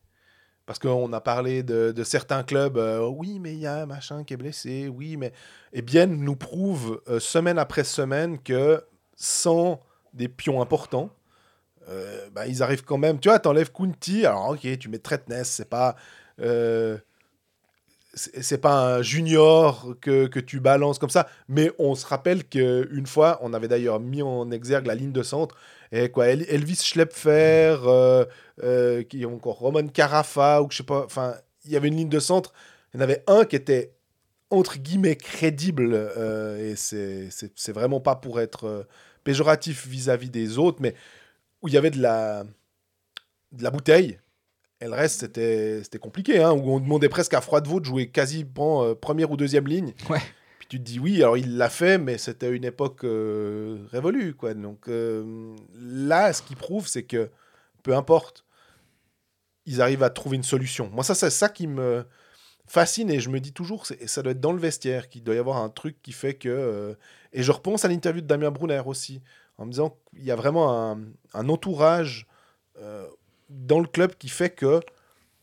[0.65, 4.23] Parce qu'on a parlé de, certains clubs, euh, oui, mais il y a un machin
[4.23, 5.33] qui est blessé, oui, mais.
[5.73, 8.81] Et bien, nous prouve euh, semaine après semaine que
[9.15, 9.81] sans
[10.13, 11.09] des pions importants,
[11.89, 13.19] euh, bah, ils arrivent quand même.
[13.19, 15.95] Tu vois, t'enlèves Kunti, alors ok, tu mets Tretnes, c'est pas.
[18.15, 23.07] c'est pas un junior que, que tu balances comme ça, mais on se rappelle qu'une
[23.07, 25.57] fois, on avait d'ailleurs mis en exergue la ligne de centre,
[25.93, 28.25] et quoi, El- Elvis Schlepfer, euh,
[28.63, 31.35] euh, qui encore Roman Carafa, ou je sais pas, enfin,
[31.65, 32.51] il y avait une ligne de centre,
[32.93, 33.93] il y en avait un qui était
[34.49, 38.83] entre guillemets crédible, euh, et c'est vraiment pas pour être euh,
[39.23, 40.95] péjoratif vis-à-vis des autres, mais
[41.61, 42.43] où il y avait de la,
[43.51, 44.19] de la bouteille.
[44.81, 48.43] Et le reste, c'était compliqué, hein, où on demandait presque à Froidevaux de jouer quasi
[48.43, 49.93] bon, première ou deuxième ligne.
[50.09, 50.19] Ouais.
[50.73, 54.33] Tu dis oui, alors il l'a fait, mais c'était une époque euh, révolue.
[54.33, 54.55] Quoi.
[54.55, 57.29] Donc euh, là, ce qui prouve, c'est que
[57.83, 58.43] peu importe,
[59.67, 60.89] ils arrivent à trouver une solution.
[60.89, 62.07] Moi, ça, c'est ça qui me
[62.65, 65.37] fascine et je me dis toujours, ça doit être dans le vestiaire qu'il doit y
[65.37, 66.49] avoir un truc qui fait que.
[66.49, 66.95] euh,
[67.33, 69.21] Et je repense à l'interview de Damien Brunner aussi,
[69.59, 70.91] en me disant qu'il y a vraiment
[71.35, 72.25] un, entourage
[73.47, 74.79] dans le club qui fait que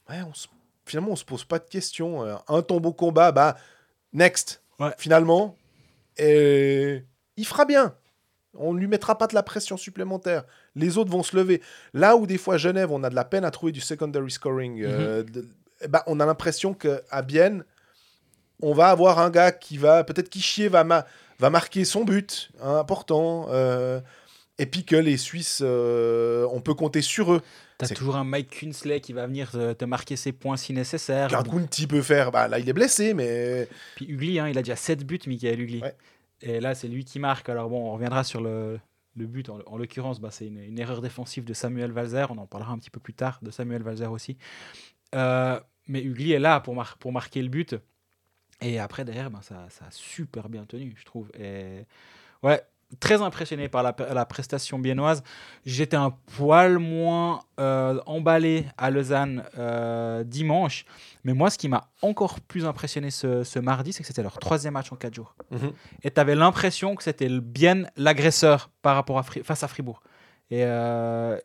[0.09, 0.49] ouais, on se-
[0.87, 2.25] finalement on se pose pas de questions.
[2.49, 3.57] Un tombeau combat, bah
[4.13, 4.61] next.
[4.81, 4.91] Ouais.
[4.99, 5.57] Finalement,
[6.17, 7.05] et
[7.37, 7.95] il fera bien.
[8.55, 10.45] On ne lui mettra pas de la pression supplémentaire.
[10.75, 11.63] Les autres vont se lever.
[11.95, 14.83] Là où des fois Genève, on a de la peine à trouver du secondary scoring,
[14.83, 15.47] euh, de-
[15.89, 17.65] ben, on a l'impression qu'à Bienne,
[18.61, 21.07] on va avoir un gars qui va, peut-être Kichier va, ma-
[21.39, 23.47] va marquer son but hein, important.
[23.51, 24.01] euh,
[24.61, 27.43] et puis que les Suisses, euh, on peut compter sur eux.
[27.79, 31.29] T'as toujours un Mike Kunsley qui va venir te, te marquer ses points si nécessaire.
[31.31, 34.59] Qu'un Bon, Kunti peut faire, bah, là il est blessé, mais Puis Ugly, hein, il
[34.59, 35.81] a déjà 7 buts, Michael Ugly.
[35.81, 35.97] Ouais.
[36.43, 37.49] Et là, c'est lui qui marque.
[37.49, 38.79] Alors bon, on reviendra sur le,
[39.17, 39.49] le but.
[39.49, 42.31] En, en l'occurrence, bah, c'est une, une erreur défensive de Samuel Valzer.
[42.31, 44.37] On en parlera un petit peu plus tard de Samuel Valzer aussi.
[45.15, 45.59] Euh,
[45.89, 47.77] mais Ugly est là pour, mar- pour marquer le but.
[48.61, 51.31] Et après, derrière, ben, ça, ça a super bien tenu, je trouve.
[51.39, 51.87] Et
[52.43, 52.63] ouais,
[52.99, 55.23] très impressionné par la, la prestation biennoise.
[55.65, 60.85] J'étais un poil moins euh, emballé à Lausanne euh, dimanche.
[61.23, 64.39] Mais moi, ce qui m'a encore plus impressionné ce, ce mardi, c'est que c'était leur
[64.39, 65.37] troisième match en quatre jours.
[65.51, 65.73] Mhm.
[66.03, 70.03] Et tu avais l'impression que c'était bien l'agresseur par rapport à Fri- face à Fribourg.
[70.51, 71.39] Et euh,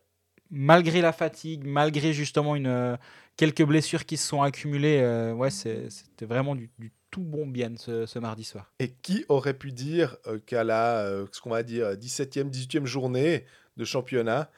[0.50, 2.98] malgré la fatigue, malgré justement une,
[3.38, 8.05] quelques blessures qui se sont accumulées, ouais, c'était vraiment du, du tout bon bien ce,
[8.05, 8.74] ce mardi soir.
[8.80, 12.86] Et qui aurait pu dire euh, qu'à la, euh, ce qu'on va dire, 17e, 18e
[12.86, 13.45] journée
[13.78, 14.51] de championnat,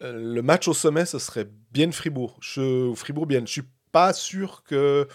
[0.00, 2.38] euh, le match au sommet, ce serait bien Fribourg.
[2.40, 3.40] Je, Fribourg bien.
[3.40, 5.06] Je suis pas sûr que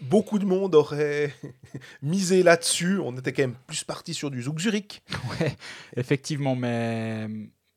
[0.00, 1.32] beaucoup de monde aurait
[2.02, 2.98] misé là-dessus.
[2.98, 5.02] On était quand même plus parti sur du Zouk Zurich.
[5.40, 5.54] Ouais,
[5.96, 7.28] effectivement, mais,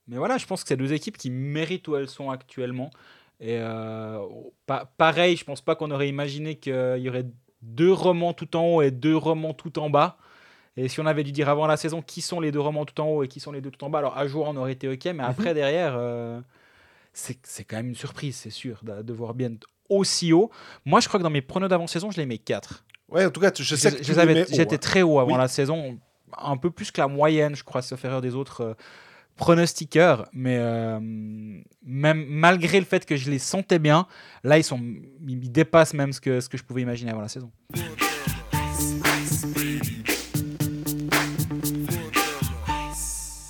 [0.08, 2.90] mais voilà, je pense que c'est deux équipes qui méritent où elles sont actuellement.
[3.40, 4.26] Et euh,
[4.66, 7.28] pa- pareil, je pense pas qu'on aurait imaginé qu'il y aurait
[7.62, 10.18] deux romans tout en haut et deux romans tout en bas.
[10.78, 13.00] Et si on avait dû dire avant la saison qui sont les deux romans tout
[13.02, 14.72] en haut et qui sont les deux tout en bas, alors à jour on aurait
[14.74, 16.40] été ok, mais après derrière, euh,
[17.12, 19.52] c'est quand même une surprise, c'est sûr, de, de voir bien
[19.90, 20.52] aussi haut.
[20.86, 22.86] Moi je crois que dans mes pronos d'avant-saison, je les mets 4.
[23.10, 24.78] Ouais, en tout cas, je sais que J'étais hein.
[24.78, 25.38] très haut avant Oui.
[25.38, 25.98] la saison,
[26.38, 28.74] un peu plus que la moyenne, je crois, sauf erreur des autres euh,
[29.40, 30.28] pronostiqueurs.
[30.34, 34.06] Mais euh, même malgré le fait que je les sentais bien,
[34.44, 34.80] là ils sont,
[35.28, 37.52] ils dépassent même ce que ce que je pouvais imaginer avant la saison.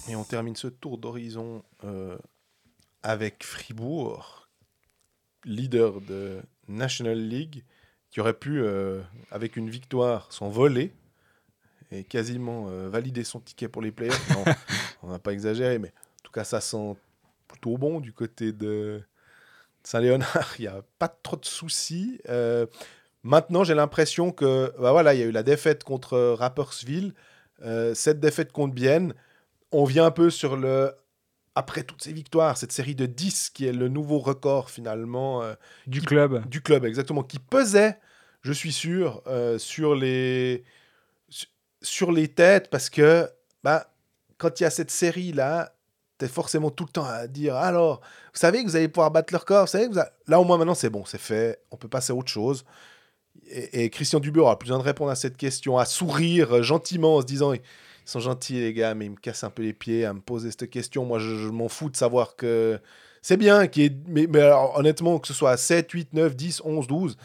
[0.08, 2.18] Et on termine ce tour d'horizon euh,
[3.04, 4.48] avec Fribourg,
[5.44, 7.64] leader de National League,
[8.12, 10.94] qui aurait pu, euh, avec une victoire, s'envoler
[11.92, 14.30] et quasiment euh, valider son ticket pour les playoffs.
[15.04, 16.96] On n'a pas exagéré, mais en tout cas, ça sent
[17.48, 19.02] plutôt bon du côté de
[19.84, 20.56] Saint-Léonard.
[20.60, 22.20] Il n'y a pas trop de soucis.
[22.30, 22.66] Euh,
[23.24, 27.14] maintenant, j'ai l'impression que, bah voilà, il y a eu la défaite contre Rapperswil,
[27.62, 29.14] euh, cette défaite contre Bienne
[29.72, 30.92] on vient un peu sur le.
[31.54, 35.54] Après toutes ces victoires, cette série de 10 qui est le nouveau record finalement euh,
[35.86, 36.48] Du Qui- club.
[36.48, 38.00] du club, exactement, qui pesait,
[38.42, 39.22] je suis sûr,
[39.58, 40.64] sur, les,
[41.28, 41.48] su-
[41.84, 43.30] sur les têtes parce que
[43.64, 43.92] bah,
[44.40, 45.76] quand il y a cette série-là,
[46.18, 48.02] tu es forcément tout le temps à dire alors,
[48.34, 49.96] vous savez que vous allez pouvoir battre leur corps, vous savez que
[50.28, 52.66] là au moins maintenant c'est bon, c'est fait, on peut passer à autre chose.
[53.52, 57.18] Et, Christian Dubur aura plus besoin de répondre à cette question, à sourire euh, gentiment
[57.18, 57.62] en se disant ils
[58.06, 60.52] sont gentils les gars, mais ils me cassent un peu les pieds à me poser
[60.52, 61.06] cette question.
[61.06, 62.80] Moi, je, m'en fous de savoir que
[63.22, 63.68] c'est bien,
[64.08, 67.18] mais alors, honnêtement, que ce soit à 7, 8, 9, 10, 11, 12,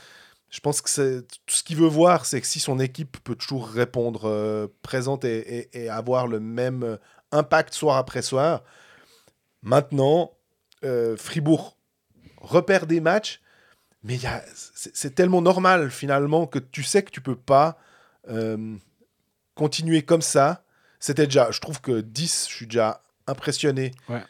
[0.54, 3.34] je pense que c'est tout ce qu'il veut voir, c'est que si son équipe peut
[3.34, 6.96] toujours répondre euh, présente et, et- et avoir le même euh,
[7.32, 8.62] impact soir après soir.
[9.62, 10.32] Maintenant,
[10.84, 11.76] euh, Fribourg
[12.36, 13.40] repère des matchs,
[14.02, 14.18] mais
[14.54, 17.78] c'est c'est tellement normal finalement que tu sais que tu peux pas
[18.28, 18.76] euh,
[19.54, 20.64] continuer comme ça.
[21.00, 23.92] C'était déjà, je trouve que 10, je suis déjà impressionné.
[24.08, 24.22] Ouais.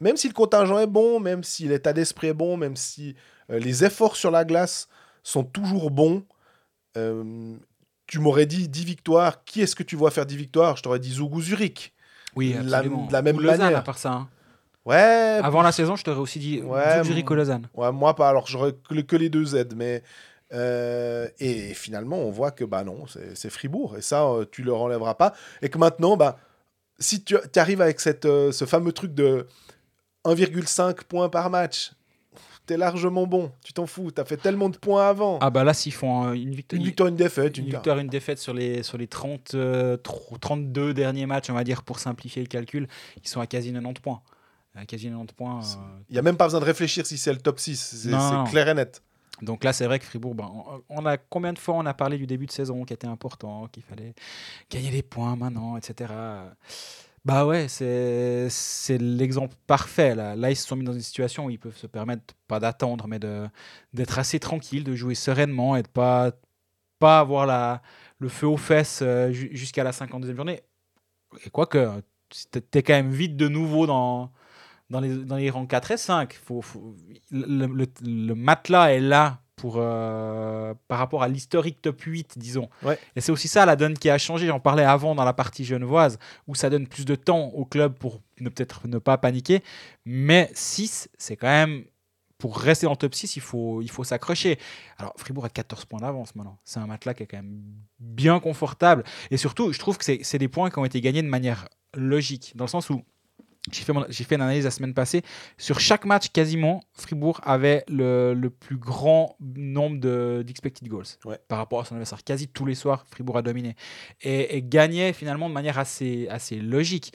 [0.00, 3.16] Même si le contingent est bon, même si l'état d'esprit est bon, même si
[3.50, 4.88] euh, les efforts sur la glace
[5.22, 6.24] sont toujours bons,
[6.96, 7.54] euh,
[8.06, 9.44] tu m'aurais dit 10 victoires.
[9.44, 10.76] Qui est-ce que tu vois faire 10 victoires?
[10.76, 11.92] Je t'aurais dit Zougou Zurich.
[12.36, 13.78] Oui, La- de la même Ou Lausanne, manière.
[13.78, 14.12] à part ça.
[14.12, 14.28] hein.
[14.84, 17.68] Ouais, Avant la saison, je t'aurais aussi dit Ouais, Zurich ou Lausanne.
[17.74, 18.28] Ouais, moi pas.
[18.30, 20.02] Alors j'aurais que, le- que les deux Z, mais
[20.54, 25.14] euh, et finalement on voit que bah non, c'est Fribourg et ça tu leur enlèveras
[25.14, 26.38] pas et que maintenant bah
[26.98, 29.46] si tu arrives avec cette ce fameux truc de
[30.34, 31.92] 1,5 points par match,
[32.66, 33.50] t'es largement bon.
[33.64, 34.10] Tu t'en fous.
[34.10, 35.38] T'as fait tellement de points avant.
[35.40, 37.98] Ah bah là, s'ils font euh, une victoire, une victoire, une défaite, une une, victoire,
[37.98, 41.98] une défaite sur les, sur les 30, euh, 32 derniers matchs, on va dire, pour
[41.98, 42.86] simplifier le calcul,
[43.22, 44.20] ils sont à quasi 90 points.
[44.74, 45.60] À quasi 90 points.
[45.60, 48.04] euh, Il y a même pas besoin de réfléchir si c'est le top 6.
[48.04, 49.02] C'est clair et net.
[49.40, 50.50] Donc là, c'est vrai que Fribourg, ben,
[50.88, 53.68] on, a combien de fois on a parlé du début de saison qui était important,
[53.68, 54.14] qu'il fallait
[54.68, 56.12] gagner des points maintenant, etc.
[57.24, 60.14] Bah ouais, c'est c'est l'exemple parfait.
[60.14, 60.34] Là.
[60.36, 63.06] là, ils se sont mis dans une situation où ils peuvent se permettre, pas d'attendre,
[63.06, 63.46] mais de-
[63.92, 66.32] d'être assez tranquille, de jouer sereinement et de pas,
[66.98, 67.82] pas avoir la,
[68.18, 70.62] le feu aux fesses euh, ju- jusqu'à la 52e journée.
[71.46, 72.02] Et quoique,
[72.52, 74.32] t'es t'es quand même vite de nouveau dans,
[74.90, 76.34] dans, les, dans les rangs 4 et 5.
[76.34, 76.62] Faut,
[77.32, 82.70] le matelas est là pour, euh, par rapport à l'historique top 8, disons.
[82.82, 82.98] Ouais.
[83.16, 84.46] Et c'est aussi ça la donne qui a changé.
[84.46, 87.94] J'en parlais avant dans la partie genevoise, où ça donne plus de temps au club
[87.94, 89.62] pour ne peut-être ne pas paniquer.
[90.06, 91.84] Mais 6, c'est quand même.
[92.38, 94.60] Pour rester dans le top 6, il faut, il faut s'accrocher.
[94.96, 96.56] Alors, Fribourg a 14 points d'avance maintenant.
[96.64, 97.60] C'est un matelas qui est quand même
[97.98, 99.02] bien confortable.
[99.32, 101.68] Et surtout, je trouve que c'est c'est des points qui ont été gagnés de manière
[101.94, 102.52] logique.
[102.54, 103.02] Dans le sens où
[103.72, 103.92] j'ai fait,
[104.24, 105.22] fait une analyse la semaine passée.
[105.56, 111.38] Sur chaque match, quasiment, Fribourg avait le, le plus grand nombre de- d'expected goals Ouais.
[111.48, 112.22] par rapport à son adversaire.
[112.24, 113.76] Quasi tous les soirs, Fribourg a dominé.
[114.22, 117.12] Et, et gagnait finalement de manière assez, assez logique.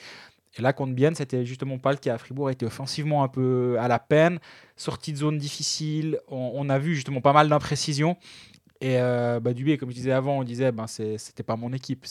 [0.58, 2.18] Et là, contre Bienne, c'était justement pas le cas.
[2.20, 4.38] Fribourg était offensivement un peu à la peine,
[4.76, 6.20] sortie de zone difficile.
[6.28, 8.18] On, on a vu justement pas mal d'imprécisions.
[8.84, 12.06] Et euh, bah, Dubé, comme je disais avant, on disait ben c'était pas mon équipe.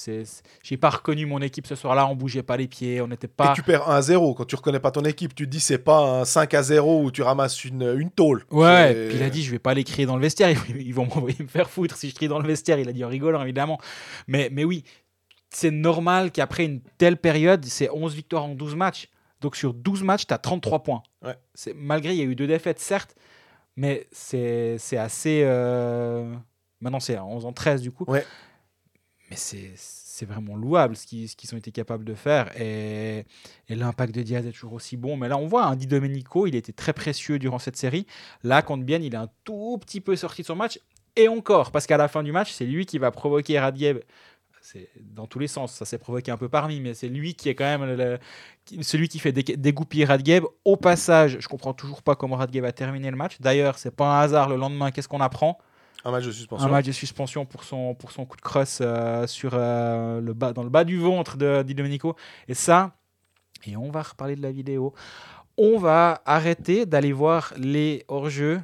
[0.62, 2.06] J'ai pas reconnu mon équipe ce soir-là.
[2.06, 3.02] On bougeait pas les pieds.
[3.02, 3.50] On n'était pas.
[3.52, 5.34] Et tu perds 1 à 0 quand tu reconnais pas ton équipe.
[5.34, 8.46] Tu te dis c'est pas un 5 à 0 où tu ramasses une, une tôle.
[8.50, 10.94] Ouais, C'est- puis il a dit je vais pas les crier dans le vestiaire, ils,
[10.94, 12.78] vont m'envoyer me faire foutre si je crie dans le vestiaire.
[12.78, 13.78] Il a dit en rigolant évidemment.
[14.26, 14.82] Mais, mais oui,
[15.50, 19.10] c'est normal qu'après une telle période, c'est 11 victoires en 12 matchs.
[19.42, 21.02] Donc sur 12 matchs, tu as 33 points.
[21.22, 21.36] Ouais.
[21.76, 23.14] Malgré, il y a eu deux défaites, certes,
[23.76, 25.42] mais c'est, c'est assez.
[25.44, 26.32] euh,
[26.82, 28.04] Maintenant, c'est à 11 en 13 du coup.
[28.08, 28.26] Ouais.
[29.30, 32.50] Mais c'est, c'est vraiment louable ce qu'ils, qu'ils ont été capables de faire.
[32.60, 33.24] Et,
[33.68, 35.16] et l'impact de Diaz est toujours aussi bon.
[35.16, 38.06] Mais là, on voit, hein, Di Domenico, il était très précieux durant cette série.
[38.42, 40.78] Là, contre Bienne, il est un tout petit peu sorti de son match.
[41.16, 44.00] Et encore, parce qu'à la fin du match, c'est lui qui va provoquer Radiev.
[44.60, 47.48] C'est dans tous les sens, ça s'est provoqué un peu parmi, mais c'est lui qui
[47.48, 48.18] est quand même le-
[48.82, 50.44] celui qui fait dé- dégoupiller Radiev.
[50.64, 53.40] Au passage, je comprends toujours pas comment Radiev a terminé le match.
[53.40, 54.48] D'ailleurs, c'est pas un hasard.
[54.48, 55.58] Le lendemain, qu'est-ce qu'on apprend?
[56.04, 56.66] Un match de suspension.
[56.66, 60.32] un match de suspension pour son, pour son coup de crosse euh, sur, euh, le
[60.34, 62.16] bas, dans le bas du ventre de Di Domenico.
[62.48, 62.92] Et ça,
[63.66, 64.92] et on va reparler de la vidéo,
[65.56, 68.60] on va arrêter d'aller voir les hors-jeux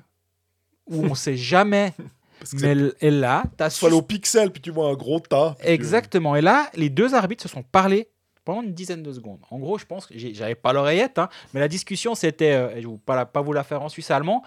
[0.89, 1.93] où on sait jamais.
[2.41, 4.95] Parce que mais et là, tu as vas aller au pixel, puis tu vois un
[4.95, 5.57] gros tas.
[5.61, 6.37] tu- Exactement.
[6.37, 8.09] Et là, les deux arbitres se sont parlé
[8.45, 9.41] pendant une dizaine de secondes.
[9.51, 12.81] En gros, je pense que j'avais pas l'oreillette, hein, mais la discussion c'était, euh, et
[12.81, 14.43] je ne vais pas, pas vous la faire en suisse allemand,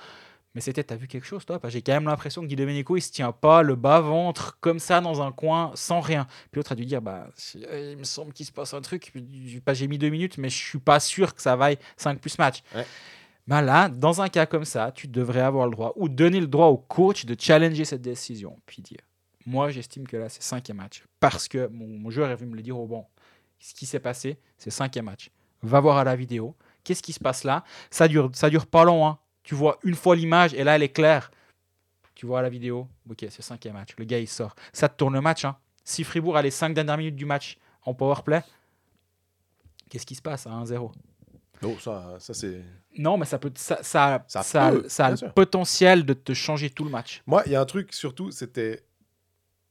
[0.54, 1.60] mais c'était, t'as vu quelque chose toi?
[1.66, 4.80] J'ai quand même l'impression que Guy Domenico il se tient pas le bas ventre comme
[4.80, 6.26] ça dans un coin sans rien.
[6.52, 9.14] Puis l'autre a dû dire, bah, euh, il me semble qu'il se passe un truc.
[9.66, 12.38] Bah, j'ai mis deux minutes, mais je suis pas sûr que ça vaille 5 plus
[12.38, 12.64] match.
[12.76, 12.86] Ouais.
[13.48, 16.48] Bah là, dans un cas comme ça, tu devrais avoir le droit, ou donner le
[16.48, 19.00] droit au coach de challenger cette décision, puis dire
[19.48, 21.04] moi, j'estime que là, c'est cinquième match.
[21.20, 23.10] Parce que mon, mon joueur est venu me le dire au banc.
[23.60, 25.32] Ce qui s'est passé, c'est cinquième match.
[25.64, 26.56] Va voir à la vidéo.
[26.84, 27.64] Qu'est-ce qui se passe là?
[27.90, 29.08] Ça dure, ça dure pas long.
[29.08, 29.18] hein.
[29.44, 31.32] Tu vois une fois l'image et là, elle est claire.
[32.16, 32.88] Tu vois la vidéo?
[33.10, 33.90] Ok, c'est cinquième match.
[33.98, 34.56] Le gars, il sort.
[34.74, 35.46] Ça te tourne le match.
[35.46, 35.58] hein.
[35.84, 38.44] Si Fribourg a les cinq dernières minutes du match en powerplay,
[39.90, 40.92] qu'est-ce qui se passe à 1-0
[41.64, 42.62] Non, ça, ça c'est.
[42.98, 45.34] Non, mais ça peut, ça, ça, Ça ça, peut, ça a le sûr.
[45.34, 47.24] potentiel de te changer tout le match.
[47.26, 48.84] Moi, il y a un truc surtout, c'était.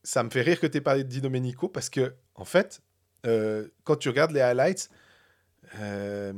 [0.03, 2.81] Ça me fait rire que tu aies parlé de Di Domenico parce que, en fait,
[3.27, 4.89] euh, quand tu regardes les highlights,
[5.79, 6.33] euh,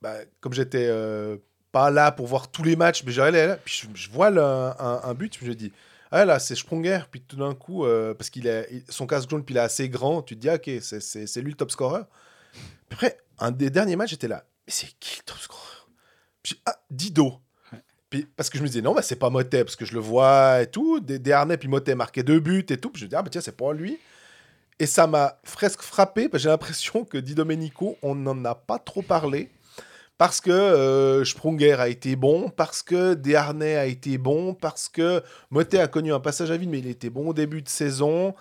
[0.00, 1.36] bah, comme j'étais euh,
[1.76, 4.40] pas là pour voir tous les matchs, mais j'allais là, puis je, je vois le-
[4.40, 5.72] un, un but, je dis,
[6.10, 9.28] ah là, c'est Sprunger, puis tout d'un coup, euh, parce qu'il est il- son casque
[9.28, 11.50] jaune, puis il est assez grand, tu te dis, ah, ok, c'est- c'est c'est lui
[11.50, 12.00] le top scorer.
[12.88, 15.60] Puis après, un des derniers matchs, j'étais là, mais c'est qui le top scorer
[16.42, 17.34] Puis, ah, Dido.
[18.08, 20.00] Puis, parce que je me disais, non, bah, c'est pas Motet, parce que je le
[20.00, 21.00] vois et tout.
[21.00, 22.88] Des, des harnais, puis Motet marquait deux buts et tout.
[22.88, 23.98] Puis je me dis, ah, bah tiens, c'est pas lui.
[24.78, 28.54] Et ça m'a presque frappé, parce que j'ai l'impression que Di Domenico, on n'en a
[28.54, 29.50] pas trop parlé.
[30.18, 35.22] Parce que euh, Sprunger a été bon, parce que Desharnais a été bon, parce que
[35.50, 38.34] Motet a connu un passage à vide, mais il était bon au début de saison.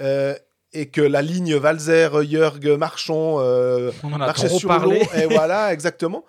[0.00, 0.34] euh,
[0.74, 4.94] et que la ligne Valzer, Jörg, Marchand euh, On en a marchait trop sur l'eau.
[5.14, 6.24] Et voilà, exactement.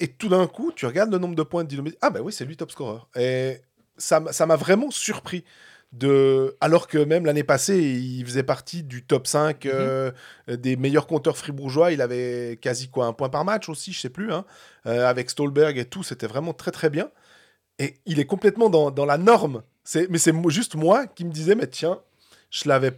[0.00, 2.32] Et tout d'un coup, tu regardes le nombre de points de Dino Ah, ben oui,
[2.32, 2.98] c'est lui top scorer.
[3.14, 3.60] Et
[3.96, 5.44] ça m'a vraiment surpris.
[5.92, 6.56] De...
[6.60, 10.10] Alors que même l'année passée, il faisait partie du top 5 euh,
[10.48, 11.92] des meilleurs compteurs fribourgeois.
[11.92, 14.32] Il avait quasi quoi, un point par match aussi, je sais plus.
[14.32, 14.44] hein.
[14.86, 17.10] Euh, avec Stolberg et tout, c'était vraiment très très bien.
[17.78, 19.62] Et il est complètement dans, dans la norme.
[19.84, 22.00] C'est- Mais c'est juste moi qui me disais, mais tiens,
[22.50, 22.92] je l'avais,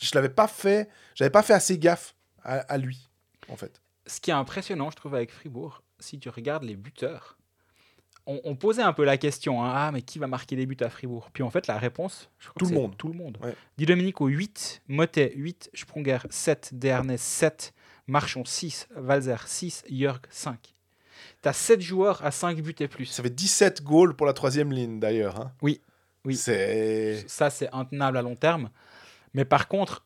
[0.00, 3.08] je l'avais pas fait, j'avais pas fait assez gaffe à, à lui,
[3.48, 3.80] en fait.
[4.06, 7.37] ce qui est impressionnant, je trouve, avec Fribourg, si tu regardes les buteurs,
[8.28, 10.76] on, on posait un peu la question hein, ah, mais qui va marquer des buts
[10.80, 11.30] à Fribourg?
[11.32, 12.96] Puis en fait, la réponse, je crois Tout que le monde.
[12.96, 13.38] Tout le monde.
[13.42, 13.56] Ouais.
[13.76, 17.72] Di Domenico 8, Motet 8, Sprunger 7, Dernay 7,
[18.06, 20.74] Marchand 6, Valzer 6, Jörg 5.
[21.42, 23.06] Tu as 7 joueurs à 5 buts et plus.
[23.06, 25.40] Ça fait 17 goals pour la troisième ligne, d'ailleurs.
[25.40, 25.52] hein.
[25.62, 25.80] Oui,
[26.24, 26.36] oui.
[26.36, 27.24] C'est...
[27.26, 28.70] Ça, c'est intenable à long terme.
[29.34, 30.04] Mais par contre,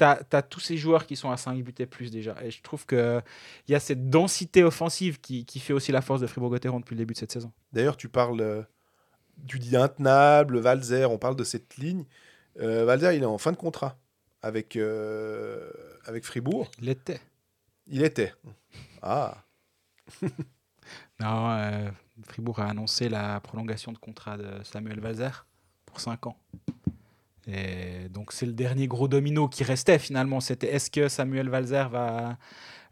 [0.00, 2.36] tu as, tous ces joueurs qui sont à 5 buts et plus déjà.
[2.42, 3.22] Et je trouve qu'il
[3.68, 7.00] y a cette densité offensive qui, qui fait aussi la force de Fribourg-Gotteron depuis le
[7.00, 7.52] début de cette saison.
[7.72, 8.62] D'ailleurs, tu parles euh,
[9.46, 12.04] tu dis intenable, Valzer, on parle de cette ligne.
[12.60, 13.98] Euh, Valzer, il est en fin de contrat
[14.42, 15.70] avec, euh,
[16.04, 16.70] avec Fribourg.
[16.80, 17.20] Il était.
[17.86, 18.34] Il était.
[19.02, 19.44] Ah.
[21.20, 21.92] Non,
[22.24, 25.46] Fribourg a annoncé la prolongation de contrat de Samuel Valzer
[25.84, 26.36] pour 5 ans.
[27.52, 30.40] Et donc c'est le dernier gros domino qui restait finalement.
[30.40, 32.36] C'était est-ce que Samuel Valzer va,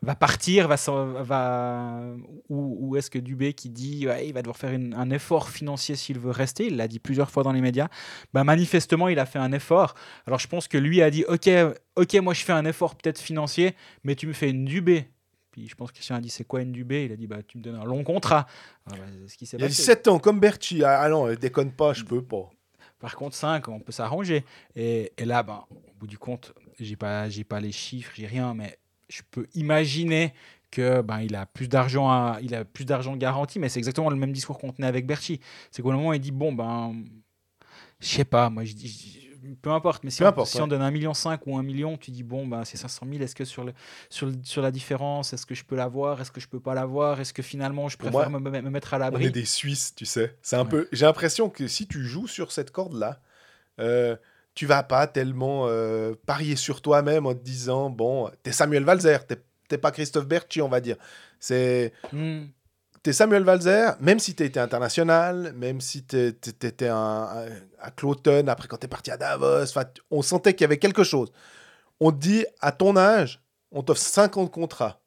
[0.03, 0.77] va partir va,
[1.23, 2.03] va,
[2.49, 5.49] ou, ou est-ce que Dubé qui dit ouais, il va devoir faire une- un effort
[5.51, 7.89] financier s'il veut rester, il l'a dit plusieurs fois dans les médias,
[8.33, 9.95] bah, manifestement il a fait un effort.
[10.27, 11.49] Alors je pense que lui a dit ok,
[11.97, 13.75] ok moi je fais un effort peut-être financier,
[14.05, 15.09] mais tu me fais une Dubé.
[15.51, 17.05] Puis je pense que Christian a dit c'est quoi une Dubé?
[17.07, 18.47] Il a dit bah tu me donnes un long contrat.
[18.87, 19.69] Ah, bah, ce qui Il a passé.
[19.83, 20.85] 17 ans, comme Berchi.
[20.85, 22.51] Ah ah non, déconne pas, je peux pas.
[22.99, 24.45] Par contre, 5, on peut s'arranger.
[24.75, 28.79] Et, là, ben, au bout du compte, j'ai pas, pas les chiffres, j'ai rien, mais
[29.09, 30.35] je peux imaginer
[30.71, 33.59] que ben, il a plus d'argent, il a plus d'argent garanti.
[33.59, 35.41] Mais c'est exactement le même discours qu'on tenait avec Berchi.
[35.71, 36.95] C'est qu'au moment, il dit bon ben,
[38.01, 39.28] je sais pas, moi je dis,
[39.63, 40.05] peu importe.
[40.05, 40.63] Mais si, Peu on, importe, si ouais.
[40.63, 43.23] on donne un million cinq ou un million, tu dis bon ben c'est 500 000.
[43.23, 43.73] Est-ce que sur le,
[44.11, 46.75] sur le- sur la différence, est-ce que je peux l'avoir, est-ce que je peux pas
[46.75, 49.45] l'avoir, est-ce que finalement je préfère moi, me, me mettre à On est l'abri des
[49.45, 50.37] Suisses, tu sais.
[50.43, 50.69] C'est un Ouais.
[50.69, 50.89] peu.
[50.93, 53.21] J'ai l'impression que si tu joues sur cette corde-là,
[53.81, 54.17] euh,
[54.55, 59.19] tu vas pas tellement euh, parier sur toi-même en te disant bon, t'es Samuel Valzer,
[59.69, 60.97] t'es pas Christophe Berchi, on va dire.
[61.41, 62.47] C'est Hmm.
[63.03, 67.47] T'es Samuel Valzer, même si tu été international, même si tu étais à
[67.97, 69.65] Cloton, après quand tu es parti à Davos,
[70.11, 71.33] on sentait qu'il y avait quelque chose.
[72.01, 73.41] On te dit, à ton âge,
[73.73, 75.01] on t'offre 50 contrats.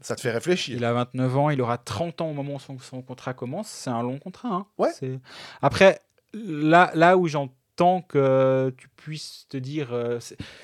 [0.00, 0.76] Ça te fait réfléchir.
[0.76, 3.68] Il a 29 ans, il aura 30 ans au moment où son, son contrat commence.
[3.68, 4.48] C'est un long contrat.
[4.50, 4.66] hein.
[4.78, 4.90] Ouais.
[5.62, 6.00] Après,
[6.34, 10.18] là, là où j'entends que tu puisses te dire, euh,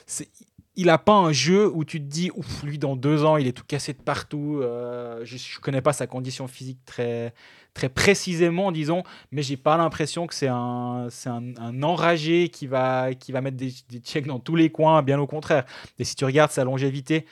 [0.06, 0.30] c'est-
[0.76, 3.46] il a pas un jeu où tu te dis, ouf, lui dans deux ans, il
[3.46, 4.58] est tout cassé de partout.
[4.62, 7.34] euh, je ne connais pas sa condition physique très,
[7.74, 12.66] très précisément, disons, mais j'ai pas l'impression que c'est un, c'est un, un enragé qui
[12.66, 15.64] va, qui va mettre des, des checks dans tous les coins, bien au contraire.
[15.98, 17.26] Et si tu regardes sa longévité,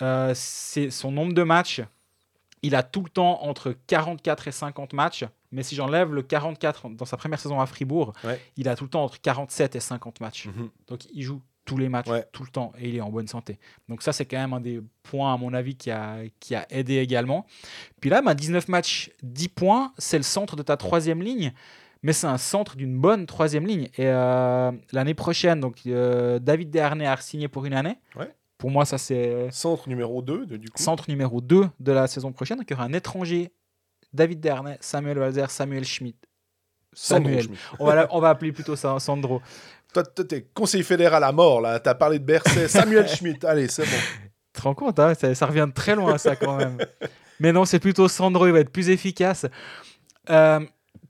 [0.00, 1.82] euh, c'est son nombre de matchs.
[2.62, 5.24] Il a tout le temps entre 44 et 50 matchs.
[5.50, 8.40] Mais si j'enlève le 44 dans sa première saison à Fribourg, Ouais.
[8.56, 10.46] il a tout le temps entre 47 et 50 matchs.
[10.46, 10.70] Mhm.
[10.88, 12.24] Donc il joue tous les matchs, Ouais.
[12.32, 13.58] tout le temps, et il est en bonne santé.
[13.88, 16.66] Donc ça, c'est quand même un des points, à mon avis, qui a, qui a
[16.70, 17.46] aidé également.
[18.00, 21.52] Puis là, bah, 19 matchs, 10 points, c'est le centre de ta troisième ligne.
[22.04, 23.84] Mais c'est un centre d'une bonne troisième ligne.
[23.96, 27.96] Et euh, l'année prochaine, donc euh, David Desharnais a signé pour une année.
[28.16, 28.34] Ouais.
[28.58, 30.82] Pour moi, ça c'est Centre numéro 2, du coup.
[30.82, 32.58] centre numéro 2 de la saison prochaine.
[32.58, 33.52] Donc il y aura un étranger,
[34.12, 36.18] David Desharnais, Samuel Walzer, Samuel Schmidt.
[36.92, 37.44] Samuel.
[37.44, 37.58] Schmidt.
[37.78, 39.40] On va, on va appeler plutôt ça Sandro.
[39.92, 41.78] Toi, toi, t'es conseiller fédéral à mort, là.
[41.80, 42.68] T'as parlé de Berset.
[42.68, 43.46] Samuel Schmidt.
[43.46, 43.96] Allez, c'est bon.
[44.54, 46.78] Tu te rends compte, hein, ça, ça revient de très loin, ça, quand même.
[47.40, 49.46] Mais non, c'est plutôt Sandro, il va être plus efficace.
[50.30, 50.60] Euh,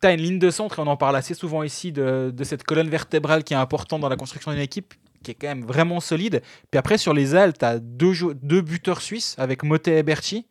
[0.00, 2.44] tu as une ligne de centre, et on en parle assez souvent ici, de, de
[2.44, 5.64] cette colonne vertébrale qui est importante dans la construction d'une équipe, qui est quand même
[5.64, 6.42] vraiment solide.
[6.70, 10.46] Puis après, sur les ailes, tu as deux, deux buteurs suisses avec Motet et Berchi.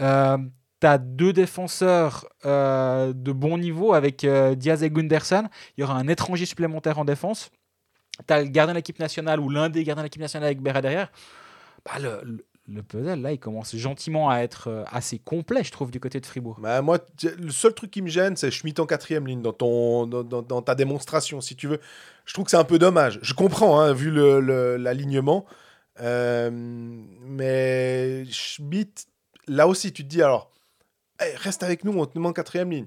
[0.00, 0.38] Euh,
[0.82, 5.48] tu deux défenseurs euh, de bon niveau avec euh, Diaz et Gunderson.
[5.76, 7.50] Il y aura un étranger supplémentaire en défense.
[8.26, 10.60] Tu as le gardien de l'équipe nationale ou l'un des gardiens de l'équipe nationale avec
[10.60, 11.10] Berra derrière.
[11.84, 15.72] Bah, le, le- le puzzle, là, il commence gentiment à être euh, assez complet, je
[15.72, 16.58] trouve, du côté de Fribourg.
[16.60, 16.98] Bah, moi,
[17.40, 20.76] le seul truc qui me gêne, c'est Schmidt en quatrième ligne dans, ton, dans, ta
[20.76, 21.80] démonstration, si tu veux.
[22.24, 23.18] Je trouve que c'est un peu dommage.
[23.22, 24.12] Je comprends, hein, vu
[24.78, 25.44] l'alignement.
[26.00, 29.06] Euh, mais Schmidt,
[29.48, 30.51] là aussi, tu te dis alors,
[31.26, 32.86] hey, reste avec nous, on te demande quatrième ligne.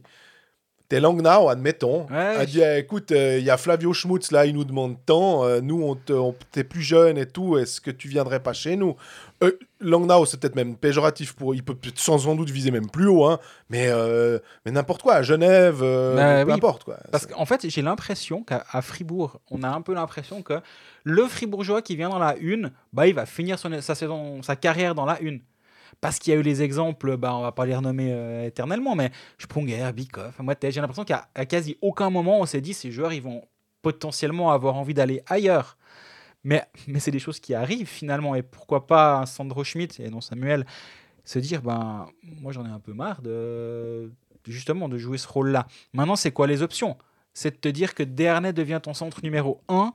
[0.88, 4.53] T'es Langnau, admettons, Ouais, a dit eh, écoute, il y a Flavio Schmutz là, il
[4.53, 7.90] nous demande tant, euh, nous on te- on- t'es plus jeune et tout, est-ce que
[7.90, 8.95] tu viendrais pas chez nous?
[9.44, 13.07] Euh, Langnau, c'est peut-être même péjoratif pour, il peut sans sans doute viser même plus
[13.07, 13.40] haut, hein,
[13.72, 16.98] mais, euh, mais n'importe quoi, à Genève, euh, Bah peu oui, importe quoi.
[17.12, 20.62] Parce qu'en fait, j'ai l'impression qu'à Fribourg, on a un peu l'impression que
[21.03, 24.56] le Fribourgeois qui vient dans la une, bah, il va finir son- sa, saison, sa
[24.56, 25.41] carrière dans la une.
[26.01, 28.95] Parce qu'il y a eu les exemples, bah, on va pas les renommer euh, éternellement,
[28.95, 33.13] mais Sprunger, Bikoff, Motet, j'ai l'impression qu'à quasi aucun moment on s'est dit ces joueurs
[33.13, 33.43] ils vont
[33.81, 35.77] potentiellement avoir envie d'aller ailleurs.
[36.43, 40.22] Mais, mais c'est des choses qui arrivent finalement, et pourquoi pas Sandro Schmidt et non
[40.22, 40.65] Samuel
[41.23, 44.11] se dire ben moi j'en ai un peu marre de
[44.45, 45.67] justement de jouer ce rôle-là.
[45.93, 46.97] Maintenant c'est quoi les options?
[47.34, 49.93] C'est de te dire que Dernay devient ton centre numéro 1,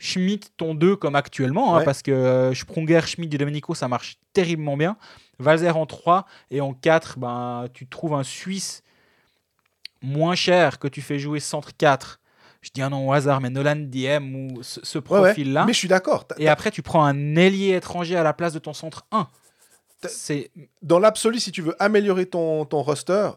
[0.00, 4.16] Schmidt ton 2 comme actuellement, hein, parce que euh, Sprunger, Schmidt et Domenico ça marche
[4.32, 4.96] terriblement bien.
[5.38, 8.82] Valzer en 3 et en 4, ben, tu trouves un Suisse
[10.02, 12.20] moins cher que tu fais jouer centre 4.
[12.62, 15.64] Je dis un nom au hasard, mais Nolan Diem ou ce, ce Ouais, ouais, profil-là.
[15.66, 16.26] Mais je suis d'accord.
[16.38, 19.28] Et après, tu prends un ailier étranger à la place de ton centre 1.
[20.02, 20.50] T'as- C'est
[20.82, 23.30] Dans l'absolu, si tu veux améliorer ton, ton roster,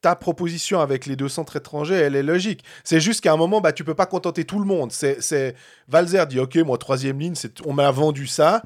[0.00, 2.64] ta proposition avec les deux centres étrangers, elle est logique.
[2.84, 4.92] C'est juste qu'à un moment, bah, tu peux pas contenter tout le monde.
[4.92, 5.54] C'est.
[5.88, 7.34] Valzer dit, ok, moi, troisième ligne,
[7.66, 8.62] on m'a vendu ça.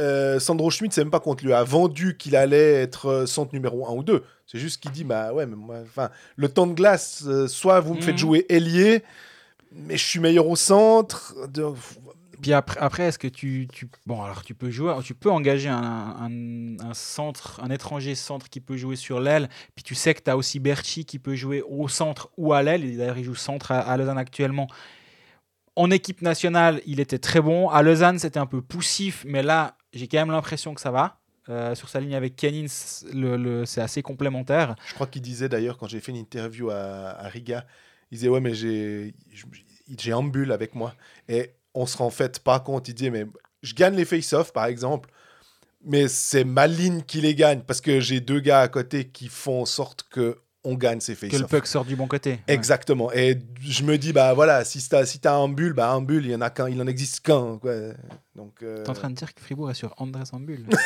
[0.00, 3.52] Euh, Sandro Schmidt, c'est même pas contre lui a vendu qu'il allait être euh, centre
[3.52, 4.22] numéro 1 ou 2.
[4.46, 7.92] C'est juste qu'il dit, bah ouais, mais enfin, le temps de glace, euh, soit vous
[7.94, 8.18] me faites Mhm.
[8.18, 9.02] jouer ailier,
[9.70, 11.34] mais je suis meilleur au centre.
[11.48, 11.66] De-
[12.42, 13.88] Puis après, après est-ce que tu, tu.
[14.04, 16.28] Bon, alors tu peux jouer, tu peux engager un,
[16.80, 19.48] un, centre, un étranger centre qui peut jouer sur l'aile.
[19.76, 22.62] Puis tu sais que tu as aussi Berchi qui peut jouer au centre ou à
[22.62, 22.96] l'aile.
[22.96, 24.66] D'ailleurs, il joue centre à, Lausanne actuellement.
[25.76, 27.68] En équipe nationale, il était très bon.
[27.68, 31.20] À Lausanne, c'était un peu poussif, mais là, j'ai quand même l'impression que ça va.
[31.48, 32.66] Euh, sur sa ligne avec Kenins,
[33.12, 34.76] le, le- c'est assez complémentaire.
[34.86, 37.66] Je crois qu'il disait d'ailleurs, quand j'ai fait une interview à, à Riga,
[38.10, 39.14] il disait Ouais, mais j'ai,
[39.98, 40.94] j'ai avec moi.
[41.28, 42.88] Et on se rend en fait pas compte.
[42.88, 43.26] Il disait Mais
[43.62, 45.10] je gagne les face-off, par exemple,
[45.84, 49.28] mais c'est ma ligne qui les gagne parce que j'ai deux gars à côté qui
[49.28, 52.30] font en sorte que on gagne ces Que le puck sort du bon côté.
[52.32, 52.40] Ouais.
[52.54, 53.12] Exactement.
[53.12, 56.24] Et je me dis, bah voilà, si t'as si t'as un bulle, bah un bulle,
[56.24, 57.58] il y en a qu'un, il en existe qu'un.
[57.58, 57.72] quoi.
[58.36, 60.64] Donc, euh, T'es en train de dire que Fribourg est sur André Sambul.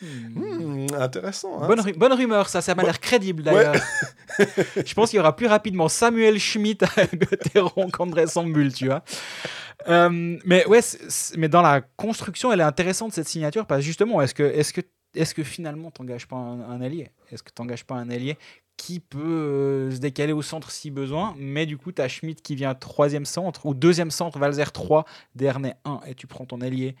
[0.00, 0.86] Hmm.
[0.86, 1.60] hmm, intéressant.
[1.60, 1.66] hein.
[1.66, 3.74] Bonne, ru- bonne rumeur, ça, ça m'a Bon- l'air crédible d'ailleurs.
[4.76, 9.02] je pense qu'il y aura plus rapidement Samuel Schmidt à Gauthieron qu'André Sambul, tu vois.
[9.88, 10.80] Euh, mais ouais,
[11.36, 14.82] mais dans la construction, elle est intéressante cette signature parce justement, est-ce que, est-ce que,
[15.14, 17.10] est-ce que finalement t'engages pas un, allié?
[17.30, 18.36] Est-ce que t'engages pas un allié
[18.76, 22.40] qui peut euh, se décaler au centre si besoin, mais du coup, tu as Schmidt
[22.40, 25.04] qui vient troisième centre, ou deuxième centre, Valzer 3,
[25.34, 26.94] Dernay 1, et tu prends ton allié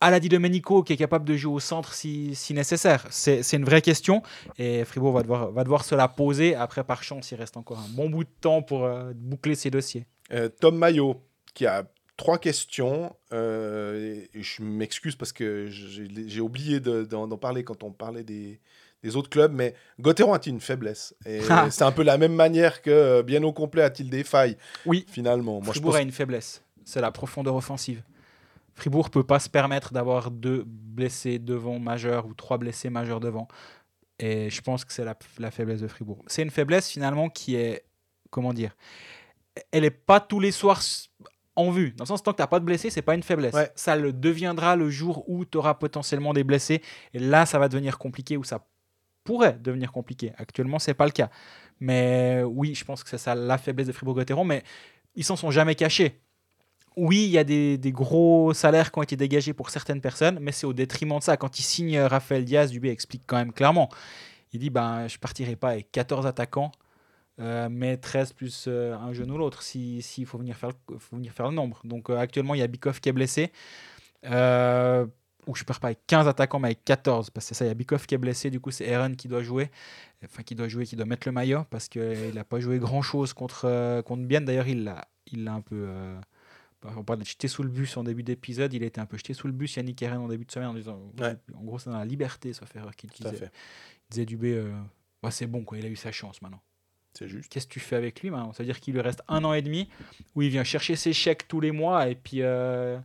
[0.00, 3.42] à la Di Domenico qui est capable de jouer au centre si, si nécessaire C'est
[3.42, 4.22] c'est une vraie question,
[4.58, 6.54] et Fribourg va devoir, va devoir se la poser.
[6.54, 9.70] Après, par chance, il reste encore un bon bout de temps pour euh, boucler ses
[9.70, 10.06] dossiers.
[10.32, 11.22] Euh, Tom Maillot,
[11.54, 11.84] qui a
[12.16, 13.14] trois questions.
[13.32, 18.60] euh, et je m'excuse parce que j'ai oublié de- d'en parler quand on parlait des,
[19.02, 21.14] des autres clubs, mais Gauthieron a-t-il une faiblesse?
[21.26, 21.68] Et Ah.
[21.70, 24.56] c'est un peu la même manière que euh, bien au complet a-t-il des failles
[24.86, 25.04] Oui.
[25.08, 28.02] Finalement, moi je Fribourg pense a une faiblesse, c'est la profondeur offensive.
[28.74, 33.48] Fribourg peut pas se permettre d'avoir deux blessés devant majeurs ou trois blessés majeurs devant.
[34.18, 36.22] Et je pense que c'est la, la faiblesse de Fribourg.
[36.26, 37.84] C'est une faiblesse finalement qui est,
[38.30, 38.74] comment dire,
[39.72, 40.82] elle est pas tous les soirs
[41.56, 41.92] en vue.
[41.92, 43.54] Dans le sens, tant que tu n'as pas de blessés, c'est pas une faiblesse.
[43.54, 43.70] Ouais.
[43.74, 46.82] Ça le deviendra le jour où tu auras potentiellement des blessés.
[47.14, 48.66] Et là, ça va devenir compliqué ou ça
[49.24, 50.32] pourrait devenir compliqué.
[50.36, 51.30] Actuellement, c'est pas le cas.
[51.80, 54.44] Mais oui, je pense que c'est ça la faiblesse de Fribourg-Gotteron.
[54.44, 54.62] Mais
[55.14, 56.20] ils s'en sont jamais cachés.
[56.96, 60.38] Oui, il y a des, des gros salaires qui ont été dégagés pour certaines personnes,
[60.40, 61.36] mais c'est au détriment de ça.
[61.36, 63.90] Quand il signe Raphaël Diaz, Dubé explique quand même clairement.
[64.52, 66.72] Il dit ben, je partirai pas avec 14 attaquants,
[67.40, 70.98] euh, mais 13 plus euh, un jeune ou l'autre, s'il si, faut, venir faire le-
[70.98, 71.80] faut venir faire le nombre.
[71.84, 73.52] Donc euh, actuellement, il y a Bikov qui est blessé.
[75.48, 77.30] Ou je pars pas avec 15 attaquants, mais avec 14.
[77.30, 79.14] Parce que c'est ça, il y a Bikov qui est blessé, du coup c'est Aaron
[79.14, 79.70] qui doit jouer.
[80.24, 83.32] Enfin, qui doit jouer, qui doit mettre le maillot, parce qu'il n'a pas joué grand-chose
[83.32, 84.44] contre, contre Bienne.
[84.44, 85.88] D'ailleurs, il l'a il un peu...
[86.84, 89.16] on parle de jeté sous le bus en début d'épisode, il a été un peu
[89.18, 91.36] jeté sous le bus, Yannick Eren en début de semaine, en disant, Ouais.
[91.54, 93.32] en gros, c'est dans la liberté, sauf erreur qu'il disait.
[93.36, 93.52] fait.
[94.08, 94.64] Il disait Dubé,
[95.22, 96.60] Ouais, c'est bon, quoi, il a eu sa chance maintenant.
[97.16, 97.50] C'est juste.
[97.50, 98.52] Qu'est-ce que tu fais avec lui maintenant?
[98.52, 99.88] Ça veut dire qu'il lui reste un an et demi
[100.34, 102.98] où il vient chercher ses chèques tous les mois et puis euh,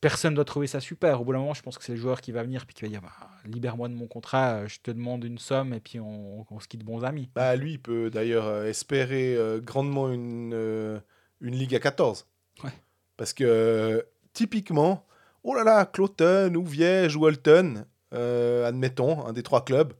[0.00, 1.20] personne ne doit trouver ça super.
[1.20, 2.82] Au bout d'un moment, je pense que c'est le joueur qui va venir puis qui
[2.82, 3.12] va dire bah,
[3.44, 6.68] libère-moi de mon contrat, euh, je te demande une somme et puis on, on se
[6.68, 7.28] quitte bons amis.
[7.34, 10.98] Bah, lui, il peut d'ailleurs euh, espérer euh, grandement une, euh,
[11.40, 12.26] une Ligue à 14.
[12.62, 12.70] Ouais.
[13.16, 15.06] Parce que, typiquement,
[15.42, 19.92] oh là là, Cloton ou Viège ou Holton, admettons, un des trois clubs,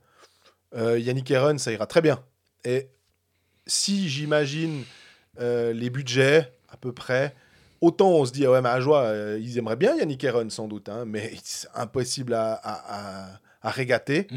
[0.75, 2.23] euh, Yannick Aaron, ça ira très bien.
[2.63, 2.89] Et
[3.67, 4.83] si j'imagine
[5.39, 7.35] euh, les budgets, à peu près,
[7.81, 10.49] autant on se dit, ah ouais, mais à joie, euh, ils aimeraient bien Yannick Aaron
[10.49, 14.27] sans doute, hein, mais c'est impossible à, à, à- à régater.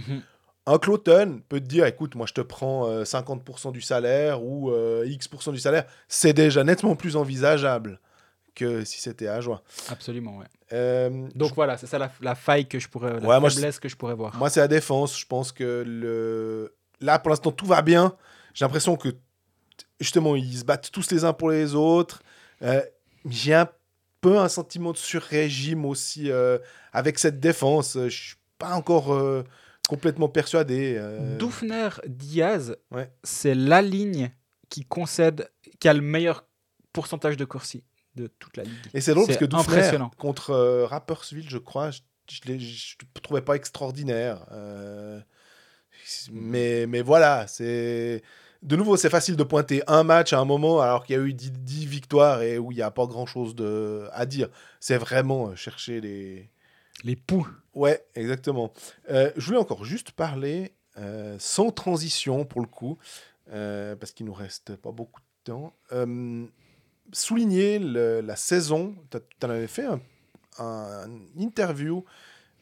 [0.66, 4.70] Un Cloton peut te dire, écoute, moi je te prends euh, 50% du salaire ou
[4.70, 5.84] euh, X% du salaire.
[6.08, 8.00] C'est déjà nettement plus envisageable
[8.54, 9.62] que si c'était à joie.
[9.88, 10.46] Absolument, ouais.
[10.72, 13.54] Euh, Donc voilà, c'est ça la, la faille que je pourrais, la Ouais, moi, je-
[13.56, 14.34] faiblesse que je pourrais voir.
[14.36, 15.18] Moi, c'est la défense.
[15.18, 16.74] Je pense que le...
[17.00, 18.14] là, pour l'instant, tout va bien.
[18.58, 19.10] J'ai l'impression que,
[20.00, 22.24] justement, ils se battent tous les uns pour les autres.
[22.62, 22.82] Euh,
[23.30, 23.68] J'ai un
[24.20, 26.58] peu un sentiment de sur-régime aussi euh,
[26.92, 27.94] avec cette défense.
[27.96, 29.44] Euh, Je suis pas encore euh,
[29.88, 31.00] complètement persuadé.
[31.38, 33.12] Doufner Diaz, Ouais.
[33.22, 34.32] c'est la ligne
[34.68, 35.48] qui concède,
[35.78, 36.44] qui a le meilleur
[36.92, 37.84] pourcentage de Corsi
[38.16, 38.74] de toute la ligue.
[38.92, 42.00] Et c'est drôle parce que Doufner, contre Rapperswil, je crois, je
[42.48, 44.44] ne le trouvais pas extraordinaire.
[46.32, 48.22] Mais, mais voilà, c'est.
[48.62, 51.22] De nouveau, c'est facile de pointer un match à un moment alors qu'il y a
[51.22, 53.54] eu 10, 10 victoires et où il n'y a pas grand-chose
[54.12, 54.48] à dire.
[54.80, 56.50] C'est vraiment euh, chercher les.
[57.04, 57.46] Les poux.
[57.74, 58.72] Ouais, exactement.
[59.10, 62.98] Euh, je voulais encore juste parler euh, sans transition pour le coup,
[63.52, 65.72] euh, parce qu'il nous reste pas beaucoup de temps.
[67.12, 68.94] Souligner le- la saison.
[69.10, 70.00] Tu en avais fait un,
[70.58, 71.08] un
[71.38, 72.04] interview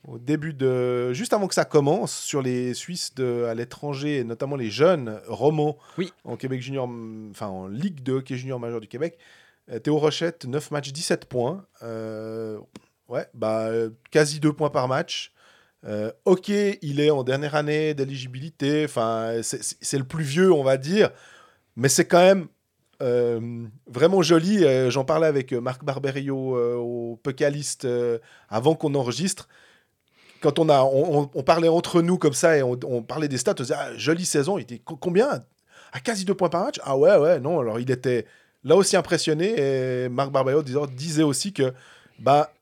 [0.07, 1.13] au début de.
[1.13, 5.21] juste avant que ça commence sur les Suisses de, à l'étranger, et notamment les jeunes
[5.27, 6.13] romans Oui.
[6.25, 6.89] en Québec junior,
[7.31, 9.19] enfin en Ligue de hockey junior majeur du Québec.
[9.71, 11.67] Euh, Théo Rochette, 9 matchs, 17 points.
[11.83, 12.59] Euh,
[13.09, 15.33] ouais, bah, euh, quasi 2 points par match.
[15.85, 18.85] Euh, ok, il est en dernière année d'éligibilité.
[18.85, 21.11] Enfin, c'est- le plus vieux, on va dire.
[21.77, 22.47] Mais c'est quand même
[23.03, 24.65] euh, vraiment joli.
[24.91, 26.37] J'en parlais avec Marc Barberio
[26.79, 28.19] au Pucalist euh,
[28.49, 29.49] avant qu'on enregistre.
[30.41, 33.55] Quand on, a, on, parlait entre nous comme ça et on, on parlait des stats,
[33.59, 34.59] on disait ah, jolie saison.
[34.59, 35.41] Il était co- combien?
[35.93, 36.81] À quasi deux points par match?
[36.85, 37.61] Ah ouais, ouais, non.
[37.61, 38.27] Alors il était
[38.65, 39.55] là aussi impressionné.
[39.59, 41.73] Et Marc Barberio disait, aussi que
[42.19, 42.53] bah,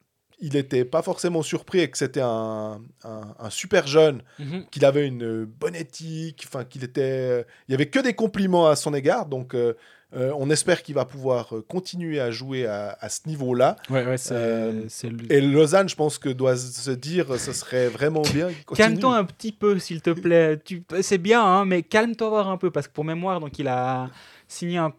[0.40, 4.66] il n'était pas forcément surpris et que c'était un, un- un super jeune Mhm.
[4.70, 8.66] qu'il avait une bonne éthique, enfin qu'il était, euh, il y avait que des compliments
[8.66, 9.74] à son égard, donc euh,
[10.14, 13.76] euh, on espère qu'il va pouvoir euh, continuer à jouer à, à ce niveau-là.
[13.90, 17.88] Ouais, ouais, c'est Euh, le- Et Lausanne, je pense que doit se dire, ce serait
[17.88, 18.48] vraiment bien.
[18.76, 20.60] Calme-toi un petit peu, s'il te plaît.
[20.64, 20.84] Tu...
[21.02, 24.08] C'est bien, hein, mais calme-toi voir un peu, parce que pour mémoire, donc il a
[24.46, 24.92] signé un,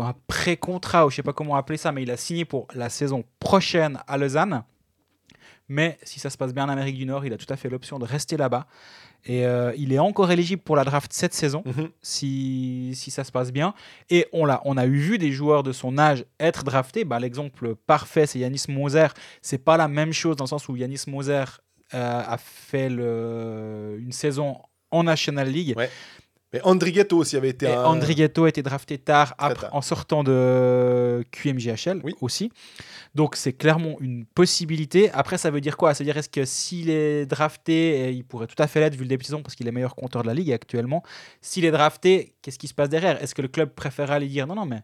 [0.00, 2.90] un pré-contrat, ou je sais pas comment appeler ça, mais il a signé pour la
[2.90, 4.62] saison prochaine à Lausanne.
[5.70, 7.68] Mais si ça se passe bien en Amérique du Nord, il a tout à fait
[7.68, 8.66] l'option de rester là-bas.
[9.24, 11.88] Et euh, il est encore éligible pour la draft cette saison, Mhm.
[12.02, 13.74] si, si ça se passe bien.
[14.10, 17.04] Et on, l'a, on a eu vu des joueurs de son âge être draftés.
[17.04, 19.08] Bah, L'exemple parfait, c'est Yanis Moser.
[19.42, 21.44] C'est pas la même chose dans le sens où Yanis Moser
[21.94, 24.58] euh, a fait le- une saison
[24.90, 25.74] en National League.
[25.76, 25.90] Ouais.
[26.52, 27.84] Mais Andrighetto aussi avait été Et un...
[27.84, 29.74] Andrighetto a été drafté tard, après- tard.
[29.76, 32.14] en sortant de QMJHL Oui.
[32.22, 32.50] aussi.
[33.14, 35.10] Donc c'est clairement une possibilité.
[35.12, 35.92] Après, ça veut dire quoi?
[35.92, 39.02] Ça veut dire est-ce que s'il est drafté, il pourrait tout à fait l'être vu
[39.02, 41.02] le début de saison parce qu'il est meilleur compteur de la ligue actuellement.
[41.42, 43.22] S'il est drafté, qu'est-ce qui se passe derrière?
[43.22, 44.80] Est-ce que le club préférera aller dire non, non, mais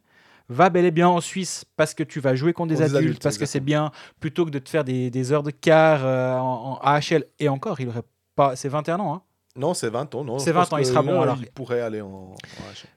[0.50, 3.38] va bel et bien en Suisse parce que tu vas jouer contre des adultes, parce
[3.38, 6.72] que c'est bien, plutôt que de te faire des, des heures de quart euh, en,
[6.74, 7.24] en AHL.
[7.38, 8.02] Et encore, il aurait
[8.36, 8.54] pas.
[8.54, 9.22] C'est 21 ans, hein
[9.56, 10.24] Non, c'est 20 ans.
[10.24, 11.36] non, C'est je 20 pense ans, il sera bon, alors.
[11.38, 12.34] Il pourrait aller en...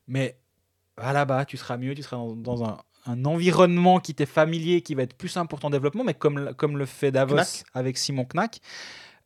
[0.07, 0.37] Mais
[0.97, 5.03] là-bas, tu seras mieux, tu seras dans, un, un environnement qui t'est familier, qui va
[5.03, 7.63] être plus simple pour ton développement, mais comme, comme le fait Davos Knack.
[7.73, 8.59] avec Simon Knack,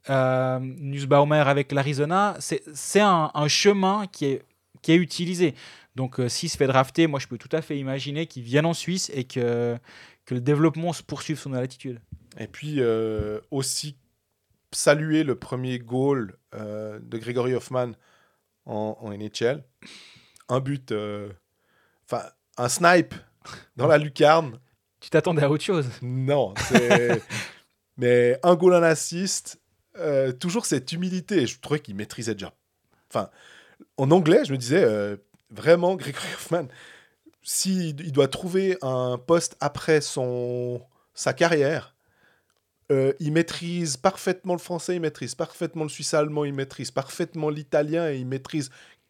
[0.09, 4.41] euh, Nussbaumer avec l'Arizona, c'est c'est un, un chemin qui est,
[4.81, 5.53] qui est utilisé.
[5.95, 8.65] Donc euh, s'il se fait drafter, moi je peux tout à fait imaginer qu'il vienne
[8.65, 9.77] en Suisse et que,
[10.25, 11.99] que le développement se poursuive sous nos latitudes.
[12.39, 13.95] Et puis euh, aussi
[14.71, 17.91] saluer le premier goal euh, de Gregory Hoffman
[18.65, 19.63] en, en NHL.
[20.49, 21.29] Un but, euh,
[22.05, 22.23] enfin
[22.57, 23.15] un snipe
[23.75, 24.59] dans la lucarne.
[24.99, 26.53] Tu t'attendais à autre chose Non.
[27.97, 29.59] Mais un goal, un assist,
[29.97, 31.47] euh, toujours cette humilité.
[31.47, 32.53] Je trouvais qu'il maîtrisait déjà.
[33.09, 33.29] Enfin,
[33.97, 35.17] en anglais, je me disais,
[35.49, 36.67] vraiment, Gregory Hoffman,
[37.43, 40.81] s'il il doit trouver un poste après son,
[41.13, 41.95] sa carrière,
[42.91, 47.49] euh, il maîtrise parfaitement le français, il maîtrise parfaitement le suisse allemand, il maîtrise parfaitement
[47.49, 48.69] l'italien et il maîtrise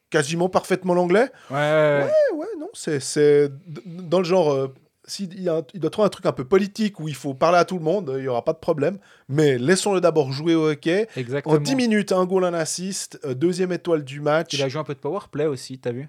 [0.10, 1.30] quasiment parfaitement l'anglais.
[1.49, 2.48] Ouais, ouais, ouais.
[2.60, 3.49] Non, c'est
[3.86, 4.52] dans le genre.
[4.53, 4.68] euh,
[5.03, 7.76] s'il il doit trouver un truc un peu politique où il faut parler à tout
[7.78, 8.99] le monde, il n'y aura pas de problème.
[9.28, 11.08] Mais laissons-le d'abord jouer au hockey.
[11.18, 11.56] exactement.
[11.56, 14.53] En 10 minutes, un goal, un assist, euh, deuxième étoile du match.
[14.53, 16.08] Il a joué un peu de power play aussi, t'as vu?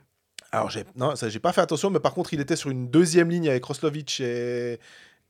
[0.53, 2.91] Alors, j'ai non, ça, j'ai pas fait attention, mais par contre, il était sur une
[2.91, 4.79] deuxième ligne avec Roslovic et,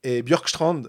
[0.02, 0.82] et Björkstrand.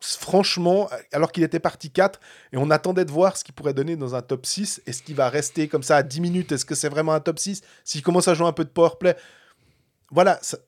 [0.00, 2.20] Franchement, alors qu'il était parti 4,
[2.52, 4.82] et on attendait de voir ce qu'il pourrait donner dans un top 6.
[4.86, 6.52] Est-ce qu'il va rester comme ça à 10 minutes?
[6.52, 9.16] Est-ce que c'est vraiment un top 6 S'il commence à jouer un peu de powerplay,
[10.10, 10.58] voilà, ça-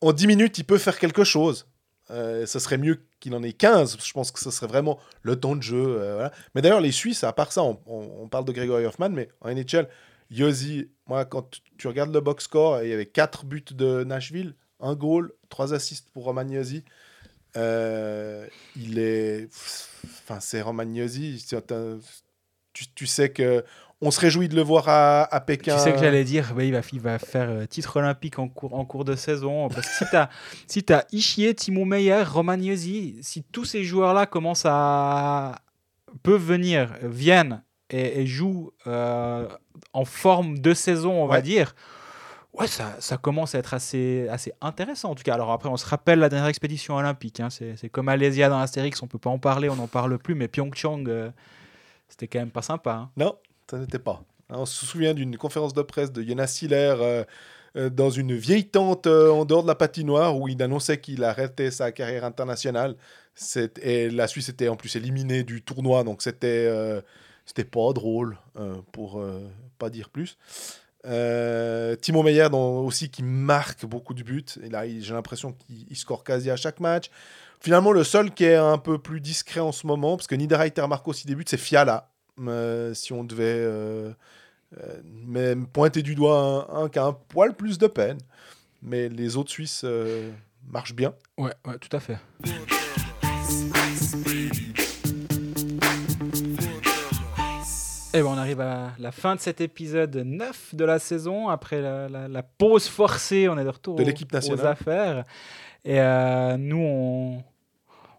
[0.00, 1.66] en 10 minutes, il peut faire quelque chose.
[2.10, 3.96] Euh, ce serait mieux qu'il en ait 15.
[4.02, 5.96] Je pense que ce serait vraiment le temps de jeu.
[6.00, 6.28] euh.
[6.54, 9.88] Mais d'ailleurs, les Suisses, à part ça, on, parle de Gregory Hoffman, mais en NHL,
[10.30, 14.54] Yossi, moi, quand tu- regardes le box score, il y avait 4 buts de Nashville,
[14.80, 16.84] un goal, 3 assists pour Roman Yossi.
[17.56, 18.46] Euh,
[18.76, 19.48] il est.
[20.04, 20.60] Enfin, c'est
[21.72, 21.98] un-
[22.72, 23.64] Tu, tu sais que.
[24.02, 25.76] On se réjouit de le voir à, à Pékin.
[25.76, 28.48] Tu sais que j'allais dire, bah, il, va, il va faire euh, titre olympique en
[28.48, 29.68] cours, en cours de saison.
[29.68, 30.30] Parce que si tu as,
[30.66, 35.56] si as Ishier, Timo Meyer, Romagnosi, si tous ces joueurs-là commencent à.
[36.22, 39.46] peuvent venir, viennent et, et jouent euh,
[39.92, 41.74] en forme de saison, on va dire,
[42.54, 44.28] ouais, ça, commence à être assez,
[44.60, 45.34] intéressant en tout cas.
[45.34, 47.40] Alors après, on se rappelle la dernière expédition olympique.
[47.40, 50.34] hein, c'est comme Alésia dans Astérix, on peut pas en parler, on n'en parle plus,
[50.34, 51.30] mais Pyeongchang, euh,
[52.08, 52.92] c'était quand même pas sympa.
[52.92, 53.10] hein.
[53.16, 53.36] Non,
[53.70, 54.22] ça n'était pas.
[54.48, 57.24] On se souvient d'une conférence de presse de Jonas Hiller euh,
[57.76, 61.70] euh, dans une vieille tente en dehors de la patinoire où il annonçait qu'il arrêtait
[61.70, 62.96] sa carrière internationale.
[63.80, 66.68] Et la Suisse était en plus éliminée du tournoi, donc c'était
[67.46, 68.36] c'était pas drôle,
[68.90, 69.24] pour
[69.78, 70.36] pas dire plus.
[71.06, 74.44] Euh, Timo Meyer dans- aussi qui marque beaucoup de buts.
[74.62, 77.10] Et là, j'ai l'impression qu'il il score quasi à chaque match.
[77.60, 80.86] Finalement, le seul qui est un peu plus discret en ce moment, parce que Niederreiter
[80.86, 82.10] marque aussi des buts, c'est Fiala.
[82.40, 84.12] Euh, si on devait euh,
[84.78, 88.18] euh, même pointer du doigt un, un qui a un poil plus de peine.
[88.82, 90.30] Mais les autres Suisses euh,
[90.66, 91.12] marchent bien.
[91.36, 92.18] Ouais, ouais, tout à fait.
[98.12, 101.48] Et ben on arrive à la fin de cet épisode 9 de la saison.
[101.48, 104.64] Après la, la- la pause forcée, on est de retour De aux- l'équipe nationale.
[104.64, 105.24] aux affaires.
[105.84, 107.42] Et euh, nous, on,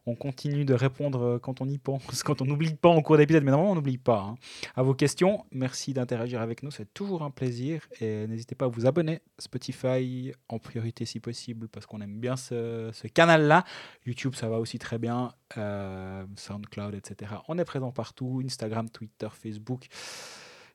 [0.05, 3.17] on continue de répondre euh, quand on y pense, quand on n'oublie pas en cours
[3.17, 3.43] d'épisode.
[3.43, 4.19] Mais normalement, on n'oublie pas.
[4.19, 4.35] hein.
[4.75, 6.71] À vos questions, merci d'interagir avec nous.
[6.71, 7.87] C'est toujours un plaisir.
[7.99, 9.21] Et n'hésitez pas à vous abonner.
[9.37, 13.63] Spotify en priorité si possible, parce qu'on aime bien ce, canal-là.
[14.05, 15.33] YouTube, ça va aussi très bien.
[15.57, 17.33] Euh, SoundCloud, etc.
[17.47, 18.41] On est présent partout.
[18.43, 19.87] Instagram, Twitter, Facebook.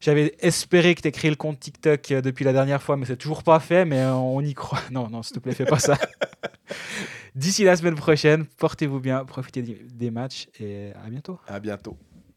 [0.01, 3.17] J'avais espéré que tu créé le compte TikTok euh, depuis la dernière fois, mais c'est
[3.17, 4.81] toujours pas fait, mais on y croit.
[4.91, 5.97] Non, non, s'il te plaît, fais pas ça.
[7.37, 11.39] D'ici la semaine prochaine, portez-vous bien, profitez des- matchs et à bientôt.
[11.47, 11.99] À bientôt.